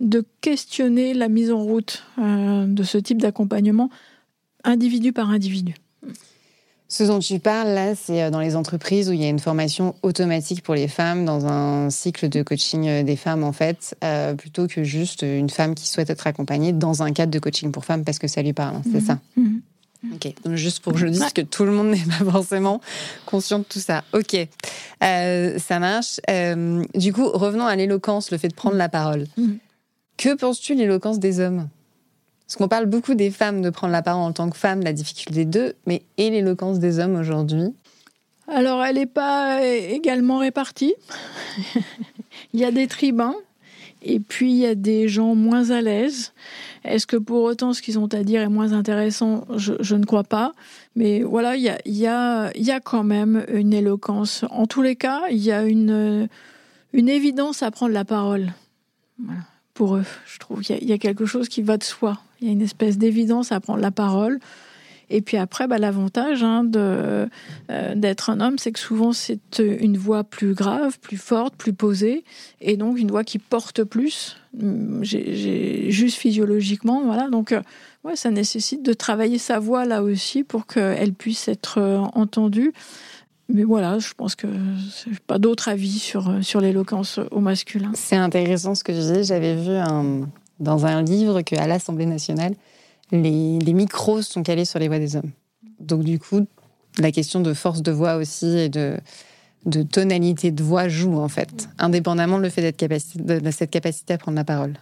de 0.00 0.24
questionner 0.40 1.14
la 1.14 1.28
mise 1.28 1.50
en 1.50 1.62
route 1.62 2.04
euh, 2.18 2.66
de 2.66 2.82
ce 2.82 2.98
type 2.98 3.20
d'accompagnement 3.20 3.90
individu 4.64 5.12
par 5.12 5.30
individu. 5.30 5.74
Ce 6.90 7.04
dont 7.04 7.18
tu 7.18 7.38
parles 7.38 7.68
là, 7.68 7.94
c'est 7.94 8.22
euh, 8.22 8.30
dans 8.30 8.40
les 8.40 8.56
entreprises 8.56 9.10
où 9.10 9.12
il 9.12 9.20
y 9.20 9.24
a 9.24 9.28
une 9.28 9.38
formation 9.38 9.94
automatique 10.02 10.62
pour 10.62 10.74
les 10.74 10.88
femmes 10.88 11.24
dans 11.24 11.46
un 11.46 11.90
cycle 11.90 12.28
de 12.28 12.42
coaching 12.42 12.88
euh, 12.88 13.02
des 13.02 13.16
femmes 13.16 13.44
en 13.44 13.52
fait, 13.52 13.96
plutôt 14.38 14.66
que 14.66 14.84
juste 14.84 15.22
une 15.22 15.50
femme 15.50 15.74
qui 15.74 15.86
souhaite 15.86 16.10
être 16.10 16.26
accompagnée 16.26 16.72
dans 16.72 17.02
un 17.02 17.12
cadre 17.12 17.32
de 17.32 17.38
coaching 17.38 17.72
pour 17.72 17.84
femmes 17.84 18.04
parce 18.04 18.18
que 18.18 18.28
ça 18.28 18.42
lui 18.42 18.52
parle, 18.52 18.76
hein, 18.76 18.82
c'est 18.84 19.00
mhm. 19.00 19.06
ça. 19.06 19.18
Mhm. 19.36 19.60
Ok, 20.14 20.32
donc 20.44 20.54
juste 20.54 20.78
pour 20.78 20.92
que 20.92 20.98
je 21.00 21.08
dise 21.08 21.32
que 21.34 21.40
tout 21.40 21.64
le 21.64 21.72
monde 21.72 21.88
n'est 21.90 21.98
pas 21.98 22.30
forcément 22.30 22.80
conscient 23.26 23.58
de 23.58 23.64
tout 23.64 23.80
ça. 23.80 24.04
Ok, 24.12 24.36
ça 25.00 25.78
marche. 25.80 26.20
du 26.94 27.12
coup, 27.12 27.28
revenons 27.28 27.66
à 27.66 27.74
l'éloquence, 27.74 28.30
le 28.30 28.38
fait 28.38 28.48
de 28.48 28.54
prendre 28.54 28.76
la 28.76 28.88
parole. 28.88 29.26
Que 30.18 30.34
penses-tu 30.34 30.74
de 30.74 30.80
l'éloquence 30.80 31.20
des 31.20 31.38
hommes? 31.38 31.68
Parce 32.44 32.56
qu'on 32.56 32.66
parle 32.66 32.86
beaucoup 32.86 33.14
des 33.14 33.30
femmes 33.30 33.62
de 33.62 33.70
prendre 33.70 33.92
la 33.92 34.02
parole 34.02 34.24
en 34.24 34.32
tant 34.32 34.50
que 34.50 34.56
femme, 34.56 34.80
la 34.80 34.92
difficulté 34.92 35.44
d'eux, 35.44 35.74
mais 35.86 36.02
et 36.16 36.28
l'éloquence 36.30 36.80
des 36.80 36.98
hommes 36.98 37.14
aujourd'hui? 37.14 37.72
Alors, 38.48 38.82
elle 38.82 38.96
n'est 38.96 39.06
pas 39.06 39.64
également 39.64 40.38
répartie. 40.38 40.94
il 42.52 42.58
y 42.58 42.64
a 42.64 42.72
des 42.72 42.88
tribuns, 42.88 43.36
et 44.02 44.18
puis 44.18 44.50
il 44.50 44.56
y 44.56 44.66
a 44.66 44.74
des 44.74 45.06
gens 45.06 45.36
moins 45.36 45.70
à 45.70 45.82
l'aise. 45.82 46.32
Est-ce 46.82 47.06
que 47.06 47.16
pour 47.16 47.44
autant 47.44 47.72
ce 47.72 47.80
qu'ils 47.80 48.00
ont 48.00 48.12
à 48.12 48.24
dire 48.24 48.42
est 48.42 48.48
moins 48.48 48.72
intéressant? 48.72 49.46
Je, 49.56 49.94
ne 49.94 50.04
crois 50.04 50.24
pas. 50.24 50.52
Mais 50.96 51.22
voilà, 51.22 51.54
il 51.54 51.62
y 51.86 52.06
a, 52.08 52.80
quand 52.82 53.04
même 53.04 53.44
une 53.52 53.72
éloquence. 53.72 54.44
En 54.50 54.66
tous 54.66 54.82
les 54.82 54.96
cas, 54.96 55.28
il 55.30 55.38
y 55.38 55.52
a 55.52 55.62
une, 55.62 56.28
une 56.92 57.08
évidence 57.08 57.62
à 57.62 57.70
prendre 57.70 57.92
la 57.92 58.04
parole. 58.04 58.52
Voilà 59.20 59.42
pour 59.78 59.94
eux. 59.94 60.04
Je 60.26 60.38
trouve 60.40 60.60
qu'il 60.60 60.82
y, 60.82 60.92
a 60.92 60.98
quelque 60.98 61.24
chose 61.24 61.48
qui 61.48 61.62
va 61.62 61.76
de 61.76 61.84
soi. 61.84 62.18
Il 62.40 62.48
y 62.48 62.50
a 62.50 62.52
une 62.52 62.62
espèce 62.62 62.98
d'évidence 62.98 63.52
à 63.52 63.60
prendre 63.60 63.80
la 63.80 63.92
parole. 63.92 64.40
Et 65.08 65.20
puis 65.20 65.36
après, 65.36 65.68
bah, 65.68 65.78
l'avantage 65.78 66.42
hein, 66.42 66.68
euh, 66.74 67.28
d'être 67.94 68.28
un 68.28 68.40
homme, 68.40 68.58
c'est 68.58 68.72
que 68.72 68.80
souvent 68.80 69.12
c'est 69.12 69.60
une 69.60 69.96
voix 69.96 70.24
plus 70.24 70.52
grave, 70.52 70.98
plus 70.98 71.16
forte, 71.16 71.54
plus 71.54 71.72
posée, 71.72 72.24
et 72.60 72.76
donc 72.76 72.98
une 72.98 73.12
voix 73.12 73.22
qui 73.22 73.38
porte 73.38 73.84
plus, 73.84 74.36
j'ai, 75.02 75.92
juste 75.92 76.18
physiologiquement. 76.18 77.04
Voilà, 77.04 77.28
donc 77.28 77.52
euh, 77.52 77.62
ouais, 78.02 78.16
ça 78.16 78.32
nécessite 78.32 78.82
de 78.84 78.92
travailler 78.92 79.38
sa 79.38 79.60
voix 79.60 79.84
là 79.84 80.02
aussi 80.02 80.42
pour 80.42 80.66
qu'elle 80.66 81.12
puisse 81.12 81.46
être 81.46 81.78
euh, 81.78 81.98
entendue. 82.14 82.72
Mais 83.48 83.64
voilà, 83.64 83.98
je 83.98 84.12
pense 84.14 84.34
que 84.34 84.46
c'est 84.92 85.18
pas 85.20 85.38
d'autre 85.38 85.68
avis 85.68 85.98
sur, 85.98 86.44
sur 86.44 86.60
l'éloquence 86.60 87.18
au 87.30 87.40
masculin. 87.40 87.92
C'est 87.94 88.16
intéressant 88.16 88.74
ce 88.74 88.84
que 88.84 88.92
je 88.92 89.00
dis. 89.00 89.24
J'avais 89.24 89.56
vu 89.56 89.78
dans 90.60 90.84
un 90.86 91.02
livre 91.02 91.40
qu'à 91.40 91.66
l'Assemblée 91.66 92.04
nationale, 92.04 92.54
les, 93.10 93.58
les, 93.58 93.72
micros 93.72 94.20
sont 94.20 94.42
calés 94.42 94.66
sur 94.66 94.78
les 94.78 94.88
voix 94.88 94.98
des 94.98 95.16
hommes. 95.16 95.30
Donc 95.80 96.04
du 96.04 96.18
coup, 96.18 96.46
la 96.98 97.10
question 97.10 97.40
de 97.40 97.54
force 97.54 97.82
de 97.82 97.90
voix 97.90 98.16
aussi 98.16 98.46
et 98.46 98.68
de, 98.68 98.98
de 99.64 99.82
tonalité 99.82 100.50
de 100.50 100.62
voix 100.62 100.88
joue 100.88 101.18
en 101.18 101.28
fait, 101.28 101.68
indépendamment 101.78 102.38
de 102.38 102.42
le 102.42 102.50
fait 102.50 102.60
d'être 102.60 103.16
de 103.16 103.50
cette 103.50 103.70
capacité 103.70 104.14
à 104.14 104.18
prendre 104.18 104.36
la 104.36 104.44
parole. 104.44 104.74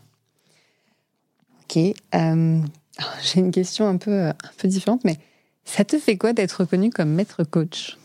Ok. 1.65 1.77
Euh, 2.15 2.61
j'ai 3.23 3.41
une 3.41 3.51
question 3.51 3.87
un 3.89 3.97
peu, 3.97 4.29
un 4.29 4.35
peu 4.59 4.69
différente, 4.69 5.05
mais 5.05 5.19
ça 5.65 5.85
te 5.85 5.99
fait 5.99 6.17
quoi 6.17 6.33
d'être 6.33 6.61
reconnu 6.61 6.91
comme 6.91 7.11
maître 7.11 7.45
coach? 7.45 7.99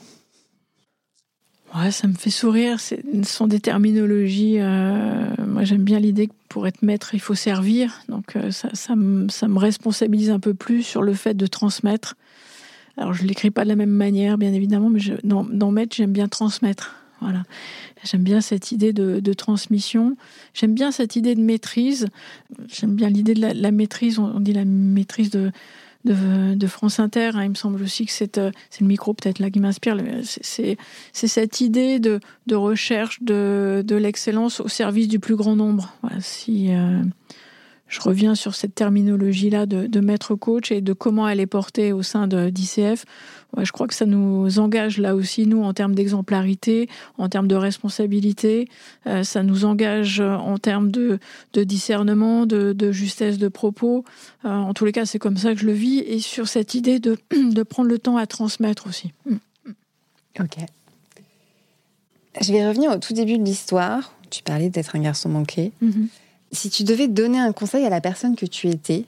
Ouais, 1.74 1.92
ça 1.92 2.08
me 2.08 2.14
fait 2.14 2.30
sourire. 2.30 2.80
Ce 2.80 2.96
sont 3.24 3.48
des 3.48 3.62
terminologies. 3.62 4.58
Euh, 4.60 5.26
moi, 5.48 5.64
j'aime 5.64 5.84
bien 5.84 6.00
l'idée 6.00 6.28
que 6.28 6.34
pour 6.50 6.68
être 6.68 6.82
maître, 6.82 7.14
il 7.14 7.22
faut 7.22 7.36
servir. 7.36 8.02
Donc, 8.10 8.36
euh, 8.36 8.52
ça, 8.52 8.70
ça, 8.74 8.96
me, 8.96 9.58
responsabilise 9.58 10.32
un 10.32 10.40
peu 10.40 10.54
plus 10.54 10.84
sur 10.84 11.02
le 11.02 11.14
fait 11.14 11.34
de 11.34 11.48
transmettre. 11.48 12.16
Alors, 12.98 13.14
je 13.14 13.24
ne 13.24 13.30
l'écris 13.30 13.52
pas 13.52 13.64
de 13.64 13.70
la 13.70 13.78
même 13.78 13.90
manière, 13.90 14.38
bien 14.38 14.52
évidemment, 14.52 14.90
mais 14.90 15.00
dans, 15.24 15.72
maître, 15.72 15.96
j'aime 15.96 16.12
bien 16.12 16.28
transmettre. 16.28 16.96
Voilà. 17.22 17.44
J'aime 18.04 18.24
bien 18.24 18.42
cette 18.42 18.74
idée 18.74 18.92
de, 18.92 19.34
transmission. 19.34 20.18
J'aime 20.54 20.74
bien 20.74 20.92
cette 20.92 21.16
idée 21.16 21.36
de 21.36 21.42
maîtrise. 21.42 22.08
J'aime 22.68 22.96
bien 22.96 23.10
l'idée 23.10 23.34
de 23.34 23.42
la, 23.42 23.72
maîtrise. 23.72 24.20
On 24.20 24.42
dit 24.42 24.54
la 24.54 24.66
maîtrise 24.66 25.30
de 25.30 25.52
de, 26.06 26.68
France 26.68 27.00
Inter. 27.00 27.32
Hein. 27.34 27.44
Il 27.44 27.50
me 27.50 27.56
semble 27.56 27.82
aussi 27.82 28.06
que 28.06 28.12
c'est 28.12 28.38
euh, 28.38 28.52
le 28.80 28.88
micro 28.88 29.14
peut-être 29.14 29.40
là 29.40 29.50
qui 29.50 29.60
m'inspire. 29.60 29.98
C'est 30.24 30.78
cette 31.12 31.62
idée 31.62 32.00
de, 32.00 32.20
recherche 32.52 33.22
de, 33.22 33.84
l'excellence 33.90 34.60
au 34.60 34.68
service 34.68 35.08
du 35.08 35.20
plus 35.20 35.36
grand 35.36 35.56
nombre. 35.56 35.94
si 36.20 36.74
euh, 36.74 37.02
je 37.92 38.00
reviens 38.02 38.34
sur 38.36 38.56
cette 38.56 38.74
terminologie-là 38.74 39.68
de, 39.68 39.86
de, 39.86 40.00
maître 40.00 40.34
coach 40.34 40.72
et 40.72 40.82
de 40.82 40.94
comment 40.94 41.28
elle 41.28 41.42
est 41.42 41.46
portée 41.46 41.92
au 41.92 42.02
sein 42.02 42.28
d'ICF, 42.28 43.06
je 43.58 43.72
crois 43.72 43.88
que 43.88 43.94
ça 43.94 44.06
nous 44.06 44.60
engage 44.60 44.98
là 44.98 45.16
aussi, 45.16 45.46
nous, 45.46 45.62
en 45.64 45.74
termes 45.74 45.94
d'exemplarité, 45.94 46.90
en 47.18 47.28
termes 47.28 47.48
de 47.48 47.56
responsabilité. 47.56 48.70
Euh, 49.08 49.24
ça 49.24 49.44
nous 49.44 49.66
engage 49.66 50.22
en 50.22 50.58
termes 50.58 50.90
de, 50.90 51.20
discernement, 51.54 52.46
de, 52.46 52.92
justesse 52.92 53.38
de 53.38 53.50
propos. 53.50 54.06
Euh, 54.46 54.50
en 54.50 54.74
tous 54.74 54.86
les 54.86 54.92
cas, 54.92 55.06
c'est 55.06 55.20
comme 55.20 55.38
ça 55.38 55.54
que 55.54 55.60
je 55.60 55.66
le 55.66 55.74
vis. 55.74 56.00
Et 56.00 56.20
sur 56.20 56.48
cette 56.48 56.76
idée 56.76 57.00
de, 57.00 57.18
de 57.32 57.64
prendre 57.64 57.90
le 57.90 58.00
temps 58.00 58.18
à 58.18 58.26
transmettre 58.26 58.88
aussi. 58.88 59.12
Mm. 59.26 59.36
Ok. 60.40 60.58
Je 62.40 62.54
vais 62.54 62.66
revenir 62.66 62.92
au 62.92 62.98
tout 62.98 63.14
début 63.14 63.38
de 63.38 63.44
l'histoire. 63.44 64.14
Tu 64.30 64.42
parlais 64.44 64.70
d'être 64.70 64.96
un 64.96 65.02
garçon 65.02 65.28
manqué. 65.28 65.74
Mm-hmm. 65.84 66.08
Si 66.52 66.70
tu 66.70 66.84
devais 66.84 67.08
donner 67.08 67.40
un 67.40 67.54
conseil 67.54 67.86
à 67.86 67.90
la 67.90 68.02
personne 68.02 68.36
que 68.36 68.46
tu 68.46 68.68
étais, 68.68 69.06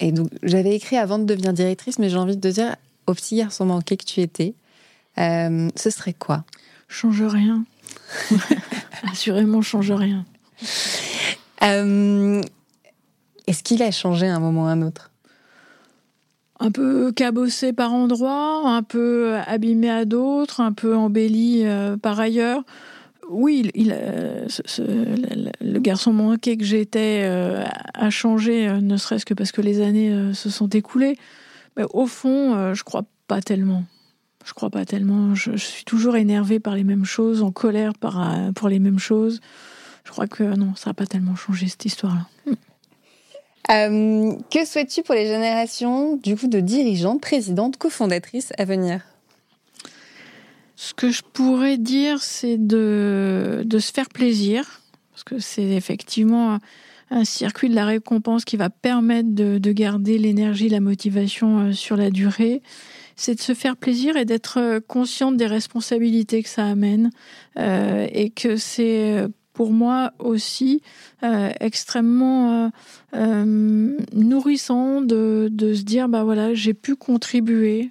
et 0.00 0.12
donc 0.12 0.28
j'avais 0.42 0.74
écrit 0.74 0.96
avant 0.96 1.18
de 1.18 1.24
devenir 1.24 1.52
directrice, 1.52 1.98
mais 1.98 2.08
j'ai 2.08 2.16
envie 2.16 2.36
de 2.36 2.40
te 2.40 2.52
dire 2.52 2.76
au 3.06 3.14
petit 3.14 3.36
garçon 3.36 3.66
manqué 3.66 3.96
que 3.96 4.04
tu 4.04 4.20
étais, 4.20 4.54
euh, 5.18 5.68
ce 5.76 5.90
serait 5.90 6.14
quoi? 6.14 6.44
Change 6.88 7.22
rien. 7.22 7.64
Assurément, 9.12 9.62
change 9.62 9.92
rien. 9.92 10.24
Euh, 11.62 12.40
est-ce 13.46 13.62
qu'il 13.62 13.82
a 13.82 13.90
changé 13.90 14.26
à 14.26 14.36
un 14.36 14.40
moment 14.40 14.64
ou 14.64 14.66
à 14.66 14.70
un 14.70 14.82
autre? 14.82 15.10
Un 16.58 16.70
peu 16.70 17.10
cabossé 17.12 17.72
par 17.72 17.92
endroits, 17.92 18.68
un 18.68 18.82
peu 18.82 19.36
abîmé 19.46 19.90
à 19.90 20.04
d'autres, 20.04 20.60
un 20.60 20.72
peu 20.72 20.94
embelli 20.94 21.62
euh, 21.64 21.96
par 21.96 22.20
ailleurs. 22.20 22.62
Oui, 23.30 23.70
il, 23.74 23.88
le, 24.78 25.78
garçon 25.78 26.12
manqué 26.12 26.56
que 26.56 26.64
j'étais 26.64 27.24
a 27.94 28.10
changé, 28.10 28.70
ne 28.80 28.96
serait-ce 28.96 29.24
que 29.24 29.34
parce 29.34 29.52
que 29.52 29.60
les 29.60 29.80
années 29.80 30.34
se 30.34 30.50
sont 30.50 30.68
écoulées. 30.68 31.16
Mais 31.76 31.84
au 31.94 32.06
fond, 32.06 32.74
je 32.74 32.82
crois 32.82 33.04
pas 33.26 33.40
tellement. 33.40 33.84
Je 34.44 34.54
crois 34.54 34.70
pas 34.70 34.84
tellement. 34.84 35.34
Je, 35.34 35.56
suis 35.56 35.84
toujours 35.84 36.16
énervée 36.16 36.60
par 36.60 36.74
les 36.74 36.84
mêmes 36.84 37.04
choses, 37.04 37.42
en 37.42 37.52
colère 37.52 37.92
par, 37.94 38.20
euh, 38.20 38.52
pour 38.52 38.68
les 38.68 38.78
mêmes 38.78 38.98
choses. 38.98 39.40
Je 40.04 40.10
crois 40.10 40.26
que 40.26 40.42
non, 40.42 40.74
ça 40.76 40.90
n'a 40.90 40.94
pas 40.94 41.06
tellement 41.06 41.36
changé 41.36 41.68
cette 41.68 41.84
histoire-là. 41.84 42.26
Euh, 43.70 44.32
que 44.50 44.64
souhaites-tu 44.64 45.04
pour 45.04 45.14
les 45.14 45.26
générations 45.26 46.16
du 46.16 46.34
coup 46.34 46.48
de 46.48 46.58
dirigeantes, 46.58 47.20
présidentes, 47.20 47.76
cofondatrices 47.76 48.52
à 48.58 48.64
venir? 48.64 49.02
Ce 50.82 50.94
que 50.94 51.10
je 51.10 51.20
pourrais 51.34 51.76
dire, 51.76 52.22
c'est 52.22 52.56
de, 52.56 53.64
de 53.66 53.78
se 53.78 53.92
faire 53.92 54.08
plaisir, 54.08 54.80
parce 55.12 55.24
que 55.24 55.38
c'est 55.38 55.72
effectivement 55.72 56.58
un 57.10 57.26
circuit 57.26 57.68
de 57.68 57.74
la 57.74 57.84
récompense 57.84 58.46
qui 58.46 58.56
va 58.56 58.70
permettre 58.70 59.28
de, 59.28 59.58
de 59.58 59.72
garder 59.72 60.16
l'énergie, 60.16 60.70
la 60.70 60.80
motivation 60.80 61.58
euh, 61.58 61.72
sur 61.72 61.98
la 61.98 62.08
durée. 62.08 62.62
C'est 63.14 63.34
de 63.34 63.42
se 63.42 63.52
faire 63.52 63.76
plaisir 63.76 64.16
et 64.16 64.24
d'être 64.24 64.58
euh, 64.58 64.80
consciente 64.80 65.36
des 65.36 65.46
responsabilités 65.46 66.42
que 66.42 66.48
ça 66.48 66.64
amène 66.64 67.10
euh, 67.58 68.06
et 68.10 68.30
que 68.30 68.56
c'est 68.56 69.26
pour 69.52 69.72
moi 69.72 70.14
aussi 70.18 70.80
extrêmement 71.60 72.70
nourrissant 73.12 75.02
de, 75.02 75.50
se 75.52 75.82
dire 75.82 76.08
bah 76.08 76.24
voilà 76.24 76.54
j'ai 76.54 76.72
pu 76.72 76.96
contribuer 76.96 77.90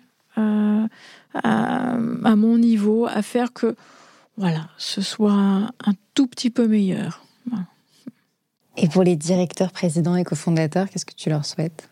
à, 1.34 1.98
mon 1.98 2.58
niveau 2.58 3.06
à 3.08 3.22
faire 3.22 3.54
que 3.54 3.76
voilà 4.38 4.70
ce 4.78 5.02
soit 5.02 5.32
un, 5.34 5.72
tout 6.14 6.28
petit 6.28 6.50
peu 6.50 6.68
meilleur. 6.68 7.24
Et 8.78 8.88
pour 8.88 9.04
les 9.04 9.18
directeurs, 9.18 9.72
présidents 9.72 10.16
et 10.16 10.24
cofondateurs, 10.24 10.90
qu'est-ce 10.90 11.06
que 11.06 11.14
tu 11.14 11.30
leur 11.30 11.46
souhaites? 11.46 11.90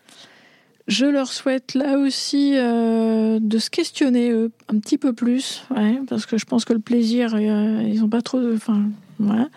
Je 0.86 1.04
leur 1.04 1.30
souhaite 1.30 1.74
là 1.74 1.98
aussi 1.98 2.52
euh, 2.56 3.38
de 3.42 3.58
se 3.58 3.68
questionner 3.68 4.32
un 4.32 4.78
petit 4.78 4.96
peu 4.96 5.12
plus, 5.12 5.62
parce 6.08 6.24
que 6.24 6.38
je 6.38 6.46
pense 6.46 6.64
que 6.64 6.72
le 6.72 6.78
plaisir, 6.78 7.34
euh, 7.34 7.82
ils 7.86 8.00
n'ont 8.00 8.08
pas 8.08 8.22
trop 8.22 8.40
de, 8.40 8.54
enfin, 8.54 8.84
voilà. 9.18 9.48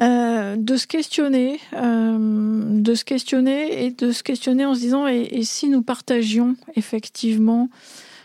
Euh, 0.00 0.56
de 0.56 0.76
se 0.76 0.86
questionner, 0.86 1.60
de 1.74 2.94
se 2.94 3.04
questionner 3.04 3.84
et 3.84 3.90
de 3.90 4.10
se 4.10 4.22
questionner 4.22 4.64
en 4.64 4.74
se 4.74 4.80
disant 4.80 5.06
et, 5.06 5.42
si 5.42 5.68
nous 5.68 5.82
partagions 5.82 6.56
effectivement 6.76 7.68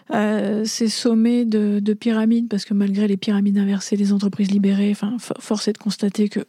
ces 0.10 0.88
sommets 0.88 1.45
de, 1.45 1.80
de, 1.80 1.93
pyramides, 1.93 2.47
parce 2.47 2.66
que 2.66 2.74
malgré 2.74 3.08
les 3.08 3.18
pyramides 3.18 3.58
inversées, 3.58 3.95
les 3.95 4.14
entreprises 4.14 4.51
libérées, 4.51 4.91
enfin, 4.91 5.18
force 5.39 5.68
est 5.68 5.74
de 5.74 5.78
constater 5.78 6.30
que 6.30 6.41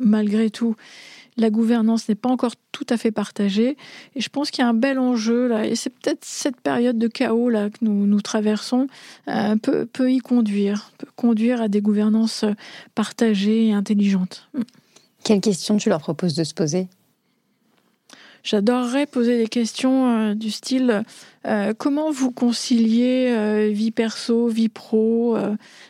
malgré 0.00 0.50
tout, 0.50 0.74
la 1.36 1.50
gouvernance 1.50 2.08
n'est 2.08 2.14
pas 2.14 2.28
encore 2.28 2.54
tout 2.72 2.86
à 2.88 2.96
fait 2.96 3.10
partagée. 3.10 3.76
Et 4.14 4.20
je 4.20 4.28
pense 4.28 4.50
qu'il 4.50 4.62
y 4.62 4.64
a 4.64 4.68
un 4.68 4.74
bel 4.74 4.98
enjeu 4.98 5.48
là. 5.48 5.66
Et 5.66 5.74
c'est 5.74 5.90
peut-être 5.90 6.24
cette 6.24 6.60
période 6.60 6.98
de 6.98 7.08
chaos 7.08 7.48
là 7.48 7.70
que 7.70 7.78
nous, 7.82 8.06
nous 8.06 8.20
traversons 8.20 8.86
euh, 9.28 9.56
peut, 9.56 9.86
peut, 9.86 10.10
y 10.12 10.18
conduire, 10.18 10.92
peut 10.98 11.08
conduire 11.16 11.62
à 11.62 11.68
des 11.68 11.80
gouvernances 11.80 12.44
partagées 12.94 13.68
et 13.68 13.72
intelligentes. 13.72 14.48
Quelles 15.24 15.40
questions 15.40 15.76
tu 15.76 15.88
leur 15.88 16.00
proposes 16.00 16.34
de 16.34 16.44
se 16.44 16.54
poser? 16.54 16.88
J'adorerais 18.42 19.06
poser 19.06 19.38
des 19.38 19.48
questions 19.48 20.10
euh, 20.10 20.34
du 20.34 20.50
style 20.50 21.02
euh, 21.46 21.72
comment 21.76 22.10
vous 22.10 22.30
conciliez 22.30 23.30
euh, 23.30 23.70
vie 23.72 23.90
perso, 23.90 24.48
vie 24.48 24.68
pro 24.68 25.36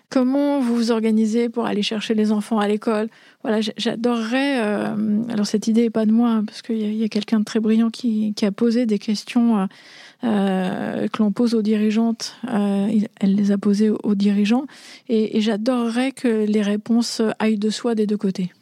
Comment 0.09 0.61
vous 0.61 0.75
vous 0.75 0.91
organisez 0.91 1.49
pour 1.49 1.67
aller 1.67 1.83
chercher 1.83 2.15
les 2.15 2.33
enfants 2.33 2.59
à 2.59 2.67
l'école? 2.69 3.09
Voilà, 3.43 3.61
j'adorerais. 3.77 4.59
alors 4.59 5.47
cette 5.47 5.69
idée 5.69 5.83
n'est 5.83 5.91
pas 5.91 6.05
de 6.05 6.13
moi 6.13 6.31
hein, 6.31 6.45
parce 6.45 6.63
qu'il 6.63 6.95
y 6.95 7.05
a, 7.05 7.09
quelqu'un 7.09 7.41
de 7.41 7.45
très 7.45 7.61
brillant 7.61 7.91
qui, 7.91 8.35
a 8.43 8.51
posé 8.51 8.87
des 8.87 8.99
questions 8.99 9.69
que 10.23 11.19
l'on 11.19 11.33
pose 11.33 11.55
aux 11.55 11.63
dirigeantes. 11.63 12.37
elle 12.49 13.35
les 13.35 13.53
a 13.53 13.59
posées 13.59 13.91
aux, 13.91 14.15
dirigeants 14.17 14.67
et 15.09 15.41
j'adorerais 15.41 16.11
que 16.11 16.45
les 16.45 16.63
réponses 16.63 17.23
aillent 17.39 17.59
de 17.59 17.71
soi 17.71 17.95
des 17.95 18.07
deux 18.07 18.19
côtés. 18.19 18.53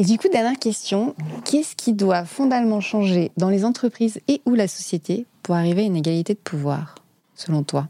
Et 0.00 0.04
du 0.04 0.16
coup, 0.16 0.28
dernière 0.32 0.58
question, 0.58 1.14
qu'est-ce 1.44 1.76
qui 1.76 1.92
doit 1.92 2.24
fondamentalement 2.24 2.80
changer 2.80 3.30
dans 3.36 3.50
les 3.50 3.66
entreprises 3.66 4.18
et 4.28 4.40
ou 4.46 4.54
la 4.54 4.66
société 4.66 5.26
pour 5.42 5.56
arriver 5.56 5.82
à 5.82 5.84
une 5.84 5.96
égalité 5.96 6.32
de 6.32 6.38
pouvoir, 6.38 6.94
selon 7.34 7.64
toi? 7.64 7.86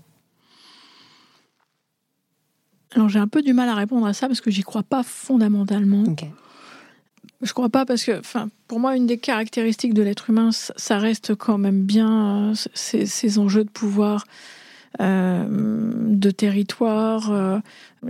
Alors 2.97 3.09
j'ai 3.09 3.21
un 3.21 3.29
peu 3.29 3.43
du 3.43 3.53
mal 3.53 3.69
à 3.69 3.77
répondre 3.77 4.07
à 4.07 4.13
ça 4.13 4.27
parce 4.27 4.41
que 4.41 4.51
j'y 4.51 4.63
crois 4.63 4.83
pas 4.83 5.05
fondamentalement. 5.05 6.03
Je 6.05 7.47
Je 7.47 7.53
crois 7.53 7.69
pas 7.69 7.87
parce 7.87 8.03
que, 8.03 8.19
enfin, 8.19 8.49
pour 8.67 8.81
moi, 8.81 8.97
une 8.97 9.07
des 9.07 9.19
caractéristiques 9.19 9.95
de 9.95 10.03
l'être 10.03 10.31
humain, 10.31 10.51
ça 10.53 10.99
reste 10.99 11.37
quand 11.37 11.59
même 11.59 11.83
bien 11.83 12.51
euh, 12.51 12.55
ces 12.75 13.39
enjeux 13.39 13.63
de 13.63 13.71
pouvoir 13.71 14.25
de 14.99 16.31
territoire. 16.31 17.31
Euh, 17.31 17.59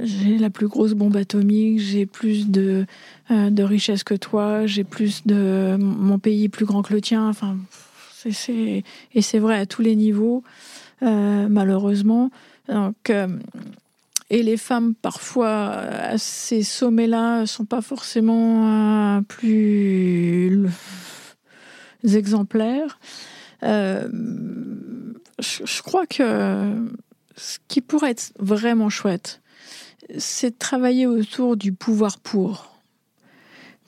j'ai 0.02 0.38
la 0.38 0.50
plus 0.50 0.68
grosse 0.68 0.92
bombe 0.92 1.16
atomique, 1.16 1.80
j'ai 1.80 2.06
plus 2.06 2.48
de, 2.48 2.86
euh, 3.30 3.50
de 3.50 3.62
richesse 3.62 4.04
que 4.04 4.14
toi, 4.14 4.66
j'ai 4.66 4.84
plus 4.84 5.26
de 5.26 5.76
mon 5.78 6.18
pays 6.18 6.48
plus 6.48 6.64
grand 6.64 6.82
que 6.82 6.92
le 6.92 7.00
tien. 7.00 7.28
Enfin, 7.28 7.56
c'est, 8.30 8.84
et 9.14 9.22
c'est 9.22 9.38
vrai 9.38 9.58
à 9.58 9.66
tous 9.66 9.82
les 9.82 9.96
niveaux, 9.96 10.42
malheureusement. 11.00 12.30
Donc, 12.68 13.12
et 14.30 14.42
les 14.42 14.56
femmes, 14.56 14.94
parfois, 14.94 15.70
à 15.70 16.18
ces 16.18 16.62
sommets-là, 16.62 17.46
sont 17.46 17.64
pas 17.64 17.80
forcément 17.80 19.22
plus 19.26 20.68
exemplaires. 22.14 22.98
Euh, 23.62 24.08
je, 25.40 25.82
crois 25.82 26.06
que 26.06 26.88
ce 27.36 27.58
qui 27.68 27.80
pourrait 27.80 28.12
être 28.12 28.32
vraiment 28.38 28.88
chouette, 28.88 29.40
c'est 30.18 30.50
de 30.50 30.58
travailler 30.58 31.06
autour 31.06 31.56
du 31.56 31.72
pouvoir 31.72 32.18
pour, 32.18 32.78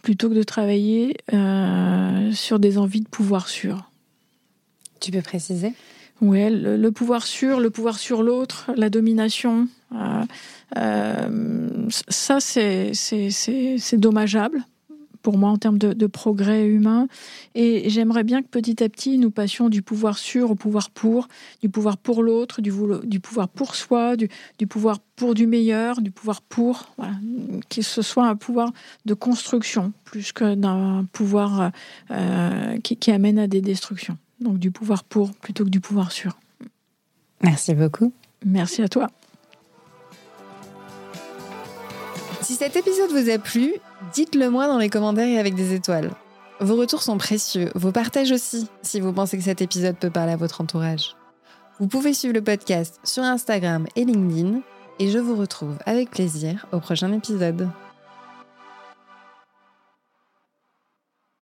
plutôt 0.02 0.28
que 0.28 0.34
de 0.34 0.42
travailler 0.42 1.16
euh, 1.32 2.32
sur 2.32 2.58
des 2.58 2.78
envies 2.78 3.00
de 3.00 3.08
pouvoir 3.08 3.48
sur. 3.48 3.90
Tu 5.00 5.10
peux 5.10 5.22
préciser? 5.22 5.72
Oui, 6.20 6.48
le, 6.50 6.90
pouvoir 6.90 7.26
sur, 7.26 7.58
le 7.58 7.70
pouvoir 7.70 7.98
sur 7.98 8.22
l'autre, 8.22 8.70
la 8.76 8.90
domination. 8.90 9.66
Euh, 10.76 11.88
ça, 12.08 12.38
c'est 12.40 12.92
dommageable 13.94 14.64
pour 15.22 15.38
moi 15.38 15.50
en 15.50 15.56
termes 15.56 15.78
de, 15.78 16.06
progrès 16.06 16.66
humain. 16.66 17.08
Et 17.54 17.88
j'aimerais 17.88 18.24
bien 18.24 18.42
que 18.42 18.48
petit 18.48 18.82
à 18.82 18.88
petit, 18.88 19.18
nous 19.18 19.30
passions 19.30 19.68
du 19.68 19.82
pouvoir 19.82 20.18
sur 20.18 20.50
au 20.50 20.54
pouvoir 20.54 20.90
pour, 20.90 21.28
du 21.62 21.68
pouvoir 21.68 21.96
pour 21.96 22.22
l'autre, 22.22 22.60
du, 22.60 22.72
du, 23.04 23.20
pouvoir 23.20 23.48
pour 23.48 23.74
soi, 23.74 24.16
du, 24.16 24.28
pouvoir 24.66 24.98
pour 25.16 25.34
du 25.34 25.46
meilleur, 25.46 26.00
du 26.00 26.10
pouvoir 26.10 26.42
pour, 26.42 26.88
voilà, 26.98 27.14
que 27.70 27.82
ce 27.82 28.02
soit 28.02 28.26
un 28.26 28.36
pouvoir 28.36 28.72
de 29.06 29.14
construction 29.14 29.92
plus 30.04 30.32
que 30.32 30.54
d'un 30.54 31.06
pouvoir 31.12 31.70
euh, 32.10 32.78
qui, 32.78 32.96
qui 32.96 33.10
amène 33.10 33.38
à 33.38 33.46
des 33.46 33.60
destructions. 33.60 34.18
Donc 34.40 34.58
du 34.58 34.70
pouvoir 34.70 35.04
pour 35.04 35.32
plutôt 35.32 35.64
que 35.64 35.70
du 35.70 35.80
pouvoir 35.80 36.12
sur. 36.12 36.36
Merci 37.42 37.74
beaucoup. 37.74 38.12
Merci 38.44 38.82
à 38.82 38.88
toi. 38.88 39.08
Si 42.42 42.54
cet 42.54 42.76
épisode 42.76 43.10
vous 43.10 43.30
a 43.30 43.38
plu, 43.38 43.74
dites-le 44.12 44.50
moi 44.50 44.66
dans 44.66 44.78
les 44.78 44.90
commentaires 44.90 45.28
et 45.28 45.38
avec 45.38 45.54
des 45.54 45.74
étoiles. 45.74 46.10
Vos 46.60 46.76
retours 46.76 47.02
sont 47.02 47.18
précieux, 47.18 47.70
vos 47.74 47.92
partages 47.92 48.30
aussi, 48.30 48.68
si 48.82 49.00
vous 49.00 49.12
pensez 49.12 49.36
que 49.36 49.42
cet 49.42 49.62
épisode 49.62 49.96
peut 49.96 50.10
parler 50.10 50.32
à 50.32 50.36
votre 50.36 50.60
entourage. 50.60 51.16
Vous 51.80 51.88
pouvez 51.88 52.12
suivre 52.12 52.34
le 52.34 52.42
podcast 52.42 53.00
sur 53.02 53.22
Instagram 53.22 53.86
et 53.96 54.04
LinkedIn, 54.04 54.60
et 54.98 55.10
je 55.10 55.18
vous 55.18 55.34
retrouve 55.34 55.76
avec 55.86 56.10
plaisir 56.10 56.66
au 56.72 56.78
prochain 56.78 57.12
épisode. 57.12 57.68